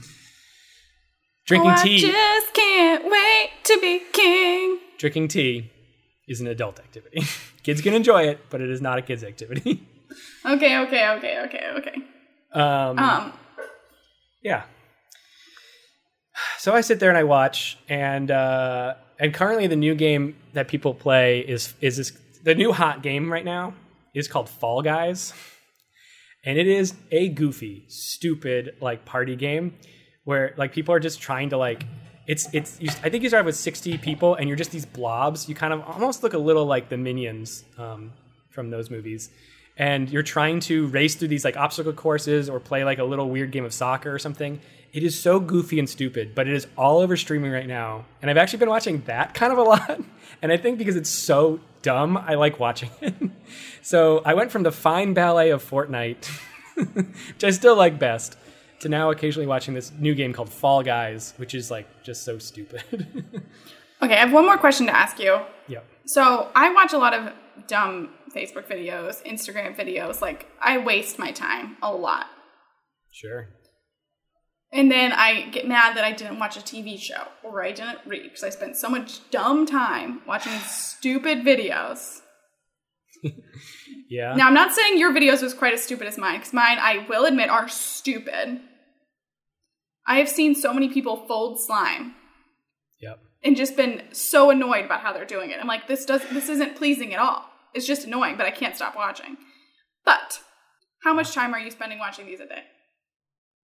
Drinking 1.45 1.71
oh, 1.71 1.83
tea. 1.83 1.97
I 1.97 1.99
just 1.99 2.53
can't 2.53 3.03
wait 3.11 3.49
to 3.65 3.77
be 3.81 4.01
king. 4.13 4.79
Drinking 4.97 5.27
tea 5.27 5.71
is 6.27 6.41
an 6.41 6.47
adult 6.47 6.79
activity. 6.79 7.21
kids 7.63 7.81
can 7.81 7.93
enjoy 7.93 8.23
it, 8.23 8.39
but 8.49 8.61
it 8.61 8.69
is 8.69 8.81
not 8.81 8.97
a 8.97 9.01
kids 9.01 9.23
activity. 9.23 9.87
Okay, 10.45 10.77
okay, 10.77 11.09
okay, 11.09 11.39
okay, 11.45 11.71
okay. 11.77 11.95
um, 12.53 12.97
Um, 12.99 13.33
Yeah. 14.41 14.63
So 16.59 16.73
I 16.73 16.81
sit 16.81 16.99
there 16.99 17.09
and 17.09 17.17
I 17.17 17.23
watch, 17.23 17.77
and 17.89 18.29
uh, 18.31 18.93
and 19.19 19.33
currently 19.33 19.67
the 19.67 19.75
new 19.75 19.95
game 19.95 20.35
that 20.53 20.67
people 20.67 20.93
play 20.93 21.39
is 21.39 21.73
is 21.81 21.97
this 21.97 22.11
the 22.43 22.55
new 22.55 22.71
hot 22.71 23.01
game 23.01 23.31
right 23.31 23.43
now 23.43 23.73
is 24.13 24.27
called 24.27 24.47
Fall 24.47 24.81
Guys, 24.81 25.33
and 26.45 26.57
it 26.57 26.67
is 26.67 26.93
a 27.11 27.29
goofy, 27.29 27.85
stupid 27.87 28.75
like 28.79 29.03
party 29.05 29.35
game 29.35 29.75
where 30.23 30.53
like 30.57 30.71
people 30.71 30.93
are 30.93 30.99
just 30.99 31.21
trying 31.21 31.49
to 31.49 31.57
like 31.57 31.85
it's 32.27 32.47
it's 32.53 32.79
you, 32.81 32.89
I 33.03 33.09
think 33.09 33.23
you 33.23 33.29
start 33.29 33.45
with 33.45 33.55
sixty 33.55 33.97
people 33.97 34.35
and 34.35 34.47
you're 34.47 34.57
just 34.57 34.71
these 34.71 34.85
blobs. 34.85 35.47
You 35.47 35.55
kind 35.55 35.73
of 35.73 35.81
almost 35.81 36.23
look 36.23 36.33
a 36.33 36.37
little 36.37 36.65
like 36.65 36.89
the 36.89 36.97
minions 36.97 37.63
um, 37.77 38.11
from 38.49 38.69
those 38.69 38.89
movies 38.89 39.29
and 39.77 40.09
you're 40.09 40.23
trying 40.23 40.59
to 40.61 40.87
race 40.87 41.15
through 41.15 41.27
these 41.27 41.43
like 41.43 41.57
obstacle 41.57 41.93
courses 41.93 42.49
or 42.49 42.59
play 42.59 42.83
like 42.83 42.99
a 42.99 43.03
little 43.03 43.29
weird 43.29 43.51
game 43.51 43.65
of 43.65 43.73
soccer 43.73 44.13
or 44.13 44.19
something. 44.19 44.59
It 44.93 45.03
is 45.03 45.19
so 45.19 45.41
goofy 45.41 45.77
and 45.79 45.89
stupid, 45.89 46.33
but 46.33 46.47
it 46.47 46.53
is 46.53 46.67
all 46.77 46.99
over 46.99 47.17
streaming 47.17 47.51
right 47.51 47.67
now. 47.67 48.05
And 48.21 48.31
I've 48.31 48.37
actually 48.37 48.59
been 48.59 48.69
watching 48.69 49.01
that 49.05 49.33
kind 49.33 49.51
of 49.51 49.59
a 49.59 49.63
lot. 49.63 50.01
And 50.41 50.51
I 50.51 50.57
think 50.57 50.77
because 50.77 50.97
it's 50.97 51.09
so 51.09 51.61
dumb, 51.81 52.17
I 52.17 52.35
like 52.35 52.59
watching 52.59 52.89
it. 53.01 53.15
so 53.81 54.21
I 54.25 54.33
went 54.33 54.51
from 54.51 54.63
the 54.63 54.71
fine 54.71 55.13
ballet 55.13 55.49
of 55.49 55.67
Fortnite, 55.67 56.27
which 56.75 57.43
I 57.43 57.51
still 57.51 57.75
like 57.75 57.97
best, 57.97 58.37
to 58.79 58.89
now 58.89 59.11
occasionally 59.11 59.47
watching 59.47 59.73
this 59.73 59.91
new 59.99 60.15
game 60.15 60.33
called 60.33 60.49
Fall 60.49 60.83
Guys, 60.83 61.33
which 61.37 61.55
is 61.55 61.71
like 61.71 61.87
just 62.03 62.23
so 62.23 62.37
stupid. 62.37 62.83
okay, 64.01 64.13
I 64.13 64.17
have 64.17 64.33
one 64.33 64.45
more 64.45 64.57
question 64.57 64.85
to 64.87 64.95
ask 64.95 65.19
you. 65.19 65.39
yep. 65.67 65.85
So 66.05 66.49
I 66.55 66.71
watch 66.73 66.93
a 66.93 66.97
lot 66.97 67.13
of 67.13 67.33
dumb 67.67 68.09
Facebook 68.35 68.67
videos, 68.67 69.23
Instagram 69.25 69.75
videos. 69.75 70.21
Like 70.21 70.47
I 70.61 70.77
waste 70.77 71.17
my 71.17 71.31
time 71.31 71.77
a 71.81 71.91
lot. 71.91 72.27
Sure. 73.11 73.49
And 74.71 74.91
then 74.91 75.13
I 75.13 75.49
get 75.51 75.67
mad 75.67 75.95
that 75.95 76.03
I 76.03 76.11
didn't 76.11 76.37
watch 76.37 76.57
a 76.57 76.59
TV 76.59 76.99
show 76.99 77.27
or 77.43 77.63
I 77.63 77.71
didn't 77.71 77.99
read 78.05 78.23
because 78.23 78.43
I 78.43 78.49
spent 78.49 78.75
so 78.75 78.89
much 78.89 79.29
dumb 79.29 79.65
time 79.65 80.21
watching 80.27 80.59
stupid 80.59 81.39
videos. 81.39 82.19
Yeah. 84.07 84.35
Now, 84.35 84.47
I'm 84.47 84.53
not 84.53 84.71
saying 84.71 84.99
your 84.99 85.11
videos 85.11 85.41
was 85.41 85.55
quite 85.55 85.73
as 85.73 85.81
stupid 85.83 86.05
as 86.05 86.15
mine 86.17 86.37
because 86.37 86.53
mine, 86.53 86.77
I 86.79 87.05
will 87.09 87.25
admit, 87.25 87.49
are 87.49 87.67
stupid. 87.67 88.61
I 90.05 90.17
have 90.19 90.29
seen 90.29 90.53
so 90.53 90.71
many 90.73 90.89
people 90.89 91.25
fold 91.27 91.59
slime 91.59 92.13
Yep. 93.01 93.19
and 93.43 93.57
just 93.57 93.75
been 93.75 94.03
so 94.11 94.51
annoyed 94.51 94.85
about 94.85 95.01
how 95.01 95.11
they're 95.11 95.25
doing 95.25 95.49
it. 95.49 95.57
I'm 95.59 95.67
like, 95.67 95.87
this 95.87 96.05
does 96.05 96.21
this 96.29 96.49
isn't 96.49 96.75
pleasing 96.75 97.15
at 97.15 97.19
all. 97.19 97.49
It's 97.73 97.87
just 97.87 98.05
annoying, 98.05 98.37
but 98.37 98.45
I 98.45 98.51
can't 98.51 98.75
stop 98.75 98.95
watching. 98.95 99.37
But 100.05 100.39
how 101.03 101.15
much 101.15 101.33
time 101.33 101.53
are 101.55 101.59
you 101.59 101.71
spending 101.71 101.97
watching 101.97 102.27
these 102.27 102.39
a 102.39 102.45
day? 102.45 102.61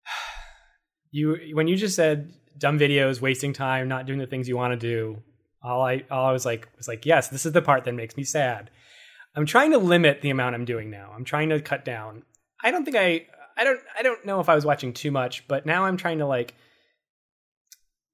you 1.11 1.37
when 1.53 1.67
you 1.67 1.75
just 1.75 1.95
said 1.95 2.33
dumb 2.57 2.79
videos, 2.79 3.21
wasting 3.21 3.53
time, 3.53 3.87
not 3.87 4.07
doing 4.07 4.19
the 4.19 4.27
things 4.27 4.47
you 4.47 4.57
want 4.57 4.73
to 4.73 4.77
do, 4.79 5.21
all 5.61 5.83
I 5.83 6.03
all 6.09 6.25
I 6.25 6.31
was 6.31 6.45
like 6.45 6.67
was 6.75 6.87
like, 6.87 7.05
yes, 7.05 7.27
this 7.29 7.45
is 7.45 7.51
the 7.53 7.61
part 7.61 7.83
that 7.83 7.93
makes 7.93 8.17
me 8.17 8.23
sad. 8.23 8.71
I'm 9.35 9.45
trying 9.45 9.71
to 9.71 9.77
limit 9.77 10.21
the 10.21 10.29
amount 10.29 10.55
I'm 10.55 10.65
doing 10.65 10.89
now. 10.89 11.11
I'm 11.15 11.25
trying 11.25 11.49
to 11.49 11.59
cut 11.59 11.83
down. 11.85 12.23
I 12.63 12.71
don't 12.71 12.85
think 12.85 12.97
I 12.97 13.25
I 13.57 13.63
don't 13.63 13.79
I 13.97 14.03
don't 14.03 14.25
know 14.25 14.39
if 14.39 14.49
I 14.49 14.55
was 14.55 14.65
watching 14.65 14.93
too 14.93 15.11
much, 15.11 15.47
but 15.47 15.65
now 15.65 15.85
I'm 15.85 15.97
trying 15.97 16.19
to 16.19 16.25
like 16.25 16.53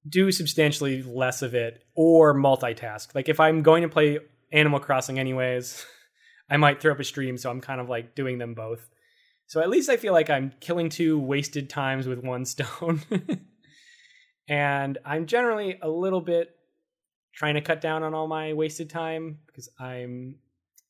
do 0.08 0.32
substantially 0.32 1.04
less 1.04 1.42
of 1.42 1.54
it 1.54 1.84
or 1.96 2.34
multitask. 2.34 3.14
Like 3.14 3.30
if 3.30 3.40
I'm 3.40 3.64
going 3.64 3.84
to 3.84 3.90
play 3.90 4.20
Animal 4.52 4.80
Crossing 4.80 5.20
anyways, 5.20 5.86
I 6.50 6.58
might 6.58 6.82
throw 6.82 6.94
up 6.94 7.00
a 7.00 7.04
stream, 7.04 7.38
so 7.38 7.50
I'm 7.50 7.62
kind 7.62 7.82
of 7.82 7.90
like 7.90 8.16
doing 8.16 8.38
them 8.38 8.54
both. 8.54 8.90
So 9.48 9.62
at 9.62 9.70
least 9.70 9.90
I 9.90 9.98
feel 9.98 10.14
like 10.14 10.30
I'm 10.30 10.54
killing 10.60 10.90
two 10.90 11.20
wasted 11.20 11.70
times 11.70 12.08
with 12.08 12.24
one 12.24 12.46
stone. 12.46 13.02
and 14.48 14.98
I'm 15.06 15.26
generally 15.26 15.78
a 15.82 15.90
little 15.90 16.22
bit 16.22 16.56
trying 17.34 17.56
to 17.56 17.62
cut 17.62 17.82
down 17.82 18.04
on 18.04 18.14
all 18.14 18.28
my 18.28 18.54
wasted 18.54 18.90
time 18.90 19.40
because 19.48 19.70
I'm 19.80 20.36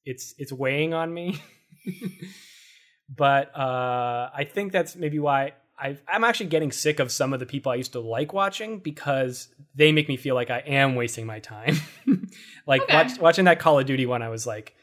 it's 0.06 0.34
it's 0.38 0.52
weighing 0.52 0.94
on 0.94 1.14
me. 1.14 1.42
but 3.16 3.56
uh, 3.58 4.30
I 4.34 4.44
think 4.52 4.72
that's 4.72 4.96
maybe 4.96 5.20
why 5.20 5.54
i 5.78 5.98
I'm 6.08 6.24
actually 6.24 6.48
getting 6.48 6.72
sick 6.72 7.00
of 7.00 7.12
some 7.12 7.34
of 7.34 7.40
the 7.40 7.46
people 7.46 7.72
I 7.72 7.76
used 7.76 7.94
to 7.94 8.00
like 8.00 8.34
watching 8.34 8.80
because 8.80 9.48
they 9.76 9.92
make 9.92 10.08
me 10.10 10.18
feel 10.18 10.36
like 10.36 10.50
I 10.52 10.60
am 10.60 10.96
wasting 10.96 11.26
my 11.26 11.40
time. 11.40 11.78
like 12.68 12.82
Okay. 12.84 12.94
watch, 12.94 13.18
watching 13.20 13.46
that 13.46 13.60
Call 13.60 13.80
of 13.80 13.86
Duty 13.86 14.06
one, 14.06 14.22
I 14.22 14.30
was 14.30 14.46
like, 14.46 14.76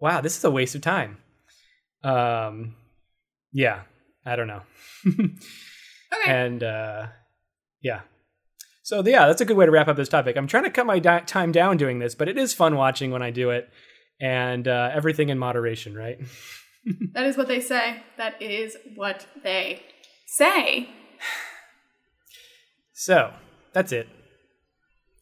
wow, 0.00 0.20
this 0.20 0.36
is 0.36 0.44
a 0.44 0.50
waste 0.50 0.74
of 0.74 0.80
time. 0.80 1.18
Um, 2.02 2.76
yeah, 3.52 3.82
I 4.24 4.36
don't 4.36 4.48
know. 4.48 4.62
Okay. 6.10 6.32
and 6.32 6.62
uh, 6.62 7.06
yeah. 7.82 8.00
So 8.82 9.02
yeah, 9.04 9.26
that's 9.26 9.42
a 9.42 9.44
good 9.44 9.58
way 9.58 9.66
to 9.66 9.70
wrap 9.70 9.88
up 9.88 9.96
this 9.96 10.08
topic. 10.08 10.36
I'm 10.38 10.46
trying 10.46 10.64
to 10.64 10.70
cut 10.70 10.86
my 10.86 10.98
di- 10.98 11.20
time 11.20 11.52
down 11.52 11.76
doing 11.76 11.98
this, 11.98 12.14
but 12.14 12.28
it 12.28 12.38
is 12.38 12.54
fun 12.54 12.76
watching 12.76 13.10
when 13.10 13.20
I 13.20 13.30
do 13.30 13.50
it, 13.50 13.68
and 14.20 14.66
uh, 14.66 14.90
everything 14.92 15.28
in 15.28 15.38
moderation, 15.38 15.94
right? 15.94 16.18
That 17.12 17.26
is 17.26 17.36
what 17.36 17.48
they 17.48 17.60
say. 17.60 18.02
That 18.16 18.40
is 18.40 18.74
what 18.94 19.26
they 19.42 19.82
say. 20.26 20.88
So 22.94 23.32
that's 23.74 23.92
it. 23.92 24.08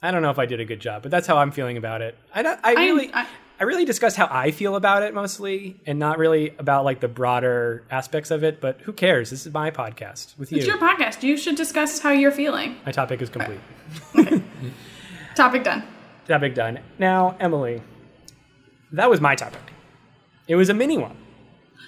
I 0.01 0.11
don't 0.13 0.23
know 0.23 0.31
if 0.31 0.39
I 0.39 0.47
did 0.47 0.61
a 0.61 0.65
good 0.65 0.79
job, 0.81 1.03
but 1.03 1.11
that's 1.11 1.27
how 1.27 1.39
I'm 1.39 1.51
feeling 1.51 1.77
about 1.77 2.03
it. 2.03 2.17
I 2.33 2.57
I 2.63 2.73
really, 2.75 3.11
I- 3.13 3.27
I, 3.59 3.65
really 3.65 3.85
discussed 3.85 4.17
how 4.17 4.29
I 4.31 4.51
feel 4.53 4.77
about 4.77 5.03
it 5.03 5.13
mostly, 5.15 5.81
and 5.87 5.99
not 5.99 6.19
really 6.19 6.51
about 6.59 6.85
like 6.85 7.01
the 7.01 7.09
broader 7.09 7.85
aspects 7.91 8.31
of 8.31 8.45
it. 8.45 8.61
But 8.61 8.83
who 8.83 8.93
cares? 8.93 9.31
This 9.31 9.45
is 9.47 9.53
my 9.53 9.71
podcast 9.73 10.39
with 10.39 10.53
you. 10.53 10.59
It's 10.59 10.67
your 10.67 10.79
podcast. 10.79 11.23
You 11.23 11.37
should 11.37 11.57
discuss 11.57 11.99
how 11.99 12.13
you're 12.13 12.31
feeling. 12.31 12.77
my 12.87 12.93
topic 12.93 13.23
is 13.23 13.31
complete. 13.31 13.61
Topic 15.35 15.65
done. 15.65 15.83
topic 16.27 16.55
done. 16.55 16.79
Now, 16.99 17.37
Emily, 17.41 17.83
that 18.93 19.11
was 19.11 19.21
my 19.21 19.35
topic. 19.35 19.61
It 20.49 20.57
was 20.57 20.69
a 20.69 20.75
mini 20.75 20.99
one. 20.99 21.17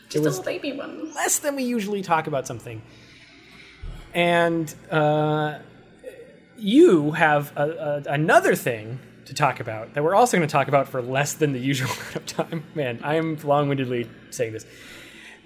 Just 0.09 0.25
was- 0.25 0.39
a 0.39 0.41
little 0.41 0.45
baby 0.53 0.73
one. 0.77 1.13
less 1.15 1.39
than 1.39 1.57
we 1.57 1.63
usually 1.65 2.03
talk 2.03 2.27
about 2.27 2.47
something. 2.47 2.83
And 4.15 4.75
uh, 4.91 5.59
you 6.57 7.13
have 7.13 7.53
a, 7.57 8.03
a, 8.07 8.13
another 8.13 8.55
thing 8.55 8.99
to 9.27 9.35
talk 9.35 9.61
about 9.61 9.93
that 9.95 10.03
we're 10.03 10.15
also 10.15 10.37
going 10.39 10.49
to 10.49 10.51
talk 10.51 10.69
about 10.69 10.89
for 10.89 11.03
less 11.03 11.35
than 11.35 11.53
the 11.53 11.59
usual 11.61 11.91
amount 11.93 12.17
of 12.17 12.27
time. 12.27 12.65
Man, 12.75 13.01
I 13.03 13.17
am 13.17 13.37
long 13.45 13.69
windedly 13.69 14.09
saying 14.31 14.55
this. 14.55 14.65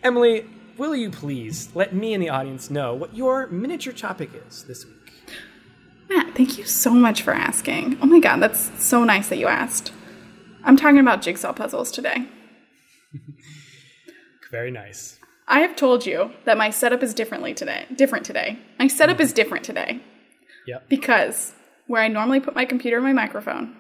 Emily, 0.03 0.47
will 0.79 0.95
you 0.95 1.11
please 1.11 1.69
let 1.75 1.93
me 1.95 2.15
and 2.15 2.23
the 2.23 2.31
audience 2.31 2.71
know 2.71 2.95
what 2.95 3.15
your 3.17 3.49
miniature 3.49 3.93
topic 3.93 4.31
is 4.49 4.63
this 4.65 4.87
week? 4.87 5.13
Matt, 6.09 6.35
thank 6.37 6.59
you 6.59 6.65
so 6.65 6.91
much 6.93 7.23
for 7.23 7.33
asking. 7.35 7.99
Oh 8.01 8.07
my 8.07 8.21
god, 8.21 8.41
that's 8.41 8.71
so 8.83 9.03
nice 9.05 9.29
that 9.29 9.39
you 9.39 9.49
asked. 9.49 9.93
I'm 10.65 10.77
talking 10.77 10.99
about 10.99 11.23
jigsaw 11.23 11.53
puzzles 11.53 11.91
today. 11.91 12.27
Very 14.51 14.71
nice. 14.71 15.19
I 15.49 15.61
have 15.61 15.77
told 15.77 16.07
you 16.07 16.31
that 16.45 16.57
my 16.59 16.71
setup 16.71 17.03
is 17.03 17.15
differently 17.15 17.55
today. 17.55 17.87
Different 17.95 18.25
today. 18.25 18.59
My 18.79 18.87
setup 18.87 19.21
is 19.21 19.33
different 19.33 19.65
today 19.65 20.01
Yep. 20.67 20.89
because 20.89 21.53
where 21.87 22.03
I 22.03 22.09
normally 22.09 22.41
put 22.41 22.55
my 22.55 22.65
computer 22.65 22.97
and 22.99 23.05
my 23.05 23.13
microphone 23.13 23.77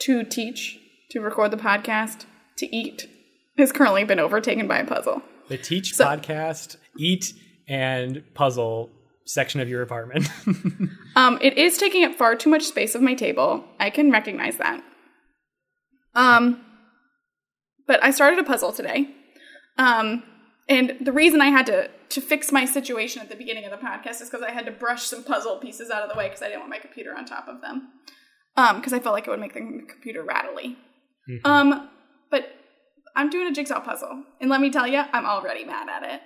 to 0.00 0.24
teach, 0.24 0.78
to 1.10 1.20
record 1.20 1.50
the 1.52 1.56
podcast, 1.56 2.26
to 2.56 2.74
eat, 2.76 3.08
has 3.56 3.72
currently 3.72 4.04
been 4.04 4.20
overtaken 4.20 4.68
by 4.68 4.78
a 4.78 4.84
puzzle. 4.86 5.22
The 5.48 5.56
teach 5.58 5.94
So- 5.94 6.04
podcast, 6.04 6.76
eat, 6.98 7.32
and 7.68 8.22
puzzle 8.34 8.90
section 9.24 9.60
of 9.60 9.68
your 9.68 9.82
apartment. 9.82 10.28
Um, 11.16 11.38
it 11.40 11.56
is 11.56 11.78
taking 11.78 12.04
up 12.04 12.14
far 12.14 12.36
too 12.36 12.50
much 12.50 12.64
space 12.64 12.94
of 12.94 13.00
my 13.00 13.14
table. 13.14 13.64
I 13.80 13.88
can 13.88 14.10
recognize 14.10 14.58
that. 14.58 14.84
Um, 16.16 16.64
but 17.86 18.02
I 18.02 18.10
started 18.10 18.40
a 18.40 18.44
puzzle 18.44 18.72
today. 18.72 19.10
Um, 19.78 20.24
and 20.68 20.96
the 21.00 21.12
reason 21.12 21.40
I 21.40 21.50
had 21.50 21.66
to 21.66 21.90
to 22.08 22.20
fix 22.20 22.52
my 22.52 22.64
situation 22.64 23.20
at 23.20 23.28
the 23.28 23.34
beginning 23.34 23.64
of 23.64 23.72
the 23.72 23.84
podcast 23.84 24.20
is 24.22 24.30
because 24.30 24.42
I 24.42 24.50
had 24.52 24.64
to 24.66 24.72
brush 24.72 25.02
some 25.04 25.24
puzzle 25.24 25.56
pieces 25.58 25.90
out 25.90 26.02
of 26.02 26.08
the 26.08 26.16
way 26.16 26.28
because 26.28 26.40
I 26.40 26.46
didn't 26.46 26.60
want 26.60 26.70
my 26.70 26.78
computer 26.78 27.12
on 27.16 27.24
top 27.24 27.48
of 27.48 27.60
them. 27.60 27.88
Um, 28.56 28.76
because 28.76 28.92
I 28.92 29.00
felt 29.00 29.12
like 29.12 29.26
it 29.26 29.30
would 29.30 29.40
make 29.40 29.54
the 29.54 29.60
computer 29.60 30.22
rattly. 30.22 30.76
Um, 31.44 31.90
but 32.30 32.48
I'm 33.16 33.28
doing 33.28 33.48
a 33.48 33.52
jigsaw 33.52 33.80
puzzle, 33.80 34.22
and 34.40 34.48
let 34.48 34.60
me 34.60 34.70
tell 34.70 34.86
you, 34.86 35.02
I'm 35.12 35.26
already 35.26 35.64
mad 35.64 35.88
at 35.88 36.02
it. 36.04 36.20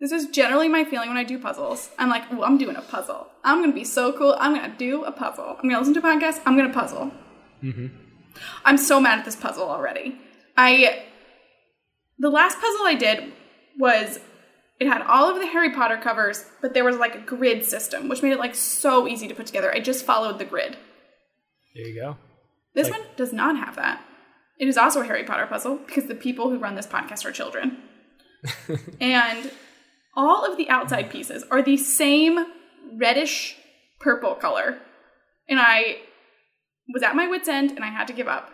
This 0.00 0.12
is 0.12 0.26
generally 0.28 0.68
my 0.68 0.84
feeling 0.84 1.08
when 1.08 1.16
I 1.18 1.24
do 1.24 1.38
puzzles. 1.38 1.90
I'm 1.98 2.08
like, 2.08 2.24
oh, 2.30 2.42
I'm 2.44 2.58
doing 2.58 2.76
a 2.76 2.82
puzzle. 2.82 3.26
I'm 3.42 3.60
gonna 3.60 3.72
be 3.72 3.84
so 3.84 4.12
cool. 4.12 4.36
I'm 4.38 4.54
gonna 4.54 4.74
do 4.76 5.04
a 5.04 5.12
puzzle. 5.12 5.56
I'm 5.60 5.68
gonna 5.68 5.78
listen 5.78 5.94
to 5.94 6.00
a 6.00 6.02
podcast. 6.02 6.40
I'm 6.46 6.56
gonna 6.56 6.72
puzzle. 6.72 7.10
I'm 8.64 8.76
so 8.78 9.00
mad 9.00 9.18
at 9.18 9.24
this 9.24 9.36
puzzle 9.36 9.68
already. 9.68 10.18
I 10.56 11.02
the 12.18 12.30
last 12.30 12.60
puzzle 12.60 12.86
I 12.86 12.94
did 12.94 13.32
was 13.78 14.20
it 14.80 14.86
had 14.88 15.02
all 15.02 15.30
of 15.30 15.40
the 15.40 15.46
Harry 15.46 15.72
Potter 15.72 15.96
covers, 15.96 16.44
but 16.60 16.74
there 16.74 16.84
was 16.84 16.96
like 16.96 17.14
a 17.14 17.20
grid 17.20 17.64
system, 17.64 18.08
which 18.08 18.22
made 18.22 18.32
it 18.32 18.38
like 18.38 18.54
so 18.54 19.06
easy 19.06 19.28
to 19.28 19.34
put 19.34 19.46
together. 19.46 19.72
I 19.74 19.80
just 19.80 20.04
followed 20.04 20.38
the 20.38 20.44
grid. 20.44 20.76
there 21.74 21.86
you 21.86 22.00
go. 22.00 22.16
This 22.74 22.90
Like- 22.90 23.00
one 23.00 23.08
does 23.16 23.32
not 23.32 23.56
have 23.56 23.76
that. 23.76 24.02
It 24.58 24.68
is 24.68 24.76
also 24.76 25.00
a 25.00 25.04
Harry 25.04 25.24
Potter 25.24 25.46
puzzle 25.46 25.76
because 25.76 26.06
the 26.06 26.14
people 26.14 26.50
who 26.50 26.58
run 26.58 26.74
this 26.76 26.86
podcast 26.86 27.24
are 27.24 27.32
children. 27.32 27.78
and 29.00 29.50
all 30.16 30.44
of 30.44 30.56
the 30.56 30.68
outside 30.70 31.10
pieces 31.10 31.44
are 31.50 31.62
the 31.62 31.76
same 31.76 32.44
reddish 32.96 33.56
purple 34.00 34.34
color. 34.34 34.78
And 35.48 35.58
I 35.60 35.98
was 36.92 37.02
at 37.02 37.16
my 37.16 37.26
wits' 37.26 37.48
end 37.48 37.70
and 37.72 37.84
I 37.84 37.88
had 37.88 38.06
to 38.08 38.12
give 38.12 38.28
up. 38.28 38.50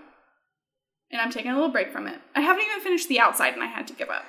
And 1.10 1.20
I'm 1.20 1.30
taking 1.30 1.50
a 1.50 1.54
little 1.54 1.70
break 1.70 1.92
from 1.92 2.06
it. 2.06 2.20
I 2.36 2.40
haven't 2.40 2.64
even 2.64 2.80
finished 2.80 3.08
the 3.08 3.18
outside 3.18 3.54
and 3.54 3.62
I 3.62 3.66
had 3.66 3.86
to 3.88 3.94
give 3.94 4.08
up. 4.10 4.24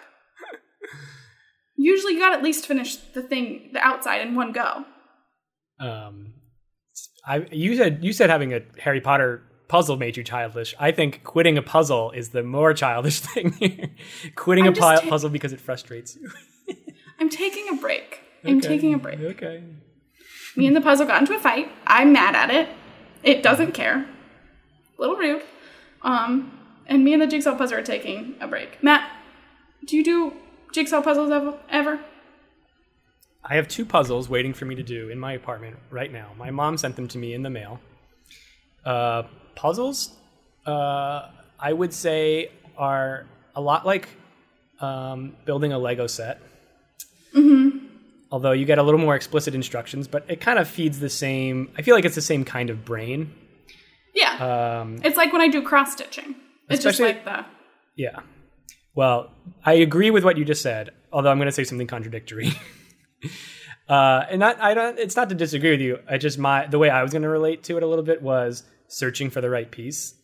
Usually 1.77 2.13
you 2.13 2.19
gotta 2.19 2.35
at 2.37 2.43
least 2.43 2.65
finish 2.65 2.95
the 2.95 3.21
thing, 3.21 3.69
the 3.73 3.79
outside 3.79 4.21
in 4.21 4.35
one 4.35 4.51
go. 4.51 4.85
Um, 5.79 6.33
I 7.25 7.45
you 7.51 7.75
said 7.75 8.03
you 8.03 8.13
said 8.13 8.29
having 8.29 8.53
a 8.53 8.61
Harry 8.79 9.01
Potter 9.01 9.43
puzzle 9.67 9.97
made 9.97 10.17
you 10.17 10.23
childish. 10.23 10.75
I 10.79 10.91
think 10.91 11.23
quitting 11.23 11.57
a 11.57 11.61
puzzle 11.61 12.11
is 12.11 12.29
the 12.29 12.43
more 12.43 12.73
childish 12.73 13.19
thing. 13.33 13.95
quitting 14.35 14.65
I'm 14.67 14.73
a 14.73 14.75
pu- 14.75 14.79
ta- 14.81 15.01
puzzle 15.07 15.29
because 15.29 15.53
it 15.53 15.61
frustrates 15.61 16.15
you. 16.15 16.29
I'm 17.19 17.29
taking 17.29 17.69
a 17.69 17.73
break. 17.81 18.19
I'm 18.43 18.57
Okay. 18.57 18.67
taking 18.67 18.93
a 18.93 18.97
break. 18.97 19.19
Okay. 19.19 19.63
Me 20.55 20.67
and 20.67 20.75
the 20.75 20.81
puzzle 20.81 21.05
got 21.07 21.21
into 21.21 21.35
a 21.35 21.39
fight. 21.39 21.71
I'm 21.87 22.11
mad 22.11 22.35
at 22.35 22.49
it. 22.51 22.67
It 23.23 23.43
doesn't 23.43 23.73
care. 23.73 24.05
A 24.97 25.01
little 25.01 25.15
rude. 25.15 25.43
Um, 26.01 26.57
and 26.87 27.03
me 27.03 27.13
and 27.13 27.21
the 27.21 27.27
jigsaw 27.27 27.55
puzzle 27.55 27.77
are 27.77 27.83
taking 27.83 28.35
a 28.39 28.47
break. 28.47 28.83
Matt, 28.83 29.11
do 29.85 29.95
you 29.95 30.03
do 30.03 30.33
jigsaw 30.73 31.01
puzzles 31.01 31.31
ever? 31.31 31.57
ever? 31.69 31.99
I 33.43 33.55
have 33.55 33.67
two 33.67 33.85
puzzles 33.85 34.29
waiting 34.29 34.53
for 34.53 34.65
me 34.65 34.75
to 34.75 34.83
do 34.83 35.09
in 35.09 35.19
my 35.19 35.33
apartment 35.33 35.77
right 35.89 36.11
now. 36.11 36.31
My 36.37 36.51
mom 36.51 36.77
sent 36.77 36.95
them 36.95 37.07
to 37.09 37.17
me 37.17 37.33
in 37.33 37.41
the 37.41 37.49
mail. 37.49 37.79
Uh, 38.85 39.23
puzzles, 39.55 40.15
uh, 40.65 41.29
I 41.59 41.73
would 41.73 41.93
say, 41.93 42.51
are 42.77 43.25
a 43.55 43.61
lot 43.61 43.85
like 43.85 44.09
um, 44.79 45.35
building 45.45 45.73
a 45.73 45.79
Lego 45.79 46.07
set. 46.07 46.39
Although 48.31 48.53
you 48.53 48.65
get 48.65 48.77
a 48.77 48.83
little 48.83 48.99
more 48.99 49.15
explicit 49.15 49.53
instructions, 49.53 50.07
but 50.07 50.25
it 50.29 50.39
kind 50.39 50.57
of 50.57 50.67
feeds 50.67 50.99
the 50.99 51.09
same. 51.09 51.69
I 51.77 51.81
feel 51.81 51.95
like 51.95 52.05
it's 52.05 52.15
the 52.15 52.21
same 52.21 52.45
kind 52.45 52.69
of 52.69 52.85
brain. 52.85 53.33
Yeah. 54.13 54.81
Um, 54.81 54.99
it's 55.03 55.17
like 55.17 55.33
when 55.33 55.41
I 55.41 55.49
do 55.49 55.61
cross 55.61 55.93
stitching. 55.93 56.35
It's 56.69 56.83
just 56.83 56.99
like 56.99 57.25
the. 57.25 57.45
Yeah. 57.95 58.21
Well, 58.95 59.31
I 59.65 59.73
agree 59.73 60.11
with 60.11 60.23
what 60.23 60.37
you 60.37 60.45
just 60.45 60.61
said, 60.61 60.91
although 61.11 61.29
I'm 61.29 61.37
going 61.37 61.47
to 61.47 61.51
say 61.51 61.63
something 61.63 61.87
contradictory. 61.87 62.53
uh, 63.89 64.23
and 64.29 64.39
not, 64.39 64.59
I 64.61 64.73
don't. 64.73 64.97
It's 64.97 65.15
not 65.15 65.29
to 65.29 65.35
disagree 65.35 65.71
with 65.71 65.81
you. 65.81 65.99
I 66.09 66.17
just 66.17 66.37
my 66.37 66.67
the 66.67 66.79
way 66.79 66.89
I 66.89 67.03
was 67.03 67.11
going 67.11 67.23
to 67.23 67.29
relate 67.29 67.63
to 67.65 67.77
it 67.77 67.83
a 67.83 67.87
little 67.87 68.03
bit 68.03 68.21
was 68.21 68.63
searching 68.87 69.29
for 69.29 69.41
the 69.41 69.49
right 69.49 69.69
piece. 69.69 70.15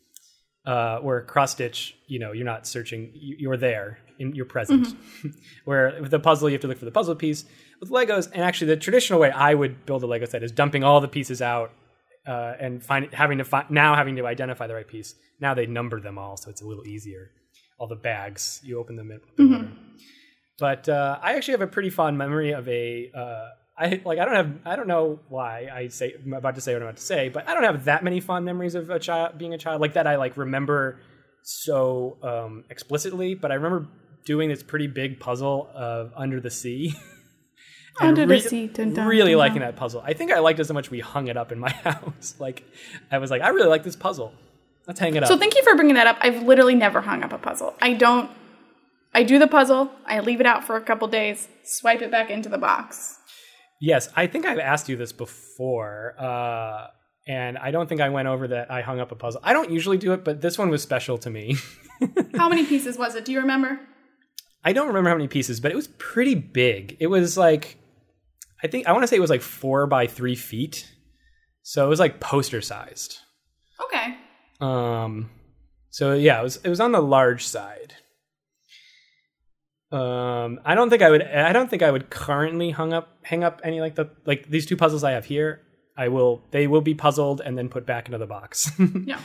Uh, 0.66 1.00
where 1.00 1.22
cross 1.22 1.54
stitch, 1.54 1.96
you 2.08 2.20
know, 2.20 2.34
you're 2.34 2.46
not 2.46 2.68
searching; 2.68 3.12
you, 3.14 3.38
you're 3.40 3.58
there, 3.58 4.00
in, 4.20 4.36
you're 4.36 4.46
present. 4.46 4.88
where 5.66 5.98
with 6.02 6.12
the 6.12 6.20
puzzle, 6.20 6.50
you 6.50 6.54
have 6.54 6.62
to 6.62 6.68
look 6.68 6.78
for 6.78 6.86
the 6.86 6.92
puzzle 6.92 7.16
piece. 7.16 7.46
With 7.80 7.90
Legos, 7.90 8.30
and 8.32 8.42
actually, 8.42 8.68
the 8.68 8.78
traditional 8.78 9.20
way 9.20 9.30
I 9.32 9.54
would 9.54 9.86
build 9.86 10.04
a 10.04 10.08
Lego 10.08 10.26
set 10.26 10.44
is 10.44 10.52
dumping 10.52 10.84
all 10.84 11.00
the 11.00 11.08
pieces 11.08 11.42
out 11.42 11.72
uh, 12.28 12.54
and 12.60 12.84
find 12.84 13.14
having 13.14 13.38
to 13.38 13.44
find 13.44 13.70
now 13.70 13.96
having 13.96 14.16
to 14.18 14.26
identify 14.26 14.68
the 14.68 14.76
right 14.76 14.88
piece. 14.88 15.16
Now 15.40 15.54
they 15.54 15.66
number 15.66 16.00
them 16.00 16.18
all, 16.18 16.38
so 16.38 16.50
it's 16.50 16.62
a 16.62 16.66
little 16.66 16.86
easier. 16.86 17.32
All 17.80 17.88
the 17.88 17.96
bags 17.96 18.60
you 18.64 18.80
open 18.80 18.96
them 18.96 19.12
in, 19.12 19.52
order. 19.52 19.72
But 20.60 20.90
uh, 20.90 21.20
I 21.22 21.36
actually 21.36 21.54
have 21.54 21.62
a 21.62 21.68
pretty 21.68 21.90
fond 21.90 22.18
memory 22.18 22.52
of 22.52 22.68
a. 22.68 23.12
Uh, 23.16 23.50
I 23.78 24.02
like 24.04 24.18
I 24.18 24.26
don't 24.26 24.36
have 24.36 24.52
I 24.66 24.76
don't 24.76 24.88
know 24.88 25.20
why 25.30 25.70
I 25.72 25.88
say 25.90 26.16
I'm 26.26 26.34
about 26.34 26.56
to 26.56 26.62
say 26.62 26.74
what 26.74 26.82
I'm 26.82 26.88
about 26.88 26.98
to 26.98 27.04
say, 27.04 27.30
but 27.30 27.48
I 27.48 27.54
don't 27.54 27.64
have 27.64 27.86
that 27.86 28.04
many 28.04 28.20
fond 28.20 28.44
memories 28.44 28.74
of 28.74 28.90
a 28.90 28.98
child 28.98 29.38
being 29.38 29.54
a 29.54 29.58
child 29.58 29.82
like 29.82 29.94
that. 29.94 30.08
I 30.08 30.16
like 30.16 30.36
remember 30.36 31.00
so 31.44 32.18
um, 32.24 32.64
explicitly, 32.70 33.36
but 33.36 33.52
I 33.52 33.56
remember 33.56 33.88
doing 34.26 34.50
this 34.50 34.64
pretty 34.64 34.88
big 34.88 35.20
puzzle 35.20 35.70
of 35.74 36.12
Under 36.16 36.42
the 36.42 36.50
Sea. 36.50 36.96
Under 38.00 38.26
the 38.26 38.40
sea, 38.40 38.68
dun, 38.68 38.94
dun, 38.94 39.08
really 39.08 39.36
liking 39.36 39.60
that 39.62 39.76
puzzle. 39.76 40.02
I 40.06 40.14
think 40.14 40.32
I 40.32 40.40
liked 40.40 40.60
it 40.60 40.66
so 40.66 40.74
much 40.74 40.92
we 40.92 41.00
hung 41.00 41.28
it 41.28 41.38
up 41.38 41.52
in 41.52 41.60
my 41.60 41.70
house. 41.84 42.36
Like, 42.40 42.64
I 43.12 43.18
was 43.18 43.32
like, 43.32 43.42
I 43.42 43.50
really 43.50 43.70
like 43.70 43.84
this 43.84 43.96
puzzle. 43.96 44.34
Let's 44.88 45.00
hang 45.00 45.16
it 45.16 45.24
up. 45.24 45.30
So 45.30 45.38
thank 45.38 45.56
you 45.56 45.64
for 45.64 45.76
bringing 45.76 45.96
that 45.96 46.08
up. 46.08 46.18
I've 46.22 46.44
literally 46.44 46.76
never 46.76 47.02
hung 47.02 47.24
up 47.24 47.34
a 47.34 47.38
puzzle. 47.38 47.76
I 47.82 47.94
don't. 47.94 48.30
I 49.14 49.24
do 49.24 49.40
the 49.40 49.48
puzzle. 49.48 49.92
I 50.06 50.20
leave 50.20 50.40
it 50.40 50.46
out 50.46 50.64
for 50.64 50.76
a 50.76 50.82
couple 50.82 51.08
days. 51.08 51.48
Swipe 51.64 52.02
it 52.02 52.12
back 52.12 52.30
into 52.30 52.50
the 52.50 52.58
box. 52.58 53.18
yes, 53.82 54.10
I 54.16 54.28
think 54.28 54.46
I've 54.46 54.60
asked 54.60 54.90
you 54.90 54.96
this 54.96 55.12
before, 55.12 56.16
uh, 56.20 56.88
and 57.28 57.58
I 57.58 57.72
don't 57.72 57.90
think 57.90 58.00
I 58.02 58.10
went 58.10 58.28
over 58.28 58.48
that 58.50 58.70
I 58.72 58.82
hung 58.82 59.00
up 59.00 59.12
a 59.12 59.16
puzzle. 59.16 59.42
I 59.44 59.54
don't 59.54 59.72
usually 59.72 59.98
do 59.98 60.14
it, 60.14 60.24
but 60.24 60.42
this 60.42 60.58
one 60.58 60.70
was 60.70 60.82
special 60.84 61.18
to 61.20 61.30
me. 61.30 61.56
How 62.36 62.48
many 62.48 62.66
pieces 62.66 62.98
was 62.98 63.16
it? 63.16 63.26
Do 63.26 63.32
you 63.32 63.40
remember? 63.42 63.80
I 64.64 64.74
don't 64.74 64.88
remember 64.88 65.10
how 65.10 65.16
many 65.16 65.28
pieces, 65.30 65.60
but 65.60 65.72
it 65.72 65.76
was 65.76 65.88
pretty 65.98 66.36
big. 66.36 66.98
It 67.00 67.08
was 67.08 67.38
like, 67.38 67.78
I 68.64 68.68
think 68.68 68.88
I 68.88 68.92
want 68.92 69.04
to 69.04 69.08
say 69.08 69.16
it 69.16 69.22
was 69.22 69.30
like 69.30 69.42
four 69.42 69.88
by 69.88 70.08
three 70.08 70.36
feet, 70.36 70.92
so 71.62 71.86
it 71.86 71.90
was 71.90 72.00
like 72.00 72.20
poster 72.20 72.62
sized. 72.62 73.20
Okay. 73.84 74.16
Um, 74.60 75.30
so 75.90 76.14
yeah, 76.14 76.40
it 76.40 76.44
was 76.44 76.58
it 76.58 76.70
was 76.70 76.80
on 76.80 76.92
the 76.92 77.02
large 77.02 77.46
side. 77.46 77.94
Um, 79.92 80.60
I 80.66 80.76
don't 80.76 80.90
think 80.90 81.02
I 81.02 81.10
would. 81.10 81.24
I 81.24 81.54
don't 81.54 81.70
think 81.70 81.82
I 81.82 81.92
would 81.92 82.10
currently 82.10 82.72
hung 82.72 82.94
up 82.94 83.10
hang 83.24 83.44
up 83.44 83.62
any 83.64 83.80
like 83.80 83.96
the 83.96 84.10
like 84.26 84.50
these 84.50 84.66
two 84.66 84.76
puzzles 84.76 85.04
I 85.04 85.12
have 85.12 85.26
here. 85.26 85.62
I 85.96 86.10
will. 86.10 86.44
They 86.52 86.68
will 86.68 86.82
be 86.82 86.94
puzzled 86.94 87.42
and 87.42 87.58
then 87.58 87.70
put 87.70 87.86
back 87.86 88.08
into 88.08 88.18
the 88.18 88.28
box. 88.28 88.72
Yeah. 89.06 89.20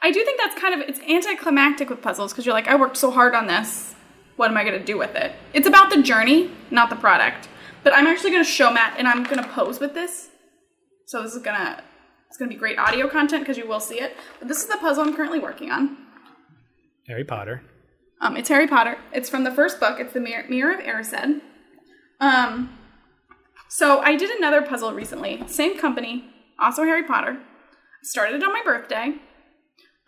I 0.00 0.12
do 0.12 0.24
think 0.24 0.38
that's 0.38 0.60
kind 0.60 0.80
of 0.80 0.88
it's 0.88 1.00
anticlimactic 1.00 1.90
with 1.90 2.00
puzzles 2.02 2.32
because 2.32 2.46
you're 2.46 2.54
like, 2.54 2.68
I 2.68 2.76
worked 2.76 2.96
so 2.96 3.10
hard 3.10 3.34
on 3.34 3.48
this. 3.48 3.96
What 4.36 4.48
am 4.48 4.56
I 4.56 4.62
going 4.62 4.78
to 4.78 4.84
do 4.84 4.96
with 4.96 5.16
it? 5.16 5.32
It's 5.52 5.66
about 5.66 5.90
the 5.90 6.02
journey, 6.02 6.52
not 6.70 6.88
the 6.88 6.94
product. 6.94 7.48
But 7.82 7.94
I'm 7.94 8.06
actually 8.06 8.30
going 8.30 8.44
to 8.44 8.50
show 8.50 8.72
Matt, 8.72 8.98
and 8.98 9.06
I'm 9.08 9.24
going 9.24 9.42
to 9.42 9.48
pose 9.48 9.80
with 9.80 9.94
this. 9.94 10.28
So 11.08 11.22
this 11.22 11.34
is 11.34 11.42
gonna 11.42 11.82
it's 12.28 12.36
gonna 12.36 12.50
be 12.50 12.54
great 12.54 12.78
audio 12.78 13.08
content 13.08 13.42
because 13.42 13.56
you 13.56 13.66
will 13.66 13.80
see 13.80 13.98
it. 13.98 14.14
But 14.38 14.48
this 14.48 14.58
is 14.58 14.66
the 14.66 14.76
puzzle 14.76 15.04
I'm 15.04 15.16
currently 15.16 15.38
working 15.38 15.70
on. 15.70 15.96
Harry 17.06 17.24
Potter. 17.24 17.62
Um, 18.20 18.36
it's 18.36 18.50
Harry 18.50 18.68
Potter. 18.68 18.98
It's 19.10 19.30
from 19.30 19.44
the 19.44 19.50
first 19.50 19.80
book. 19.80 19.98
It's 19.98 20.12
the 20.12 20.20
Mirror, 20.20 20.44
Mirror 20.50 20.74
of 20.74 20.80
Erised. 20.80 21.40
Um, 22.20 22.76
so 23.70 24.00
I 24.00 24.16
did 24.16 24.28
another 24.36 24.60
puzzle 24.60 24.92
recently. 24.92 25.42
Same 25.46 25.78
company, 25.78 26.26
also 26.58 26.82
Harry 26.82 27.04
Potter. 27.04 27.38
Started 28.02 28.36
it 28.36 28.42
on 28.42 28.52
my 28.52 28.60
birthday. 28.62 29.14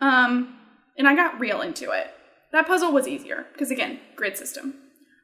Um, 0.01 0.55
and 0.99 1.07
I 1.07 1.15
got 1.15 1.39
real 1.39 1.61
into 1.61 1.89
it. 1.89 2.11
That 2.51 2.67
puzzle 2.67 2.91
was 2.91 3.07
easier 3.07 3.47
because 3.53 3.71
again, 3.71 4.01
grid 4.15 4.37
system. 4.37 4.75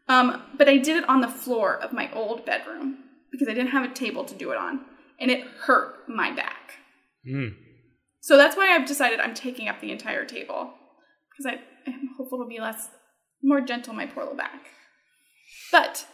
Um, 0.10 0.44
but 0.58 0.70
I 0.70 0.78
did 0.78 0.98
it 0.98 1.10
on 1.10 1.22
the 1.22 1.28
floor 1.28 1.76
of 1.76 1.92
my 1.94 2.12
old 2.14 2.46
bedroom 2.46 2.98
because 3.32 3.48
I 3.48 3.54
didn't 3.54 3.72
have 3.72 3.90
a 3.90 3.94
table 3.94 4.24
to 4.24 4.36
do 4.36 4.52
it 4.52 4.58
on, 4.58 4.82
and 5.20 5.30
it 5.30 5.46
hurt 5.62 6.08
my 6.08 6.32
back. 6.32 6.76
Mm. 7.28 7.56
So 8.22 8.38
that's 8.38 8.56
why 8.56 8.74
I've 8.74 8.88
decided 8.88 9.20
I'm 9.20 9.34
taking 9.34 9.68
up 9.68 9.82
the 9.82 9.92
entire 9.92 10.26
table 10.26 10.74
because 11.30 11.54
I 11.54 11.90
am 11.90 12.10
hopeful 12.18 12.40
to 12.40 12.48
be 12.48 12.60
less, 12.60 12.90
more 13.44 13.62
gentle 13.62 13.94
my 13.94 14.06
poor 14.06 14.24
little 14.24 14.38
back. 14.38 14.68
But 15.72 16.06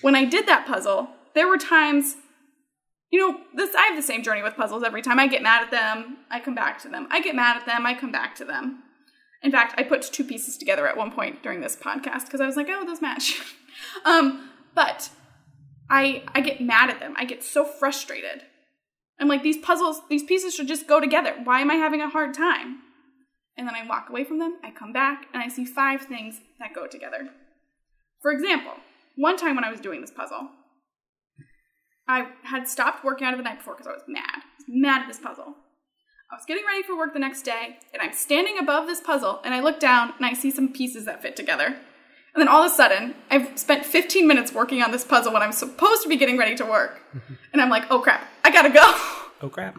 when 0.00 0.14
I 0.14 0.24
did 0.24 0.46
that 0.46 0.66
puzzle, 0.66 1.08
there 1.34 1.48
were 1.48 1.58
times, 1.58 2.16
you 3.10 3.20
know, 3.20 3.40
this 3.54 3.74
I 3.74 3.86
have 3.86 3.96
the 3.96 4.02
same 4.02 4.22
journey 4.22 4.42
with 4.42 4.56
puzzles 4.56 4.82
every 4.82 5.02
time. 5.02 5.18
I 5.18 5.26
get 5.26 5.42
mad 5.42 5.62
at 5.62 5.70
them, 5.70 6.18
I 6.30 6.40
come 6.40 6.54
back 6.54 6.80
to 6.82 6.88
them. 6.88 7.08
I 7.10 7.20
get 7.20 7.34
mad 7.34 7.56
at 7.56 7.66
them, 7.66 7.84
I 7.86 7.94
come 7.94 8.12
back 8.12 8.34
to 8.36 8.44
them. 8.44 8.82
In 9.44 9.52
fact, 9.52 9.74
I 9.76 9.82
put 9.82 10.02
two 10.02 10.24
pieces 10.24 10.56
together 10.56 10.88
at 10.88 10.96
one 10.96 11.12
point 11.12 11.42
during 11.42 11.60
this 11.60 11.76
podcast 11.76 12.24
because 12.24 12.40
I 12.40 12.46
was 12.46 12.56
like, 12.56 12.66
oh, 12.70 12.84
those 12.86 13.02
match. 13.02 13.40
um, 14.04 14.50
but 14.74 15.10
I 15.90 16.24
I 16.34 16.40
get 16.40 16.62
mad 16.62 16.88
at 16.90 16.98
them. 16.98 17.14
I 17.16 17.26
get 17.26 17.44
so 17.44 17.64
frustrated. 17.64 18.42
I'm 19.20 19.28
like, 19.28 19.42
these 19.42 19.58
puzzles, 19.58 20.00
these 20.08 20.24
pieces 20.24 20.54
should 20.54 20.66
just 20.66 20.88
go 20.88 20.98
together. 20.98 21.34
Why 21.44 21.60
am 21.60 21.70
I 21.70 21.74
having 21.74 22.00
a 22.00 22.08
hard 22.08 22.34
time? 22.34 22.80
And 23.56 23.68
then 23.68 23.76
I 23.76 23.86
walk 23.86 24.08
away 24.10 24.24
from 24.24 24.40
them, 24.40 24.56
I 24.64 24.72
come 24.72 24.92
back, 24.92 25.26
and 25.32 25.40
I 25.40 25.46
see 25.46 25.64
five 25.64 26.02
things 26.02 26.40
that 26.58 26.74
go 26.74 26.88
together. 26.88 27.28
For 28.20 28.32
example, 28.32 28.72
one 29.16 29.36
time 29.36 29.54
when 29.54 29.64
I 29.64 29.70
was 29.70 29.80
doing 29.80 30.00
this 30.00 30.10
puzzle, 30.10 30.48
I 32.08 32.26
had 32.42 32.66
stopped 32.66 33.04
working 33.04 33.26
out 33.26 33.34
of 33.34 33.38
the 33.38 33.44
night 33.44 33.58
before 33.58 33.74
because 33.74 33.86
I 33.86 33.92
was 33.92 34.02
mad. 34.08 34.24
I 34.34 34.38
was 34.58 34.66
mad 34.66 35.02
at 35.02 35.08
this 35.08 35.20
puzzle. 35.20 35.54
I 36.34 36.36
was 36.36 36.46
getting 36.46 36.66
ready 36.66 36.82
for 36.82 36.96
work 36.96 37.12
the 37.12 37.20
next 37.20 37.42
day, 37.42 37.78
and 37.92 38.02
I'm 38.02 38.12
standing 38.12 38.58
above 38.58 38.88
this 38.88 39.00
puzzle, 39.00 39.40
and 39.44 39.54
I 39.54 39.60
look 39.60 39.78
down 39.78 40.14
and 40.16 40.26
I 40.26 40.32
see 40.32 40.50
some 40.50 40.72
pieces 40.72 41.04
that 41.04 41.22
fit 41.22 41.36
together. 41.36 41.66
And 41.66 41.76
then 42.40 42.48
all 42.48 42.64
of 42.64 42.72
a 42.72 42.74
sudden, 42.74 43.14
I've 43.30 43.56
spent 43.56 43.86
15 43.86 44.26
minutes 44.26 44.52
working 44.52 44.82
on 44.82 44.90
this 44.90 45.04
puzzle 45.04 45.32
when 45.32 45.42
I'm 45.42 45.52
supposed 45.52 46.02
to 46.02 46.08
be 46.08 46.16
getting 46.16 46.36
ready 46.36 46.56
to 46.56 46.64
work. 46.64 47.00
and 47.52 47.62
I'm 47.62 47.70
like, 47.70 47.84
oh 47.88 48.00
crap, 48.00 48.26
I 48.42 48.50
gotta 48.50 48.70
go. 48.70 48.82
Oh 49.42 49.48
crap. 49.48 49.76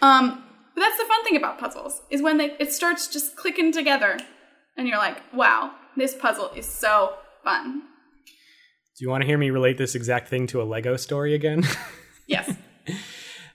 Um, 0.00 0.42
but 0.74 0.80
that's 0.80 0.96
the 0.96 1.04
fun 1.04 1.22
thing 1.24 1.36
about 1.36 1.58
puzzles, 1.58 2.00
is 2.08 2.22
when 2.22 2.38
they, 2.38 2.56
it 2.58 2.72
starts 2.72 3.06
just 3.06 3.36
clicking 3.36 3.70
together, 3.70 4.18
and 4.78 4.88
you're 4.88 4.96
like, 4.96 5.20
wow, 5.34 5.72
this 5.98 6.14
puzzle 6.14 6.48
is 6.56 6.64
so 6.64 7.12
fun. 7.44 7.82
Do 8.96 9.04
you 9.04 9.10
want 9.10 9.20
to 9.20 9.26
hear 9.26 9.36
me 9.36 9.50
relate 9.50 9.76
this 9.76 9.94
exact 9.94 10.28
thing 10.28 10.46
to 10.46 10.62
a 10.62 10.64
Lego 10.64 10.96
story 10.96 11.34
again? 11.34 11.64
Yes. 12.30 12.54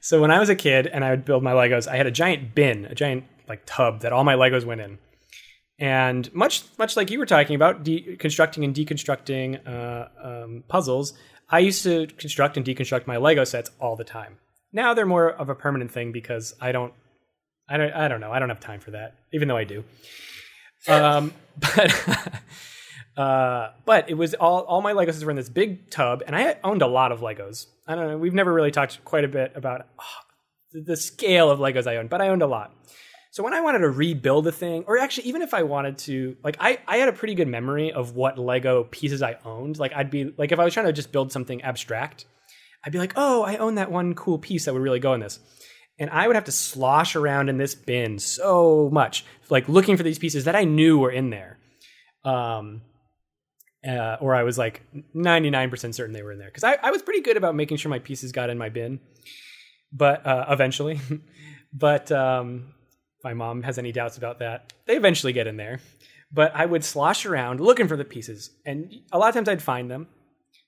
So 0.04 0.20
when 0.20 0.32
I 0.32 0.40
was 0.40 0.50
a 0.50 0.56
kid 0.56 0.86
and 0.86 1.06
I 1.06 1.12
would 1.12 1.24
build 1.24 1.44
my 1.44 1.54
Legos, 1.54 1.88
I 1.88 1.96
had 1.96 2.08
a 2.08 2.12
giant 2.12 2.54
bin, 2.54 2.84
a 2.84 2.94
giant 2.94 3.24
like 3.48 3.62
tub 3.66 4.02
that 4.02 4.12
all 4.12 4.26
my 4.26 4.36
Legos 4.36 4.66
went 4.66 4.82
in. 4.82 4.98
And 5.80 6.32
much 6.36 6.64
much 6.78 6.98
like 6.98 7.10
you 7.10 7.20
were 7.20 7.26
talking 7.26 7.56
about 7.56 7.86
de- 7.86 8.18
constructing 8.18 8.66
and 8.66 8.76
deconstructing 8.76 9.66
uh, 9.66 10.08
um, 10.22 10.66
puzzles, 10.68 11.14
I 11.50 11.60
used 11.60 11.84
to 11.84 12.08
construct 12.18 12.58
and 12.58 12.66
deconstruct 12.66 13.08
my 13.08 13.16
Lego 13.16 13.46
sets 13.46 13.72
all 13.80 13.96
the 13.96 14.04
time. 14.04 14.40
Now 14.74 14.94
they're 14.94 15.06
more 15.06 15.30
of 15.30 15.48
a 15.48 15.56
permanent 15.56 15.90
thing 15.90 16.12
because 16.12 16.54
I 16.60 16.74
don't, 16.74 16.94
I 17.70 17.78
don't, 17.78 17.94
I 17.94 18.10
don't 18.10 18.20
know, 18.20 18.32
I 18.34 18.40
don't 18.40 18.50
have 18.50 18.60
time 18.60 18.82
for 18.82 18.92
that, 18.92 19.16
even 19.32 19.48
though 19.48 19.58
I 19.58 19.64
do. 19.64 19.86
Um, 20.90 21.34
but 21.58 21.96
uh, 23.16 23.70
but 23.86 24.10
it 24.10 24.16
was 24.16 24.34
all 24.34 24.62
all 24.62 24.82
my 24.82 24.94
Legos 24.94 25.24
were 25.24 25.30
in 25.30 25.38
this 25.38 25.50
big 25.50 25.90
tub, 25.90 26.24
and 26.26 26.36
I 26.36 26.58
owned 26.64 26.82
a 26.82 26.88
lot 26.88 27.12
of 27.12 27.20
Legos. 27.20 27.68
I 27.88 27.96
don't 27.96 28.08
know, 28.08 28.18
we've 28.18 28.34
never 28.34 28.52
really 28.52 28.72
talked 28.72 29.04
quite 29.06 29.24
a 29.24 29.28
bit 29.28 29.52
about 29.56 29.88
oh, 30.00 30.82
the, 30.86 30.98
scale 30.98 31.52
of 31.52 31.60
Legos 31.60 31.86
I 31.86 31.98
owned, 31.98 32.10
but 32.10 32.22
I 32.22 32.30
owned 32.30 32.42
a 32.42 32.48
lot. 32.48 32.74
So 33.32 33.44
when 33.44 33.54
I 33.54 33.62
wanted 33.62 33.80
to 33.80 33.90
rebuild 33.90 34.48
a 34.48 34.52
thing, 34.52 34.86
or 34.88 34.98
actually 34.98 35.28
even 35.28 35.42
if 35.42 35.54
I 35.54 35.64
wanted 35.64 35.98
to, 36.00 36.38
like 36.44 36.58
I, 36.60 36.80
I 36.88 36.98
had 36.98 37.10
a 37.10 37.14
pretty 37.14 37.36
good 37.36 37.48
memory 37.48 37.92
of 37.92 38.16
what 38.16 38.38
Lego 38.38 38.84
pieces 38.86 39.22
I 39.24 39.38
owned. 39.44 39.80
Like 39.80 39.92
I'd 39.94 40.12
be 40.12 40.34
like 40.38 40.52
if 40.52 40.60
I 40.60 40.64
was 40.64 40.74
trying 40.74 40.86
to 40.86 40.94
just 40.94 41.12
build 41.12 41.32
something 41.32 41.62
abstract, 41.64 42.26
I'd 42.84 42.94
be 42.94 43.00
like, 43.00 43.14
oh, 43.16 43.44
I 43.44 43.58
own 43.58 43.76
that 43.76 43.92
one 43.92 44.14
cool 44.14 44.38
piece 44.38 44.66
that 44.66 44.74
would 44.74 44.84
really 44.84 45.00
go 45.00 45.14
in 45.14 45.20
this. 45.20 45.40
And 46.00 46.10
I 46.10 46.26
would 46.28 46.36
have 46.36 46.46
to 46.46 46.52
slosh 46.52 47.16
around 47.16 47.50
in 47.50 47.58
this 47.58 47.76
bin 47.76 48.18
so 48.18 48.90
much, 48.92 49.26
like 49.50 49.70
looking 49.70 49.98
for 49.98 50.04
these 50.04 50.20
pieces 50.20 50.46
that 50.46 50.56
I 50.56 50.64
knew 50.64 50.98
were 50.98 51.12
in 51.12 51.30
there. 51.30 51.60
Um, 52.26 52.82
uh, 53.88 54.18
or 54.20 54.34
I 54.34 54.44
was 54.44 54.58
like 54.58 54.82
99% 55.16 55.94
certain 55.94 56.14
they 56.14 56.24
were 56.24 56.32
in 56.32 56.40
there. 56.40 56.48
Because 56.48 56.64
I, 56.64 56.78
I 56.82 56.92
was 56.92 57.02
pretty 57.02 57.22
good 57.22 57.38
about 57.38 57.56
making 57.56 57.78
sure 57.78 57.90
my 57.90 58.00
pieces 58.00 58.32
got 58.32 58.50
in 58.50 58.58
my 58.58 58.70
bin, 58.70 59.00
but 59.92 60.26
uh, 60.26 60.46
eventually. 60.50 61.00
but 61.74 62.12
um, 62.12 62.74
my 63.24 63.34
mom 63.34 63.64
has 63.64 63.78
any 63.78 63.92
doubts 63.92 64.18
about 64.18 64.40
that. 64.40 64.74
They 64.86 64.96
eventually 64.96 65.34
get 65.34 65.48
in 65.48 65.58
there. 65.58 65.80
But 66.32 66.52
I 66.56 66.66
would 66.66 66.84
slosh 66.84 67.26
around 67.26 67.60
looking 67.60 67.88
for 67.88 67.96
the 67.96 68.06
pieces. 68.06 68.50
And 68.66 68.92
a 69.12 69.20
lot 69.20 69.30
of 69.30 69.36
times 69.36 69.50
I'd 69.50 69.62
find 69.62 69.90
them, 69.90 70.08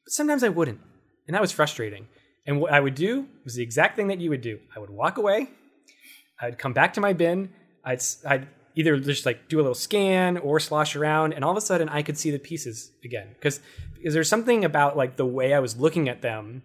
but 0.03 0.11
sometimes 0.11 0.43
I 0.43 0.49
wouldn't. 0.49 0.79
And 1.27 1.33
that 1.33 1.41
was 1.41 1.51
frustrating. 1.51 2.07
And 2.45 2.61
what 2.61 2.71
I 2.71 2.79
would 2.79 2.93
do 2.93 3.27
was 3.43 3.55
the 3.55 3.63
exact 3.63 3.95
thing 3.95 4.07
that 4.07 4.21
you 4.21 4.29
would 4.29 4.41
do. 4.41 4.59
I 4.75 4.79
would 4.79 4.91
walk 4.91 5.17
away. 5.17 5.49
I'd 6.39 6.59
come 6.59 6.73
back 6.73 6.93
to 6.93 7.01
my 7.01 7.13
bin. 7.13 7.49
I'd, 7.83 8.01
I'd 8.27 8.47
either 8.75 8.97
just 8.99 9.25
like 9.25 9.47
do 9.49 9.57
a 9.57 9.61
little 9.61 9.73
scan 9.75 10.37
or 10.37 10.59
slosh 10.59 10.95
around, 10.95 11.33
and 11.33 11.43
all 11.43 11.51
of 11.51 11.57
a 11.57 11.61
sudden 11.61 11.89
I 11.89 12.01
could 12.01 12.17
see 12.17 12.31
the 12.31 12.39
pieces 12.39 12.91
again. 13.03 13.27
Because 13.33 13.59
because 13.95 14.13
there's 14.13 14.29
something 14.29 14.63
about 14.65 14.95
like 14.97 15.15
the 15.17 15.25
way 15.25 15.53
I 15.53 15.59
was 15.59 15.77
looking 15.77 16.09
at 16.09 16.21
them. 16.21 16.63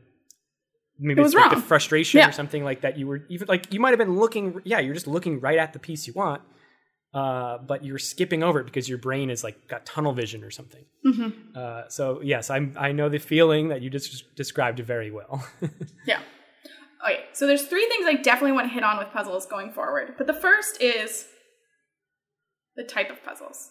Maybe 0.98 1.20
It 1.20 1.22
was 1.22 1.32
it's 1.32 1.40
like 1.40 1.50
the 1.50 1.56
wrong. 1.56 1.64
frustration 1.64 2.18
Yeah. 2.18 2.28
or 2.28 2.32
something 2.32 2.62
like 2.62 2.82
that. 2.82 2.98
You 2.98 3.06
were 3.06 3.22
even 3.30 3.48
like 3.48 3.72
you 3.72 3.80
might 3.80 3.90
have 3.90 3.98
been 3.98 4.18
looking. 4.18 4.60
Yeah, 4.64 4.80
you're 4.80 4.92
just 4.94 5.06
looking 5.06 5.40
right 5.40 5.58
at 5.58 5.72
the 5.72 5.78
piece 5.78 6.06
you 6.06 6.12
want, 6.12 6.42
uh, 7.14 7.56
but 7.58 7.84
you're 7.84 7.98
skipping 7.98 8.42
over 8.42 8.60
it 8.60 8.64
because 8.64 8.86
your 8.88 8.98
brain 8.98 9.30
is 9.30 9.42
like 9.42 9.66
got 9.66 9.86
tunnel 9.86 10.12
vision 10.12 10.44
or 10.44 10.50
something. 10.50 10.84
Mm-hmm. 11.06 11.56
Uh, 11.56 11.82
so 11.88 12.20
yes, 12.22 12.50
I'm 12.50 12.74
I 12.78 12.92
know 12.92 13.08
the 13.08 13.18
feeling 13.18 13.68
that 13.68 13.80
you 13.80 13.88
just 13.88 14.34
described 14.36 14.78
very 14.80 15.10
well. 15.10 15.42
Yeah. 16.06 16.20
Okay, 17.02 17.24
so 17.32 17.46
there's 17.46 17.62
three 17.66 17.86
things 17.88 18.04
I 18.06 18.14
definitely 18.20 18.52
want 18.52 18.66
to 18.68 18.74
hit 18.74 18.82
on 18.84 18.98
with 18.98 19.08
puzzles 19.10 19.46
going 19.46 19.72
forward. 19.72 20.16
But 20.18 20.26
the 20.26 20.34
first 20.34 20.82
is 20.82 21.24
the 22.76 22.84
type 22.84 23.10
of 23.10 23.24
puzzles. 23.24 23.70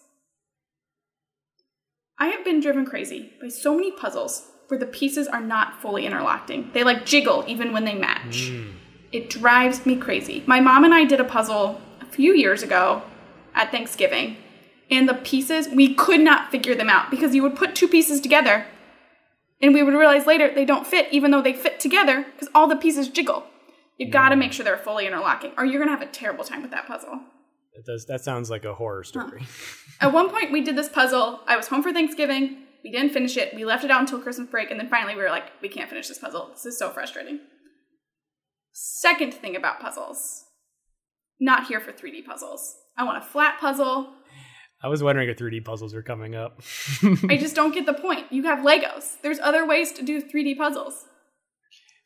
I 2.18 2.28
have 2.28 2.44
been 2.44 2.60
driven 2.60 2.84
crazy 2.84 3.32
by 3.40 3.48
so 3.48 3.74
many 3.74 3.90
puzzles 3.90 4.46
where 4.68 4.78
the 4.78 4.86
pieces 4.86 5.26
are 5.26 5.40
not 5.40 5.80
fully 5.80 6.06
interlocking. 6.06 6.70
They 6.72 6.84
like 6.84 7.06
jiggle 7.06 7.44
even 7.48 7.72
when 7.72 7.84
they 7.84 7.94
match. 7.94 8.48
Hmm. 8.48 8.72
It 9.10 9.30
drives 9.30 9.86
me 9.86 9.96
crazy. 9.96 10.44
My 10.46 10.60
mom 10.60 10.84
and 10.84 10.94
I 10.94 11.04
did 11.04 11.18
a 11.18 11.24
puzzle 11.24 11.80
a 12.00 12.06
few 12.06 12.32
years 12.34 12.62
ago 12.62 13.02
at 13.54 13.72
Thanksgiving, 13.72 14.36
and 14.90 15.08
the 15.08 15.14
pieces, 15.14 15.68
we 15.68 15.94
could 15.94 16.20
not 16.20 16.50
figure 16.50 16.74
them 16.74 16.90
out 16.90 17.10
because 17.10 17.34
you 17.34 17.42
would 17.42 17.56
put 17.56 17.74
two 17.74 17.88
pieces 17.88 18.20
together 18.20 18.66
and 19.62 19.74
we 19.74 19.82
would 19.82 19.94
realize 19.94 20.26
later 20.26 20.52
they 20.52 20.64
don't 20.64 20.86
fit 20.86 21.08
even 21.12 21.30
though 21.30 21.42
they 21.42 21.52
fit 21.52 21.78
together 21.78 22.26
because 22.32 22.48
all 22.54 22.66
the 22.66 22.76
pieces 22.76 23.08
jiggle. 23.08 23.44
You 23.98 24.10
gotta 24.10 24.34
hmm. 24.34 24.40
make 24.40 24.52
sure 24.52 24.64
they're 24.64 24.76
fully 24.76 25.06
interlocking 25.06 25.52
or 25.56 25.64
you're 25.64 25.80
gonna 25.80 25.96
have 25.96 26.06
a 26.06 26.12
terrible 26.12 26.44
time 26.44 26.62
with 26.62 26.70
that 26.72 26.86
puzzle. 26.86 27.20
That 27.74 27.84
does 27.86 28.06
that 28.06 28.22
sounds 28.22 28.50
like 28.50 28.64
a 28.64 28.74
horror 28.74 29.04
story. 29.04 29.42
At 30.00 30.12
one 30.12 30.30
point, 30.30 30.52
we 30.52 30.60
did 30.62 30.76
this 30.76 30.88
puzzle. 30.88 31.40
I 31.46 31.56
was 31.56 31.68
home 31.68 31.82
for 31.82 31.92
Thanksgiving. 31.92 32.64
We 32.82 32.90
didn't 32.90 33.10
finish 33.10 33.36
it. 33.36 33.54
We 33.54 33.64
left 33.64 33.84
it 33.84 33.90
out 33.90 34.00
until 34.00 34.20
Christmas 34.20 34.48
break, 34.48 34.70
and 34.70 34.80
then 34.80 34.88
finally 34.88 35.14
we 35.14 35.22
were 35.22 35.28
like, 35.28 35.44
we 35.60 35.68
can't 35.68 35.88
finish 35.88 36.08
this 36.08 36.18
puzzle. 36.18 36.48
This 36.52 36.64
is 36.64 36.78
so 36.78 36.90
frustrating. 36.90 37.40
Second 38.72 39.34
thing 39.34 39.54
about 39.54 39.80
puzzles 39.80 40.44
not 41.40 41.66
here 41.66 41.80
for 41.80 41.90
3D 41.90 42.24
puzzles. 42.24 42.76
I 42.96 43.04
want 43.04 43.18
a 43.18 43.26
flat 43.26 43.58
puzzle. 43.58 44.12
I 44.82 44.88
was 44.88 45.02
wondering 45.02 45.28
if 45.28 45.38
3D 45.38 45.64
puzzles 45.64 45.94
were 45.94 46.02
coming 46.02 46.34
up. 46.34 46.60
I 47.28 47.36
just 47.38 47.54
don't 47.56 47.72
get 47.74 47.86
the 47.86 47.94
point. 47.94 48.26
You 48.30 48.44
have 48.44 48.60
Legos. 48.60 49.16
There's 49.22 49.38
other 49.40 49.66
ways 49.66 49.92
to 49.92 50.02
do 50.02 50.22
3D 50.22 50.56
puzzles. 50.56 51.06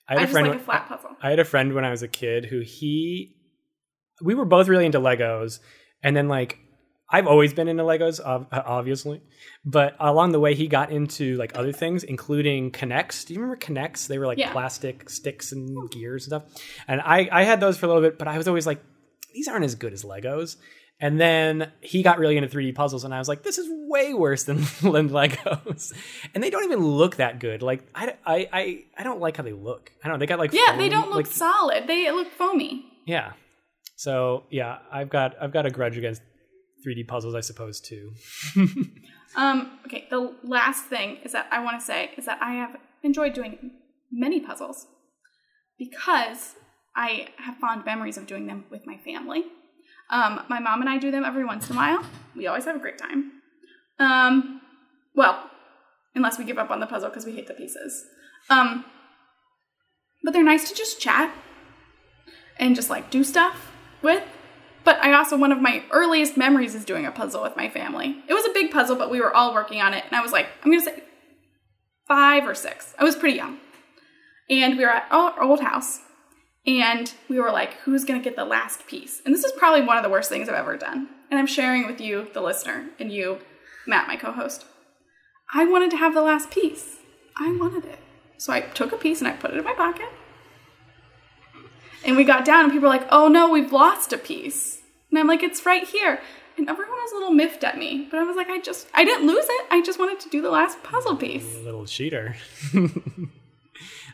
I 0.09 0.15
I, 0.15 0.21
had 0.21 0.23
a 0.23 0.23
just 0.23 0.33
friend. 0.33 0.49
like 0.49 0.61
a 0.61 0.63
flat 0.63 0.89
puzzle. 0.89 1.11
I 1.23 1.31
had 1.31 1.39
a 1.39 1.45
friend 1.45 1.75
when 1.75 1.85
I 1.85 1.91
was 1.91 2.03
a 2.03 2.09
kid 2.09 2.47
who 2.47 2.61
he, 2.61 3.34
we 4.25 4.35
were 4.35 4.45
both 4.45 4.67
really 4.69 4.87
into 4.87 4.99
Legos, 5.01 5.61
and 6.03 6.17
then 6.17 6.29
like 6.29 6.59
I've 7.11 7.27
always 7.27 7.53
been 7.53 7.69
into 7.69 7.83
Legos, 7.85 8.19
obviously, 8.53 9.21
but 9.65 9.95
along 10.01 10.33
the 10.33 10.41
way 10.41 10.55
he 10.55 10.67
got 10.67 10.91
into 10.91 11.37
like 11.37 11.57
other 11.57 11.71
things, 11.71 12.03
including 12.03 12.71
K'Nex. 12.73 13.27
Do 13.27 13.35
you 13.35 13.41
remember 13.41 13.61
K'Nex? 13.61 14.07
They 14.09 14.19
were 14.19 14.27
like 14.27 14.39
Yeah. 14.39 14.51
plastic 14.53 15.11
sticks 15.11 15.53
and 15.53 15.91
gears 15.91 16.27
and 16.27 16.31
stuff. 16.43 16.63
And 16.89 17.01
I 17.03 17.29
I 17.31 17.45
had 17.45 17.61
those 17.61 17.77
for 17.79 17.87
a 17.87 17.89
little 17.91 18.03
bit, 18.03 18.19
but 18.19 18.27
I 18.27 18.39
was 18.39 18.49
always 18.49 18.67
like, 18.67 18.81
these 19.35 19.49
aren't 19.49 19.65
as 19.65 19.75
good 19.75 19.93
as 19.93 20.03
Legos. 20.03 20.57
And 21.01 21.21
then 21.21 21.73
he 21.81 22.03
got 22.03 22.19
really 22.19 22.37
into 22.37 22.49
3D 22.49 22.75
puzzles, 22.75 23.05
and 23.05 23.13
I 23.13 23.19
was 23.19 23.29
like, 23.29 23.43
this 23.43 23.59
is 23.59 23.67
way 23.69 24.15
worse 24.15 24.45
than, 24.45 24.57
than 24.81 25.11
Legos. 25.11 25.93
And 26.35 26.43
they 26.43 26.51
don't 26.51 26.65
even 26.65 26.79
look 26.85 27.17
that 27.17 27.41
good. 27.41 27.63
Like, 27.63 27.83
I, 27.95 28.15
I, 28.25 28.49
I, 28.53 28.85
I 28.97 29.03
don't 29.03 29.21
like 29.21 29.37
how 29.37 29.43
they 29.43 29.53
look. 29.53 29.91
I 30.03 30.09
don't 30.09 30.15
know. 30.17 30.21
They 30.21 30.27
got 30.27 30.39
like. 30.39 30.53
Yeah, 30.53 30.77
they 30.77 30.89
don't 30.89 31.09
look 31.09 31.17
like, 31.17 31.27
solid. 31.27 31.87
They 31.89 32.11
look 32.13 32.31
foamy. 32.33 32.87
yeah. 33.07 33.33
So 33.97 34.45
yeah, 34.51 34.79
I've 34.93 35.11
got 35.11 35.35
I've 35.41 35.53
got 35.53 35.67
a 35.67 35.71
grudge 35.71 35.97
against 35.97 36.23
3D 36.87 37.07
puzzles, 37.09 37.35
I 37.35 37.41
suppose 37.41 37.81
too. 37.81 38.13
Um, 39.37 39.79
okay, 39.87 40.07
the 40.11 40.35
last 40.45 40.87
thing 40.87 41.19
is 41.25 41.33
that 41.33 41.49
I 41.51 41.63
want 41.63 41.79
to 41.81 41.85
say 41.85 42.11
is 42.17 42.27
that 42.27 42.39
I 42.41 42.53
have 42.53 42.77
enjoyed 43.03 43.35
doing 43.35 43.73
many 44.13 44.41
puzzles 44.41 44.87
because 45.79 46.55
I 46.95 47.29
have 47.39 47.57
fond 47.57 47.85
memories 47.85 48.17
of 48.17 48.27
doing 48.27 48.47
them 48.47 48.65
with 48.71 48.87
my 48.87 48.97
family. 48.99 49.45
Um, 50.11 50.43
my 50.49 50.61
mom 50.61 50.81
and 50.81 50.89
I 50.89 50.99
do 50.99 51.11
them 51.11 51.25
every 51.25 51.45
once 51.45 51.69
in 51.69 51.75
a 51.75 51.79
while. 51.79 52.05
We 52.37 52.47
always 52.47 52.65
have 52.67 52.77
a 52.77 52.79
great 52.79 52.99
time. 52.99 53.33
Um, 53.99 54.61
well, 55.17 55.51
unless 56.15 56.39
we 56.39 56.45
give 56.45 56.59
up 56.59 56.71
on 56.71 56.79
the 56.79 56.87
puzzle 56.87 57.09
because 57.09 57.27
we 57.27 57.33
hate 57.33 57.49
the 57.49 57.55
pieces. 57.55 58.05
Um, 58.51 58.85
but 60.23 60.33
they're 60.33 60.45
nice 60.45 60.69
to 60.69 60.75
just 60.75 61.01
chat 61.01 61.35
and 62.59 62.77
just 62.77 62.89
like 62.89 63.11
do 63.11 63.25
stuff 63.25 63.73
with. 64.05 64.23
But 64.85 64.99
I 65.03 65.15
also, 65.15 65.37
one 65.37 65.51
of 65.51 65.61
my 65.61 65.83
earliest 65.91 66.37
memories 66.37 66.75
is 66.75 66.85
doing 66.85 67.07
a 67.07 67.11
puzzle 67.11 67.43
with 67.43 67.57
my 67.57 67.71
family. 67.71 68.19
It 68.29 68.35
was 68.35 68.45
a 68.45 68.53
big 68.53 68.71
puzzle, 68.71 68.97
but 68.97 69.11
we 69.11 69.21
were 69.21 69.35
all 69.35 69.55
working 69.55 69.81
on 69.81 69.95
it. 69.95 70.05
And 70.05 70.15
I 70.15 70.21
was 70.21 70.31
like, 70.31 70.47
I'm 70.63 70.71
going 70.71 70.85
to 70.85 70.85
say 70.85 71.03
five 72.07 72.47
or 72.47 72.55
six. 72.55 72.95
I 72.99 73.05
was 73.05 73.17
pretty 73.17 73.37
young. 73.37 73.59
And 74.51 74.77
we 74.77 74.85
were 74.85 74.91
at 74.91 75.11
our 75.11 75.43
old 75.43 75.61
house. 75.61 76.01
And 76.67 77.13
we 77.29 77.41
were 77.41 77.51
like, 77.51 77.75
who's 77.81 78.05
going 78.05 78.21
to 78.21 78.25
get 78.25 78.37
the 78.37 78.45
last 78.45 78.87
piece? 78.87 79.21
And 79.25 79.35
this 79.35 79.45
is 79.45 79.53
probably 79.53 79.83
one 79.83 79.97
of 79.97 80.03
the 80.03 80.11
worst 80.11 80.29
things 80.29 80.49
I've 80.49 80.55
ever 80.55 80.77
done. 80.77 81.09
And 81.31 81.39
I'm 81.39 81.47
sharing 81.47 81.87
with 81.87 82.01
you, 82.01 82.29
the 82.33 82.41
listener, 82.41 82.91
and 82.99 83.11
you, 83.11 83.39
Matt, 83.87 84.07
my 84.07 84.17
co 84.17 84.33
host. 84.33 84.67
I 85.53 85.65
wanted 85.65 85.91
to 85.93 85.97
have 85.97 86.15
the 86.15 86.23
last 86.23 86.51
piece. 86.51 86.97
I 87.37 87.57
wanted 87.57 87.85
it. 87.85 87.99
So 88.39 88.53
I 88.53 88.61
took 88.61 88.93
a 88.93 88.97
piece 88.97 89.21
and 89.21 89.29
I 89.29 89.33
put 89.33 89.53
it 89.53 89.59
in 89.59 89.65
my 89.65 89.75
pocket. 89.75 90.09
And 92.05 92.17
we 92.17 92.25
got 92.25 92.45
down, 92.45 92.65
and 92.65 92.73
people 92.73 92.89
were 92.89 92.95
like, 92.95 93.07
oh 93.11 93.29
no, 93.29 93.51
we've 93.51 93.73
lost 93.73 94.13
a 94.13 94.19
piece. 94.19 94.79
And 95.11 95.19
I'm 95.19 95.27
like, 95.27 95.43
it's 95.43 95.65
right 95.65 95.87
here. 95.87 96.21
And 96.57 96.69
everyone 96.69 96.93
was 96.95 97.13
a 97.13 97.15
little 97.17 97.33
miffed 97.33 97.65
at 97.65 97.79
me. 97.79 98.07
But 98.11 98.21
I 98.21 98.25
was 98.25 98.37
like, 98.37 98.49
I 98.49 98.61
just, 98.61 98.87
I 98.95 99.05
didn't 99.05 99.27
lose 99.27 99.45
it. 99.45 99.67
I 99.71 99.83
just 99.83 99.99
wanted 99.99 100.21
to 100.21 100.29
do 100.29 100.43
the 100.43 100.51
last 100.51 100.83
puzzle 100.83 101.17
piece. 101.17 101.57
A 101.57 101.61
little 101.61 101.87
cheater. 101.87 102.37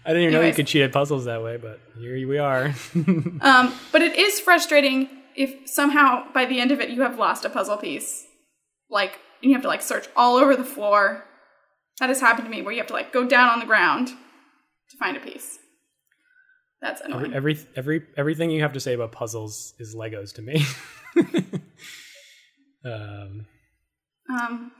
I 0.04 0.08
didn't 0.08 0.22
even 0.22 0.32
know 0.32 0.40
you 0.40 0.54
could 0.54 0.66
cheat 0.66 0.82
at 0.82 0.92
puzzles 0.92 1.26
that 1.26 1.42
way, 1.42 1.56
but 1.58 1.80
here 1.98 2.26
we 2.26 2.38
are. 2.38 2.74
Um, 3.42 3.74
but 3.92 4.02
it 4.02 4.16
is 4.16 4.40
frustrating 4.40 5.08
if 5.34 5.68
somehow 5.68 6.30
by 6.32 6.44
the 6.44 6.60
end 6.60 6.70
of 6.70 6.80
it 6.80 6.90
you 6.90 7.02
have 7.02 7.18
lost 7.18 7.44
a 7.44 7.50
puzzle 7.50 7.76
piece. 7.76 8.26
Like, 8.88 9.18
and 9.42 9.50
you 9.50 9.52
have 9.52 9.62
to 9.62 9.68
like 9.68 9.82
search 9.82 10.08
all 10.16 10.36
over 10.36 10.56
the 10.56 10.64
floor. 10.64 11.24
That 11.98 12.08
has 12.08 12.20
happened 12.20 12.46
to 12.46 12.50
me 12.50 12.62
where 12.62 12.72
you 12.72 12.78
have 12.78 12.86
to 12.88 12.92
like 12.92 13.12
go 13.12 13.26
down 13.26 13.48
on 13.48 13.60
the 13.60 13.66
ground 13.66 14.08
to 14.08 14.96
find 14.98 15.16
a 15.16 15.20
piece. 15.20 15.58
That's 16.80 17.00
annoying. 17.02 17.34
every 17.34 17.58
every 17.76 18.02
everything 18.16 18.50
you 18.50 18.62
have 18.62 18.72
to 18.72 18.80
say 18.80 18.94
about 18.94 19.12
puzzles 19.12 19.74
is 19.78 19.94
Legos 19.94 20.32
to 20.34 20.42
me. 20.42 20.64
um, 22.84 23.46
Um, 24.30 24.72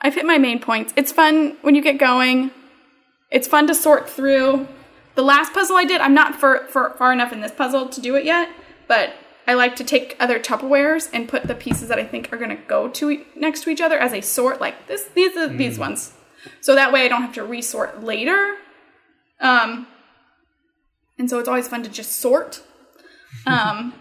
I've 0.00 0.14
hit 0.14 0.26
my 0.26 0.38
main 0.38 0.58
points. 0.58 0.92
It's 0.96 1.12
fun 1.12 1.56
when 1.62 1.74
you 1.74 1.82
get 1.82 1.98
going. 1.98 2.50
It's 3.30 3.48
fun 3.48 3.66
to 3.68 3.74
sort 3.74 4.10
through. 4.10 4.66
The 5.14 5.22
last 5.22 5.52
puzzle 5.52 5.76
I 5.76 5.84
did, 5.84 6.00
I'm 6.00 6.14
not 6.14 6.34
for, 6.34 6.66
for 6.68 6.90
far 6.98 7.12
enough 7.12 7.32
in 7.32 7.40
this 7.40 7.52
puzzle 7.52 7.88
to 7.90 8.00
do 8.00 8.14
it 8.16 8.24
yet, 8.24 8.48
but 8.88 9.14
I 9.46 9.54
like 9.54 9.76
to 9.76 9.84
take 9.84 10.16
other 10.18 10.38
Tupperwares 10.40 11.08
and 11.12 11.28
put 11.28 11.44
the 11.44 11.54
pieces 11.54 11.88
that 11.88 11.98
I 11.98 12.04
think 12.04 12.32
are 12.32 12.36
going 12.38 12.50
to 12.50 12.62
go 12.66 12.88
to 12.88 13.10
e- 13.10 13.24
next 13.36 13.62
to 13.64 13.70
each 13.70 13.80
other 13.80 13.98
as 13.98 14.12
a 14.12 14.20
sort. 14.22 14.60
Like 14.60 14.86
this, 14.88 15.04
these 15.14 15.36
are 15.36 15.48
these 15.48 15.78
ones, 15.78 16.12
so 16.60 16.74
that 16.74 16.92
way 16.92 17.04
I 17.04 17.08
don't 17.08 17.22
have 17.22 17.34
to 17.34 17.44
resort 17.44 18.02
later. 18.02 18.56
Um, 19.40 19.86
and 21.18 21.28
so 21.28 21.38
it's 21.38 21.48
always 21.48 21.68
fun 21.68 21.82
to 21.82 21.88
just 21.90 22.12
sort. 22.12 22.62
Um, 23.46 23.94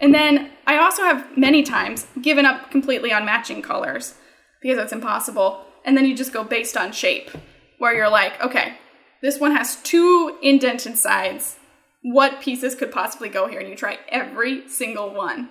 and 0.00 0.14
then 0.14 0.50
I 0.66 0.78
also 0.78 1.02
have 1.02 1.36
many 1.36 1.62
times 1.62 2.06
given 2.20 2.46
up 2.46 2.70
completely 2.70 3.12
on 3.12 3.24
matching 3.24 3.62
colors 3.62 4.14
because 4.62 4.76
that's 4.76 4.92
impossible. 4.92 5.64
And 5.84 5.96
then 5.96 6.06
you 6.06 6.16
just 6.16 6.32
go 6.32 6.44
based 6.44 6.76
on 6.76 6.92
shape, 6.92 7.30
where 7.78 7.94
you're 7.94 8.08
like, 8.08 8.40
okay, 8.42 8.78
this 9.22 9.38
one 9.38 9.52
has 9.52 9.76
two 9.82 10.38
indented 10.42 10.96
sides. 10.96 11.56
What 12.02 12.40
pieces 12.40 12.74
could 12.74 12.92
possibly 12.92 13.28
go 13.28 13.46
here? 13.48 13.60
And 13.60 13.68
you 13.68 13.76
try 13.76 13.98
every 14.08 14.68
single 14.68 15.12
one. 15.14 15.50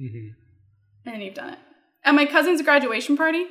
mhm. 0.00 0.30
And 1.06 1.22
you've 1.22 1.34
done 1.34 1.54
it. 1.54 1.58
At 2.04 2.14
my 2.14 2.26
cousin's 2.26 2.62
graduation 2.62 3.16
party, 3.16 3.46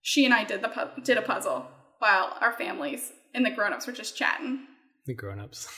she 0.00 0.24
and 0.24 0.32
I 0.32 0.44
did 0.44 0.62
the 0.62 0.68
pu- 0.68 1.00
did 1.02 1.18
a 1.18 1.22
puzzle 1.22 1.66
while 1.98 2.36
our 2.40 2.52
families 2.52 3.12
and 3.34 3.44
the 3.44 3.50
grown-ups 3.50 3.86
were 3.86 3.92
just 3.92 4.16
chatting. 4.16 4.66
The 5.06 5.14
grown-ups. 5.14 5.68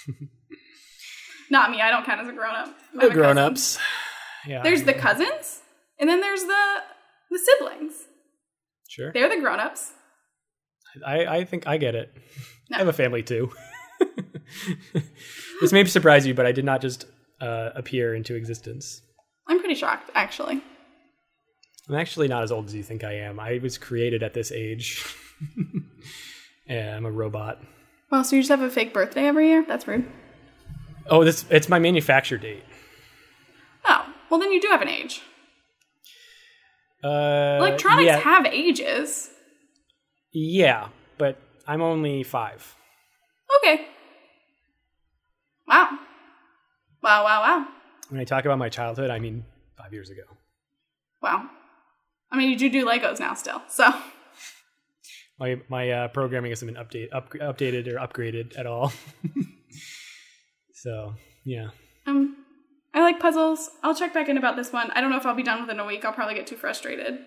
Not 1.51 1.71
me, 1.71 1.81
I 1.81 1.91
don't 1.91 2.05
count 2.05 2.21
as 2.21 2.29
a 2.29 2.33
grown-up. 2.33 2.69
I'm 2.69 2.95
the 2.95 3.01
cousin. 3.01 3.15
grown-ups. 3.17 3.79
Yeah. 4.47 4.63
There's 4.63 4.85
the 4.85 4.95
cousins, 4.95 5.61
and 5.99 6.09
then 6.09 6.21
there's 6.21 6.43
the 6.43 6.65
the 7.31 7.39
siblings. 7.39 7.95
sure. 8.89 9.13
They're 9.13 9.29
the 9.29 9.41
grown-ups. 9.41 9.93
I, 11.07 11.27
I 11.27 11.45
think 11.45 11.67
I 11.67 11.77
get 11.77 11.95
it. 11.95 12.13
No. 12.71 12.77
I 12.77 12.79
have 12.79 12.89
a 12.89 12.93
family 12.93 13.23
too. 13.23 13.53
this 15.61 15.73
may 15.73 15.85
surprise 15.85 16.27
you, 16.27 16.35
but 16.35 16.47
I 16.47 16.53
did 16.53 16.65
not 16.65 16.81
just 16.81 17.07
uh, 17.41 17.71
appear 17.75 18.15
into 18.15 18.35
existence. 18.35 19.03
I'm 19.47 19.59
pretty 19.59 19.75
shocked, 19.75 20.11
actually. 20.15 20.63
I'm 21.89 21.95
actually 21.95 22.29
not 22.29 22.43
as 22.43 22.53
old 22.53 22.67
as 22.67 22.75
you 22.75 22.83
think 22.83 23.05
I 23.05 23.15
am. 23.15 23.41
I 23.41 23.59
was 23.63 23.79
created 23.79 24.23
at 24.23 24.35
this 24.35 24.53
age. 24.53 25.05
yeah, 26.69 26.97
I'm 26.97 27.07
a 27.07 27.11
robot. 27.11 27.59
Well, 28.11 28.25
so 28.25 28.37
you 28.37 28.43
just 28.43 28.51
have 28.51 28.63
a 28.63 28.71
fake 28.71 28.95
birthday 28.95 29.27
every 29.27 29.49
year? 29.49 29.65
That's 29.67 29.87
rude. 29.87 30.07
Oh, 31.11 31.25
this 31.25 31.45
it's 31.51 31.69
my 31.69 31.79
manufacture 31.79 32.39
date. 32.39 32.65
Oh, 33.87 34.07
well 34.31 34.41
then 34.41 34.53
you 34.53 34.61
do 34.61 34.69
have 34.69 34.83
an 34.83 34.89
age. 34.89 35.23
Uh, 37.03 37.59
Electronics 37.61 38.07
yeah, 38.07 38.19
have 38.19 38.47
ages. 38.47 39.31
yeah, 40.33 40.89
but 41.17 41.39
I'm 41.67 41.81
only 41.81 42.23
five. 42.25 42.75
Okay. 43.59 43.87
Wow. 45.67 45.91
Wow, 47.03 47.25
wow, 47.25 47.41
wow. 47.43 47.69
When 48.09 48.21
I 48.21 48.25
talk 48.25 48.45
about 48.45 48.59
my 48.59 48.69
childhood, 48.69 49.11
I 49.11 49.19
mean 49.19 49.45
five 49.77 49.93
years 49.93 50.11
ago. 50.11 50.23
Wow. 51.23 51.49
I 52.31 52.37
mean, 52.37 52.51
you 52.51 52.59
do 52.59 52.69
do 52.69 52.85
Legos 52.85 53.21
now 53.21 53.35
still, 53.35 53.63
so. 53.69 53.93
My 55.41 55.61
my 55.69 55.91
uh, 55.91 56.09
programming 56.09 56.51
hasn't 56.51 56.73
been 56.73 56.83
update 56.83 57.09
up, 57.13 57.33
updated 57.35 57.87
or 57.87 57.97
upgraded 57.97 58.59
at 58.59 58.67
all. 58.67 58.93
so 60.75 61.15
yeah, 61.45 61.69
Um, 62.07 62.37
I 62.95 63.01
like 63.03 63.21
puzzles. 63.21 63.71
I'll 63.83 63.95
check 63.95 64.13
back 64.15 64.29
in 64.29 64.37
about 64.39 64.57
this 64.57 64.73
one. 64.73 64.91
I 64.93 65.01
don't 65.01 65.11
know 65.11 65.17
if 65.17 65.27
I'll 65.27 65.35
be 65.35 65.43
done 65.43 65.61
within 65.61 65.79
a 65.81 65.87
week. 65.87 66.05
I'll 66.05 66.13
probably 66.13 66.35
get 66.35 66.47
too 66.47 66.57
frustrated. 66.57 67.19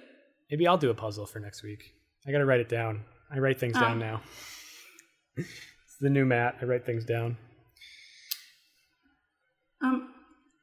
maybe 0.49 0.67
I'll 0.67 0.77
do 0.77 0.89
a 0.89 0.93
puzzle 0.93 1.25
for 1.25 1.39
next 1.39 1.63
week. 1.63 1.93
I 2.27 2.31
got 2.31 2.39
to 2.39 2.45
write 2.45 2.59
it 2.59 2.69
down. 2.69 3.03
I 3.33 3.39
write 3.39 3.59
things 3.59 3.73
Oh. 3.77 3.79
down 3.79 3.99
now. 3.99 4.21
it's 5.37 5.97
the 6.01 6.09
new 6.09 6.25
Matt. 6.25 6.57
I 6.61 6.65
write 6.65 6.85
things 6.85 7.05
down. 7.05 7.37
Um, 9.81 10.09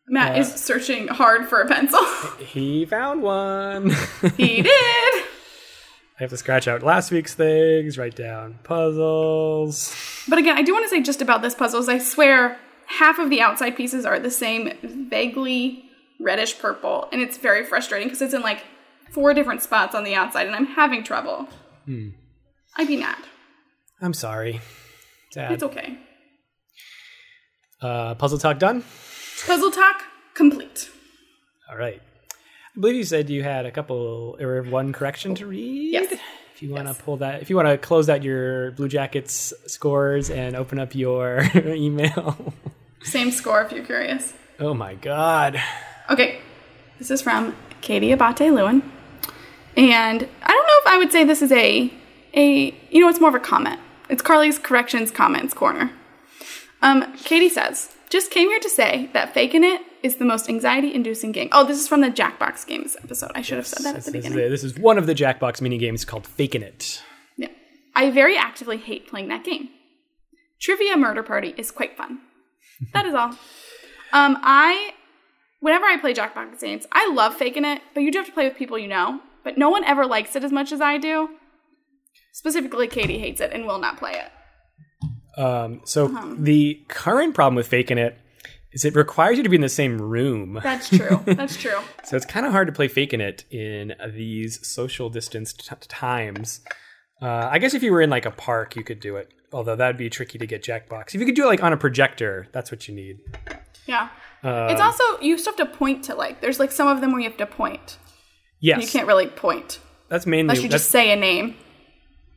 Matt 0.06 0.36
Uh, 0.36 0.40
is 0.40 0.52
searching 0.54 1.08
hard 1.08 1.48
for 1.48 1.60
a 1.62 1.66
pencil. 1.68 2.00
He 2.38 2.84
found 2.86 3.22
one. 3.22 3.90
he 4.36 4.62
did. 4.62 5.24
I 6.18 6.24
have 6.24 6.30
to 6.30 6.36
scratch 6.36 6.66
out 6.66 6.82
last 6.82 7.12
week's 7.12 7.34
things, 7.34 7.96
write 7.96 8.16
down 8.16 8.58
puzzles. 8.64 9.94
But 10.28 10.38
again, 10.38 10.56
I 10.56 10.62
do 10.62 10.72
want 10.72 10.84
to 10.84 10.88
say 10.88 11.00
just 11.00 11.22
about 11.22 11.42
this 11.42 11.54
puzzle 11.54 11.78
is 11.78 11.88
I 11.88 11.98
swear 11.98 12.58
half 12.86 13.20
of 13.20 13.30
the 13.30 13.40
outside 13.40 13.76
pieces 13.76 14.04
are 14.04 14.18
the 14.18 14.30
same 14.30 14.72
vaguely 15.08 15.84
reddish 16.18 16.58
purple, 16.58 17.08
and 17.12 17.20
it's 17.20 17.36
very 17.36 17.64
frustrating 17.64 18.08
because 18.08 18.20
it's 18.20 18.34
in 18.34 18.42
like 18.42 18.64
four 19.12 19.32
different 19.32 19.62
spots 19.62 19.94
on 19.94 20.02
the 20.02 20.14
outside, 20.16 20.48
and 20.48 20.56
I'm 20.56 20.66
having 20.66 21.04
trouble. 21.04 21.46
I'd 22.76 22.88
be 22.88 22.96
mad. 22.96 23.18
I'm 24.00 24.12
sorry. 24.12 24.60
Sad. 25.30 25.52
It's 25.52 25.62
okay. 25.62 25.98
Uh, 27.80 28.16
puzzle 28.16 28.38
talk 28.38 28.58
done. 28.58 28.82
Puzzle 29.46 29.70
talk 29.70 30.02
complete. 30.34 30.90
All 31.70 31.76
right. 31.76 32.02
I 32.78 32.80
believe 32.80 32.94
you 32.96 33.04
said 33.04 33.28
you 33.28 33.42
had 33.42 33.66
a 33.66 33.72
couple 33.72 34.36
or 34.40 34.62
one 34.62 34.92
correction 34.92 35.34
to 35.36 35.46
read. 35.46 35.92
Yes. 35.92 36.12
If 36.54 36.62
you 36.62 36.70
want 36.70 36.84
to 36.86 36.92
Yes. 36.92 37.02
pull 37.02 37.16
that, 37.16 37.42
if 37.42 37.50
you 37.50 37.56
want 37.56 37.66
to 37.66 37.76
close 37.76 38.08
out 38.08 38.22
your 38.22 38.70
Blue 38.72 38.86
Jackets 38.88 39.52
scores 39.66 40.30
and 40.30 40.54
open 40.54 40.78
up 40.78 40.94
your 40.94 41.42
email. 41.66 42.54
Same 43.02 43.32
score 43.32 43.62
if 43.62 43.72
you're 43.72 43.84
curious. 43.84 44.32
oh 44.60 44.74
my 44.74 44.94
God. 44.94 45.60
Okay, 46.08 46.40
this 47.00 47.10
is 47.10 47.20
from 47.20 47.56
Katie 47.80 48.12
Abate 48.12 48.52
Lewin, 48.52 48.82
and 49.76 50.28
I 50.42 50.48
don't 50.52 50.66
know 50.66 50.78
if 50.80 50.86
I 50.86 50.98
would 50.98 51.10
say 51.12 51.24
this 51.24 51.42
is 51.42 51.50
a 51.52 51.92
a 52.34 52.74
you 52.90 53.00
know 53.00 53.08
it's 53.08 53.20
more 53.20 53.28
of 53.30 53.34
a 53.34 53.40
comment. 53.40 53.80
It's 54.08 54.22
Carly's 54.22 54.58
corrections 54.58 55.10
comments 55.10 55.52
corner. 55.52 55.90
Um, 56.80 57.12
Katie 57.18 57.48
says, 57.48 57.94
"Just 58.08 58.30
came 58.30 58.48
here 58.48 58.60
to 58.60 58.70
say 58.70 59.10
that 59.12 59.34
faking 59.34 59.64
it 59.64 59.82
is 60.02 60.16
the 60.16 60.24
most 60.24 60.48
anxiety-inducing 60.48 61.32
game." 61.32 61.48
Oh, 61.52 61.64
this 61.64 61.78
is 61.80 61.88
from 61.88 62.00
the 62.00 62.10
Jackbox 62.10 62.66
Games 62.66 62.96
episode. 63.02 63.32
I 63.34 63.42
should 63.42 63.56
have 63.58 63.66
said 63.66 63.84
that 63.84 63.90
at 63.90 63.94
This, 63.96 64.04
the 64.06 64.10
this 64.12 64.24
is, 64.24 64.30
beginning. 64.32 64.50
this 64.50 64.64
is 64.64 64.78
one 64.78 64.98
of 64.98 65.06
the 65.06 65.14
Jackbox 65.14 65.60
mini 65.60 65.78
games 65.78 66.04
called 66.04 66.26
Faking 66.26 66.62
It. 66.62 67.02
Yeah. 67.36 67.48
I 67.94 68.10
very 68.10 68.36
actively 68.36 68.76
hate 68.78 69.06
playing 69.08 69.28
that 69.28 69.44
game. 69.44 69.68
Trivia 70.60 70.96
Murder 70.96 71.22
Party 71.22 71.54
is 71.56 71.70
quite 71.70 71.96
fun. 71.96 72.20
That 72.92 73.06
is 73.06 73.14
all. 73.14 73.30
Um, 74.12 74.38
I, 74.42 74.94
whenever 75.60 75.84
I 75.84 75.96
play 75.98 76.14
Jackbox 76.14 76.60
games, 76.60 76.86
I 76.92 77.10
love 77.12 77.34
faking 77.34 77.64
it, 77.64 77.82
but 77.92 78.02
you 78.04 78.12
do 78.12 78.18
have 78.18 78.26
to 78.26 78.32
play 78.32 78.46
with 78.48 78.56
people 78.56 78.78
you 78.78 78.86
know. 78.88 79.20
But 79.42 79.58
no 79.58 79.68
one 79.70 79.82
ever 79.84 80.06
likes 80.06 80.36
it 80.36 80.44
as 80.44 80.52
much 80.52 80.70
as 80.72 80.80
I 80.80 80.96
do. 80.96 81.30
Specifically, 82.32 82.86
Katie 82.86 83.18
hates 83.18 83.40
it 83.40 83.52
and 83.52 83.66
will 83.66 83.78
not 83.80 83.96
play 83.98 84.12
it. 84.12 84.30
Um, 85.38 85.80
so 85.84 86.06
Uh-huh. 86.06 86.34
the 86.36 86.82
current 86.88 87.34
problem 87.34 87.54
with 87.54 87.68
Faking 87.68 87.96
It 87.98 88.18
is 88.72 88.84
it 88.84 88.94
requires 88.94 89.36
you 89.38 89.42
to 89.44 89.48
be 89.48 89.56
in 89.56 89.62
the 89.62 89.68
same 89.68 89.98
room. 90.00 90.58
That's 90.62 90.88
true. 90.90 91.22
That's 91.26 91.56
true. 91.56 91.78
So 92.04 92.16
it's 92.16 92.26
kind 92.26 92.44
of 92.44 92.52
hard 92.52 92.66
to 92.66 92.72
play 92.72 92.88
Faking 92.88 93.20
It 93.20 93.44
in 93.50 93.94
these 94.14 94.66
social 94.66 95.08
distanced 95.10 95.68
t- 95.68 95.74
times. 95.88 96.60
Uh, 97.22 97.48
I 97.50 97.58
guess 97.58 97.72
if 97.74 97.82
you 97.82 97.92
were 97.92 98.02
in 98.02 98.10
like 98.10 98.26
a 98.26 98.30
park, 98.30 98.76
you 98.76 98.84
could 98.84 99.00
do 99.00 99.16
it. 99.16 99.30
Although 99.52 99.76
that'd 99.76 99.96
be 99.96 100.10
tricky 100.10 100.38
to 100.38 100.46
get 100.46 100.62
Jackbox. 100.62 101.14
If 101.14 101.20
you 101.20 101.26
could 101.26 101.34
do 101.34 101.44
it 101.44 101.46
like 101.46 101.62
on 101.62 101.72
a 101.72 101.76
projector, 101.78 102.48
that's 102.52 102.70
what 102.70 102.86
you 102.86 102.94
need. 102.94 103.20
Yeah. 103.86 104.10
Uh, 104.44 104.68
It's 104.70 104.80
also 104.80 105.02
you 105.20 105.38
still 105.38 105.54
have 105.56 105.70
to 105.70 105.76
point 105.78 106.04
to 106.04 106.14
like. 106.14 106.40
There's 106.42 106.60
like 106.60 106.70
some 106.72 106.86
of 106.88 107.00
them 107.00 107.12
where 107.12 107.20
you 107.20 107.28
have 107.28 107.38
to 107.38 107.46
point. 107.46 107.96
yes, 108.60 108.82
You 108.82 108.88
can't 108.88 109.06
really 109.06 109.26
point 109.28 109.80
that's 110.10 110.26
mainly 110.26 110.42
unless 110.52 110.62
you 110.62 110.68
just 110.68 110.90
say 110.90 111.10
a 111.12 111.16
name. 111.16 111.54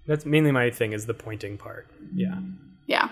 that's 0.08 0.26
mainly 0.26 0.52
my 0.52 0.70
thing 0.70 0.94
is 0.94 1.06
the 1.06 1.14
pointing 1.14 1.58
part. 1.58 1.88
Yeah. 2.16 2.38
Yeah. 2.92 3.10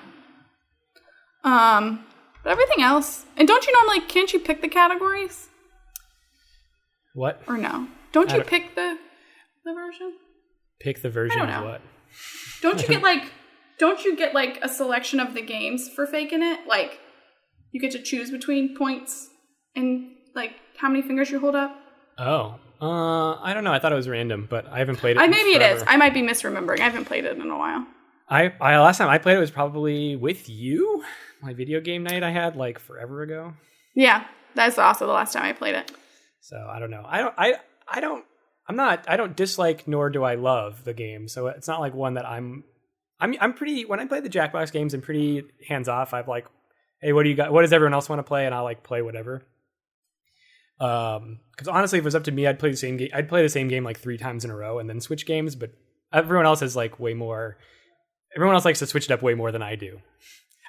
Um, 1.44 2.04
but 2.44 2.52
everything 2.52 2.82
else, 2.84 3.26
and 3.38 3.48
don't 3.48 3.66
you 3.66 3.72
normally 3.74 4.02
can't 4.02 4.32
you 4.34 4.40
pick 4.40 4.62
the 4.62 4.68
categories 4.68 5.48
What? 7.14 7.42
or 7.48 7.58
no? 7.58 7.88
Don't 8.12 8.30
I 8.32 8.36
you 8.36 8.40
don't- 8.42 8.50
pick 8.50 8.76
the 8.76 8.98
the 9.66 9.74
version? 9.74 10.14
Pick 10.80 11.02
the 11.02 11.10
version 11.10 11.42
of 11.42 11.64
what? 11.64 11.82
Don't 12.62 12.82
you 12.82 12.88
get 12.88 13.04
like 13.12 13.24
don't 13.78 14.04
you 14.04 14.16
get 14.18 14.34
like 14.34 14.60
a 14.62 14.68
selection 14.70 15.20
of 15.22 15.34
the 15.34 15.42
games 15.42 15.90
for 15.90 16.06
faking 16.06 16.44
it? 16.44 16.68
Like 16.68 17.00
you 17.72 17.80
get 17.80 17.92
to 17.92 18.02
choose 18.02 18.32
between 18.32 18.76
points 18.76 19.30
and 19.76 20.12
like 20.36 20.54
how 20.78 20.90
many 20.90 21.02
fingers 21.02 21.30
you 21.32 21.40
hold 21.40 21.56
up? 21.56 21.76
Oh. 22.18 22.60
Uh, 22.82 23.36
I 23.42 23.54
don't 23.54 23.66
know. 23.66 23.74
I 23.74 23.80
thought 23.80 23.92
it 23.92 23.96
was 23.96 24.08
random, 24.08 24.48
but 24.50 24.66
I 24.68 24.80
haven't 24.80 24.98
played 24.98 25.18
it. 25.18 25.20
I 25.20 25.28
maybe 25.28 25.50
it 25.50 25.62
is. 25.62 25.84
I 25.86 25.98
might 25.98 26.14
be 26.14 26.22
misremembering. 26.22 26.80
I 26.80 26.84
haven't 26.86 27.06
played 27.06 27.26
it 27.26 27.38
in 27.38 27.50
a 27.50 27.58
while. 27.58 27.86
I, 28.30 28.54
I 28.62 28.78
last 28.80 29.00
time 29.00 29.10
I 29.10 29.18
played 29.18 29.38
it 29.38 29.40
was 29.40 29.52
probably 29.52 30.16
with 30.16 30.50
you. 30.50 31.04
My 31.42 31.54
video 31.54 31.82
game 31.82 32.04
night 32.04 32.24
I 32.24 32.32
had 32.32 32.56
like 32.56 32.78
forever 32.80 33.24
ago. 33.24 33.54
Yeah, 33.96 34.26
that's 34.56 34.78
also 34.78 35.08
the 35.08 35.14
last 35.14 35.34
time 35.34 35.44
I 35.44 35.54
played 35.54 35.76
it. 35.76 35.92
So 36.42 36.58
I 36.58 36.80
don't 36.80 36.92
know. 36.92 37.04
I 37.08 37.18
don't. 37.20 37.34
I 37.38 37.54
I 37.88 38.00
don't. 38.02 38.26
I'm 38.68 38.76
not. 38.76 39.06
I 39.08 39.18
don't 39.18 39.36
dislike 39.36 39.88
nor 39.88 40.10
do 40.10 40.24
I 40.24 40.36
love 40.36 40.84
the 40.84 40.94
game. 40.94 41.28
So 41.28 41.48
it's 41.48 41.68
not 41.68 41.80
like 41.80 41.94
one 41.94 42.16
that 42.16 42.26
I'm. 42.28 42.64
I'm. 43.20 43.36
I'm 43.42 43.54
pretty. 43.54 43.86
When 43.86 44.00
I 44.00 44.06
play 44.06 44.20
the 44.20 44.30
Jackbox 44.30 44.72
games, 44.72 44.94
I'm 44.94 45.02
pretty 45.02 45.44
hands 45.68 45.88
off. 45.88 46.14
I'm 46.14 46.28
like, 46.28 46.46
hey, 47.02 47.14
what 47.14 47.24
do 47.24 47.30
you 47.30 47.36
got? 47.36 47.52
What 47.52 47.62
does 47.62 47.74
everyone 47.74 47.94
else 47.94 48.10
want 48.10 48.20
to 48.20 48.24
play? 48.24 48.46
And 48.46 48.54
I'll 48.54 48.64
like 48.64 48.84
play 48.84 49.02
whatever. 49.02 49.44
Um, 50.80 51.40
because 51.52 51.68
honestly, 51.68 52.00
if 52.00 52.04
it 52.04 52.06
was 52.06 52.16
up 52.16 52.24
to 52.26 52.32
me, 52.32 52.48
I'd 52.48 52.60
play 52.60 52.72
the 52.72 52.78
same 52.78 52.98
game. 52.98 53.10
I'd 53.14 53.28
play 53.28 53.42
the 53.42 53.50
same 53.50 53.68
game 53.68 53.84
like 53.84 54.00
three 54.00 54.18
times 54.18 54.46
in 54.46 54.52
a 54.52 54.56
row 54.56 54.80
and 54.80 54.90
then 54.90 55.02
switch 55.02 55.26
games. 55.26 55.56
But 55.56 55.72
everyone 56.14 56.46
else 56.46 56.62
has 56.62 56.76
like 56.76 57.00
way 57.00 57.14
more. 57.14 57.58
Everyone 58.36 58.56
else 58.56 58.66
likes 58.66 58.80
to 58.80 58.88
switch 58.88 59.06
it 59.06 59.12
up 59.12 59.22
way 59.22 59.34
more 59.34 59.52
than 59.52 59.62
I 59.62 59.76
do. 59.76 60.00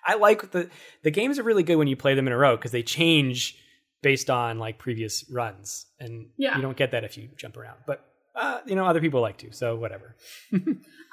I 0.06 0.14
like 0.14 0.50
the 0.52 0.70
the 1.02 1.10
games 1.10 1.38
are 1.38 1.42
really 1.42 1.62
good 1.62 1.76
when 1.76 1.88
you 1.88 1.96
play 1.96 2.14
them 2.14 2.26
in 2.26 2.32
a 2.32 2.36
row 2.38 2.56
because 2.56 2.70
they 2.72 2.82
change 2.82 3.56
based 4.02 4.30
on 4.30 4.58
like 4.58 4.78
previous 4.78 5.24
runs, 5.30 5.86
and 5.98 6.28
Yeah. 6.38 6.56
you 6.56 6.62
don't 6.62 6.76
get 6.76 6.92
that 6.92 7.04
if 7.04 7.18
you 7.18 7.28
jump 7.36 7.56
around. 7.56 7.78
But 7.86 8.04
uh, 8.34 8.60
you 8.64 8.74
know, 8.76 8.86
other 8.86 9.00
people 9.00 9.20
like 9.20 9.36
to, 9.38 9.52
so 9.52 9.76
whatever. 9.76 10.16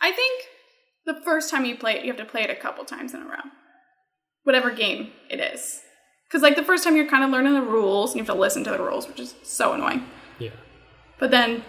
I 0.01 0.11
think 0.11 0.43
the 1.05 1.15
first 1.25 1.49
time 1.51 1.65
you 1.65 1.75
play 1.75 1.97
it, 1.97 2.05
you 2.05 2.11
have 2.13 2.17
to 2.25 2.25
play 2.31 2.43
it 2.43 2.49
a 2.49 2.55
couple 2.55 2.85
times 2.85 3.13
in 3.13 3.21
a 3.21 3.25
row. 3.25 3.43
Whatever 4.43 4.71
game 4.71 5.11
it 5.29 5.39
is. 5.41 5.81
Because, 6.27 6.41
like, 6.41 6.55
the 6.57 6.63
first 6.63 6.83
time 6.83 6.95
you're 6.97 7.07
kind 7.07 7.23
of 7.23 7.29
learning 7.29 7.53
the 7.53 7.61
rules, 7.61 8.11
and 8.11 8.17
you 8.17 8.23
have 8.25 8.33
to 8.35 8.39
listen 8.39 8.63
to 8.65 8.69
the 8.71 8.79
rules, 8.81 9.07
which 9.07 9.19
is 9.19 9.33
so 9.43 9.71
annoying. 9.73 10.05
Yeah, 10.39 10.51
But 11.19 11.31
then, 11.31 11.63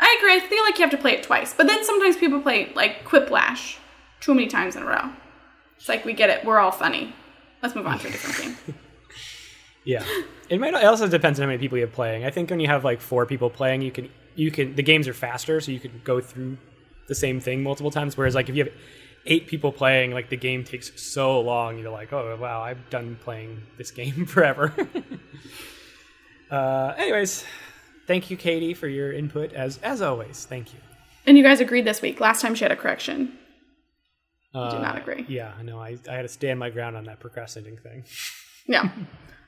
I 0.00 0.16
agree, 0.18 0.34
I 0.34 0.40
feel 0.40 0.62
like 0.64 0.78
you 0.78 0.82
have 0.82 0.90
to 0.90 0.98
play 0.98 1.12
it 1.12 1.22
twice. 1.22 1.54
But 1.54 1.66
then 1.68 1.84
sometimes 1.84 2.16
people 2.16 2.40
play, 2.40 2.72
like, 2.74 3.04
Quiplash 3.04 3.76
too 4.20 4.34
many 4.34 4.48
times 4.48 4.74
in 4.74 4.82
a 4.82 4.86
row. 4.86 5.10
It's 5.76 5.88
like, 5.88 6.04
we 6.04 6.14
get 6.14 6.30
it, 6.30 6.44
we're 6.44 6.58
all 6.58 6.72
funny. 6.72 7.14
Let's 7.62 7.74
move 7.74 7.86
on 7.86 7.98
to 7.98 8.08
a 8.08 8.10
different 8.10 8.58
game. 8.66 8.74
yeah. 9.84 10.04
It 10.48 10.58
might 10.58 10.74
it 10.74 10.84
also 10.84 11.06
depends 11.06 11.38
on 11.38 11.44
how 11.44 11.46
many 11.48 11.58
people 11.58 11.78
you 11.78 11.84
have 11.84 11.92
playing. 11.92 12.24
I 12.24 12.30
think 12.30 12.50
when 12.50 12.58
you 12.58 12.66
have 12.66 12.84
like 12.84 13.00
four 13.00 13.26
people 13.26 13.50
playing, 13.50 13.82
you 13.82 13.92
can 13.92 14.10
you 14.34 14.50
can 14.50 14.74
the 14.74 14.82
games 14.82 15.06
are 15.06 15.14
faster, 15.14 15.60
so 15.60 15.70
you 15.70 15.80
can 15.80 16.00
go 16.02 16.20
through 16.20 16.58
the 17.06 17.14
same 17.14 17.38
thing 17.38 17.62
multiple 17.62 17.90
times. 17.90 18.16
Whereas 18.16 18.34
like 18.34 18.48
if 18.48 18.56
you 18.56 18.64
have 18.64 18.72
eight 19.26 19.46
people 19.46 19.70
playing, 19.72 20.12
like 20.12 20.28
the 20.30 20.36
game 20.36 20.64
takes 20.64 21.00
so 21.00 21.40
long, 21.40 21.78
you're 21.78 21.90
like, 21.90 22.12
oh 22.12 22.36
wow, 22.40 22.62
I've 22.62 22.90
done 22.90 23.18
playing 23.22 23.62
this 23.78 23.90
game 24.00 24.26
forever. 24.26 24.74
uh, 26.50 26.94
anyways, 26.96 27.44
thank 28.10 28.28
you, 28.28 28.36
Katie, 28.36 28.74
for 28.74 28.88
your 28.88 29.12
input 29.12 29.52
as 29.52 29.78
as 29.78 30.02
always. 30.02 30.44
Thank 30.44 30.72
you. 30.72 30.80
And 31.26 31.38
you 31.38 31.44
guys 31.44 31.60
agreed 31.60 31.84
this 31.84 32.02
week. 32.02 32.18
Last 32.18 32.42
time 32.42 32.56
she 32.56 32.64
had 32.64 32.72
a 32.72 32.76
correction. 32.76 33.38
Uh, 34.52 34.70
do 34.74 34.78
not 34.80 34.98
agree. 34.98 35.24
Yeah, 35.28 35.52
I 35.56 35.62
know. 35.62 35.78
I, 35.78 35.96
I 36.10 36.14
had 36.14 36.22
to 36.22 36.28
stand 36.28 36.58
my 36.58 36.70
ground 36.70 36.96
on 36.96 37.04
that 37.04 37.20
procrastinating 37.20 37.78
thing. 37.78 38.04
Yeah. 38.66 38.88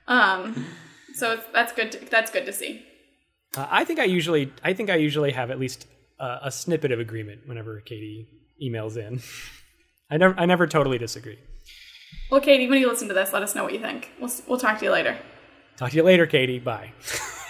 um, 0.08 0.66
so 1.14 1.32
it's, 1.34 1.44
that's 1.52 1.70
good. 1.72 1.92
To, 1.92 1.98
that's 2.10 2.30
good 2.32 2.44
to 2.46 2.52
see. 2.52 2.82
Uh, 3.56 3.68
I 3.70 3.84
think 3.84 4.00
I 4.00 4.04
usually, 4.04 4.52
I 4.64 4.72
think 4.72 4.90
I 4.90 4.96
usually 4.96 5.30
have 5.30 5.52
at 5.52 5.60
least 5.60 5.86
uh, 6.18 6.38
a 6.42 6.50
snippet 6.50 6.90
of 6.90 6.98
agreement 6.98 7.42
whenever 7.46 7.78
Katie 7.80 8.26
emails 8.60 8.96
in. 8.96 9.20
I 10.10 10.16
never, 10.16 10.34
I 10.40 10.46
never 10.46 10.66
totally 10.66 10.98
disagree. 10.98 11.38
Well, 12.32 12.40
Katie, 12.40 12.68
when 12.68 12.80
you 12.80 12.88
listen 12.88 13.06
to 13.08 13.14
this, 13.14 13.32
let 13.32 13.44
us 13.44 13.54
know 13.54 13.62
what 13.62 13.74
you 13.74 13.80
think. 13.80 14.10
We'll, 14.18 14.30
we'll 14.48 14.58
talk 14.58 14.78
to 14.78 14.84
you 14.84 14.90
later. 14.90 15.16
Talk 15.76 15.90
to 15.90 15.96
you 15.96 16.02
later, 16.02 16.26
Katie. 16.26 16.58
Bye. 16.58 16.92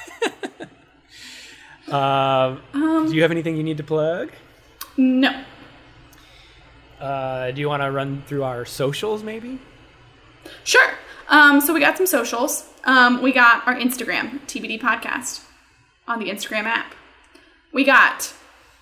uh, 1.91 2.57
do 2.73 3.11
you 3.13 3.23
have 3.23 3.31
anything 3.31 3.57
you 3.57 3.63
need 3.63 3.77
to 3.79 3.83
plug? 3.85 4.31
No. 4.97 5.45
Uh, 7.01 7.51
do 7.51 7.61
you 7.61 7.69
want 7.69 7.83
to 7.83 7.91
run 7.91 8.23
through 8.27 8.45
our 8.45 8.65
socials, 8.65 9.23
maybe? 9.23 9.59
Sure. 10.65 10.93
Um, 11.29 11.61
so 11.61 11.75
we 11.75 11.81
got 11.81 11.97
some 11.97 12.07
socials. 12.07 12.69
Um, 12.85 13.23
we 13.23 13.33
got 13.33 13.67
our 13.67 13.75
Instagram, 13.75 14.41
TBD 14.47 14.81
Podcast, 14.81 15.45
on 16.07 16.19
the 16.19 16.27
Instagram 16.27 16.65
app. 16.65 16.95
We 17.73 17.85
got 17.85 18.33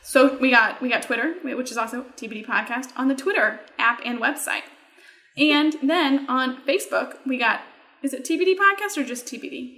so 0.03 0.37
we 0.39 0.51
got 0.51 0.81
we 0.83 0.89
got 0.89 1.03
Twitter, 1.03 1.35
which 1.45 1.71
is 1.71 1.77
also 1.77 2.05
TBD 2.17 2.45
Podcast 2.45 2.91
on 2.97 3.09
the 3.09 3.15
Twitter 3.15 3.61
app 3.79 4.01
and 4.05 4.21
website. 4.21 4.63
And 5.39 5.77
then 5.83 6.29
on 6.29 6.63
Facebook, 6.63 7.19
we 7.27 7.39
got 7.39 7.61
is 8.03 8.13
it 8.13 8.25
TBD 8.25 8.57
Podcast 8.57 8.97
or 8.97 9.05
just 9.05 9.27
TBD? 9.27 9.77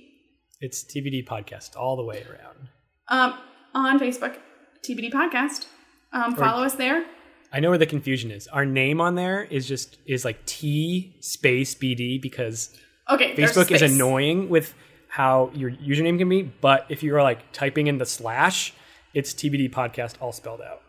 It's 0.61 0.85
TBD 0.85 1.27
podcast 1.27 1.77
all 1.77 1.97
the 1.97 2.05
way 2.05 2.25
around. 2.29 2.69
Um, 3.09 3.39
on 3.75 3.99
Facebook, 3.99 4.37
TBD 4.83 5.13
Podcast. 5.13 5.67
Um, 6.13 6.35
follow 6.35 6.63
us 6.65 6.75
there. 6.75 7.05
I 7.53 7.61
know 7.61 7.69
where 7.69 7.79
the 7.79 7.87
confusion 7.87 8.31
is. 8.31 8.47
Our 8.49 8.65
name 8.65 9.01
on 9.01 9.15
there 9.15 9.45
is 9.45 9.67
just 9.67 9.99
is 10.07 10.25
like 10.25 10.45
T 10.47 11.15
space 11.21 11.75
BD 11.75 12.21
because 12.21 12.77
Okay, 13.11 13.35
Facebook 13.35 13.71
is 13.71 13.83
annoying 13.83 14.49
with 14.49 14.75
how 15.09 15.51
your 15.55 15.71
username 15.71 16.17
can 16.19 16.29
be, 16.29 16.43
but 16.43 16.87
if 16.89 17.03
you 17.03 17.15
are 17.15 17.23
like 17.23 17.53
typing 17.53 17.87
in 17.87 17.99
the 17.99 18.07
slash, 18.07 18.73
it's 19.13 19.35
TBD 19.35 19.71
podcast 19.71 20.15
all 20.21 20.33
spelled 20.33 20.63
out. 20.63 20.81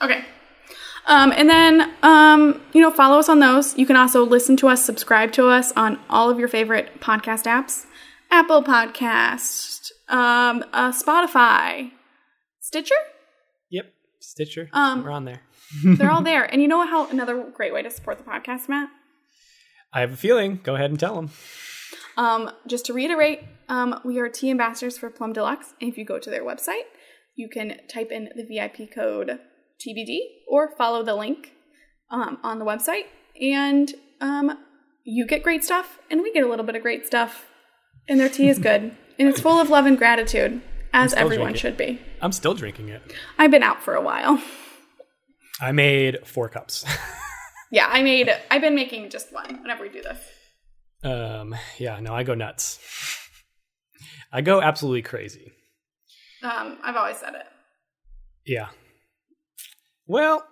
Okay. 0.00 0.24
Um, 1.06 1.32
and 1.34 1.48
then, 1.48 1.92
um, 2.02 2.60
you 2.72 2.80
know, 2.80 2.90
follow 2.90 3.18
us 3.18 3.28
on 3.28 3.40
those. 3.40 3.76
You 3.76 3.86
can 3.86 3.96
also 3.96 4.24
listen 4.24 4.56
to 4.58 4.68
us, 4.68 4.84
subscribe 4.84 5.32
to 5.32 5.48
us 5.48 5.72
on 5.74 5.98
all 6.08 6.30
of 6.30 6.38
your 6.38 6.48
favorite 6.48 7.00
podcast 7.00 7.44
apps 7.44 7.86
Apple 8.30 8.62
Podcast, 8.62 9.77
um, 10.08 10.64
uh, 10.72 10.92
Spotify, 10.92 11.90
Stitcher. 12.60 12.94
Yep, 13.70 13.92
Stitcher. 14.20 14.68
Um, 14.72 15.04
we're 15.04 15.10
on 15.10 15.24
there. 15.24 15.42
They're 15.84 16.10
all 16.10 16.22
there. 16.32 16.44
And 16.44 16.62
you 16.62 16.68
know 16.68 16.86
how 16.86 17.08
another 17.08 17.42
great 17.54 17.72
way 17.72 17.82
to 17.82 17.90
support 17.90 18.18
the 18.18 18.24
podcast, 18.24 18.68
Matt? 18.68 18.90
I 19.92 20.00
have 20.00 20.12
a 20.12 20.16
feeling. 20.16 20.60
Go 20.62 20.74
ahead 20.74 20.90
and 20.90 20.98
tell 20.98 21.14
them. 21.14 21.30
Um, 22.16 22.50
just 22.66 22.86
to 22.86 22.92
reiterate, 22.92 23.40
um, 23.68 24.00
we 24.04 24.18
are 24.18 24.28
tea 24.28 24.50
ambassadors 24.50 24.98
for 24.98 25.08
Plum 25.08 25.32
Deluxe. 25.32 25.74
And 25.80 25.90
if 25.90 25.96
you 25.96 26.04
go 26.04 26.18
to 26.18 26.30
their 26.30 26.44
website, 26.44 26.82
you 27.36 27.48
can 27.48 27.78
type 27.88 28.10
in 28.10 28.28
the 28.34 28.44
VIP 28.44 28.92
code 28.92 29.38
TBD 29.80 30.18
or 30.48 30.74
follow 30.76 31.04
the 31.04 31.14
link 31.14 31.52
um, 32.10 32.38
on 32.42 32.58
the 32.58 32.64
website, 32.64 33.04
and 33.40 33.94
um, 34.20 34.58
you 35.04 35.26
get 35.26 35.42
great 35.42 35.64
stuff, 35.64 35.98
and 36.10 36.22
we 36.22 36.32
get 36.32 36.44
a 36.44 36.48
little 36.48 36.64
bit 36.64 36.74
of 36.74 36.82
great 36.82 37.06
stuff. 37.06 37.46
And 38.08 38.18
their 38.18 38.28
tea 38.28 38.48
is 38.48 38.58
good, 38.70 38.96
and 39.18 39.28
it's 39.28 39.40
full 39.40 39.58
of 39.60 39.70
love 39.70 39.86
and 39.86 39.96
gratitude, 39.98 40.60
as 40.92 41.12
everyone 41.14 41.54
should 41.54 41.76
be. 41.76 42.00
I'm 42.20 42.32
still 42.32 42.54
drinking 42.54 42.88
it. 42.88 43.02
I've 43.38 43.50
been 43.50 43.62
out 43.62 43.82
for 43.82 43.94
a 43.94 44.02
while. 44.02 44.42
I 45.60 45.72
made 45.72 46.26
four 46.26 46.48
cups. 46.48 46.84
Yeah, 47.70 47.86
I 47.86 48.02
made. 48.02 48.34
I've 48.50 48.62
been 48.62 48.74
making 48.74 49.10
just 49.10 49.30
one 49.30 49.60
whenever 49.60 49.82
we 49.82 49.90
do 49.90 50.00
this. 50.00 50.18
um, 51.04 51.54
yeah, 51.76 52.00
no, 52.00 52.14
I 52.14 52.22
go 52.22 52.32
nuts. 52.34 52.78
I 54.32 54.40
go 54.40 54.62
absolutely 54.62 55.02
crazy. 55.02 55.52
Um, 56.42 56.78
I've 56.82 56.96
always 56.96 57.18
said 57.18 57.34
it. 57.34 57.44
Yeah. 58.46 58.68
Well, 60.06 60.42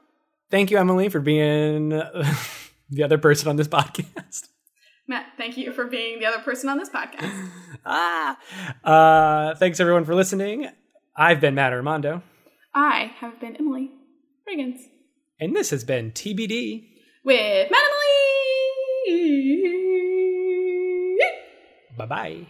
thank 0.51 0.71
you, 0.71 0.77
Emily, 0.77 1.09
for 1.09 1.21
being 1.21 1.89
the 2.91 3.03
other 3.03 3.17
person 3.17 3.49
on 3.49 3.57
this 3.57 3.69
podcast. 3.77 4.49
Matt, 5.09 5.27
thank 5.37 5.57
you 5.57 5.73
for 5.73 5.87
being 5.87 6.19
the 6.19 6.27
other 6.27 6.43
person 6.43 6.69
on 6.69 6.79
this 6.79 6.91
podcast. 6.91 7.49
ah. 7.87 8.37
Uh, 8.85 9.55
thanks 9.57 9.81
everyone 9.81 10.05
for 10.05 10.15
listening. 10.15 10.69
I've 11.17 11.41
been 11.41 11.55
Matt 11.55 11.73
Armando, 11.73 12.23
I 12.75 13.13
have 13.21 13.41
been 13.41 13.57
Emily 13.57 13.91
Riggins. 14.49 14.81
and 15.41 15.55
this 15.57 15.71
has 15.71 15.85
been 15.85 16.11
TBD. 16.13 16.89
with 17.25 17.71
Matt 17.71 17.81
Emily. 19.09 21.21
Bye 21.97 22.07
bye. 22.07 22.47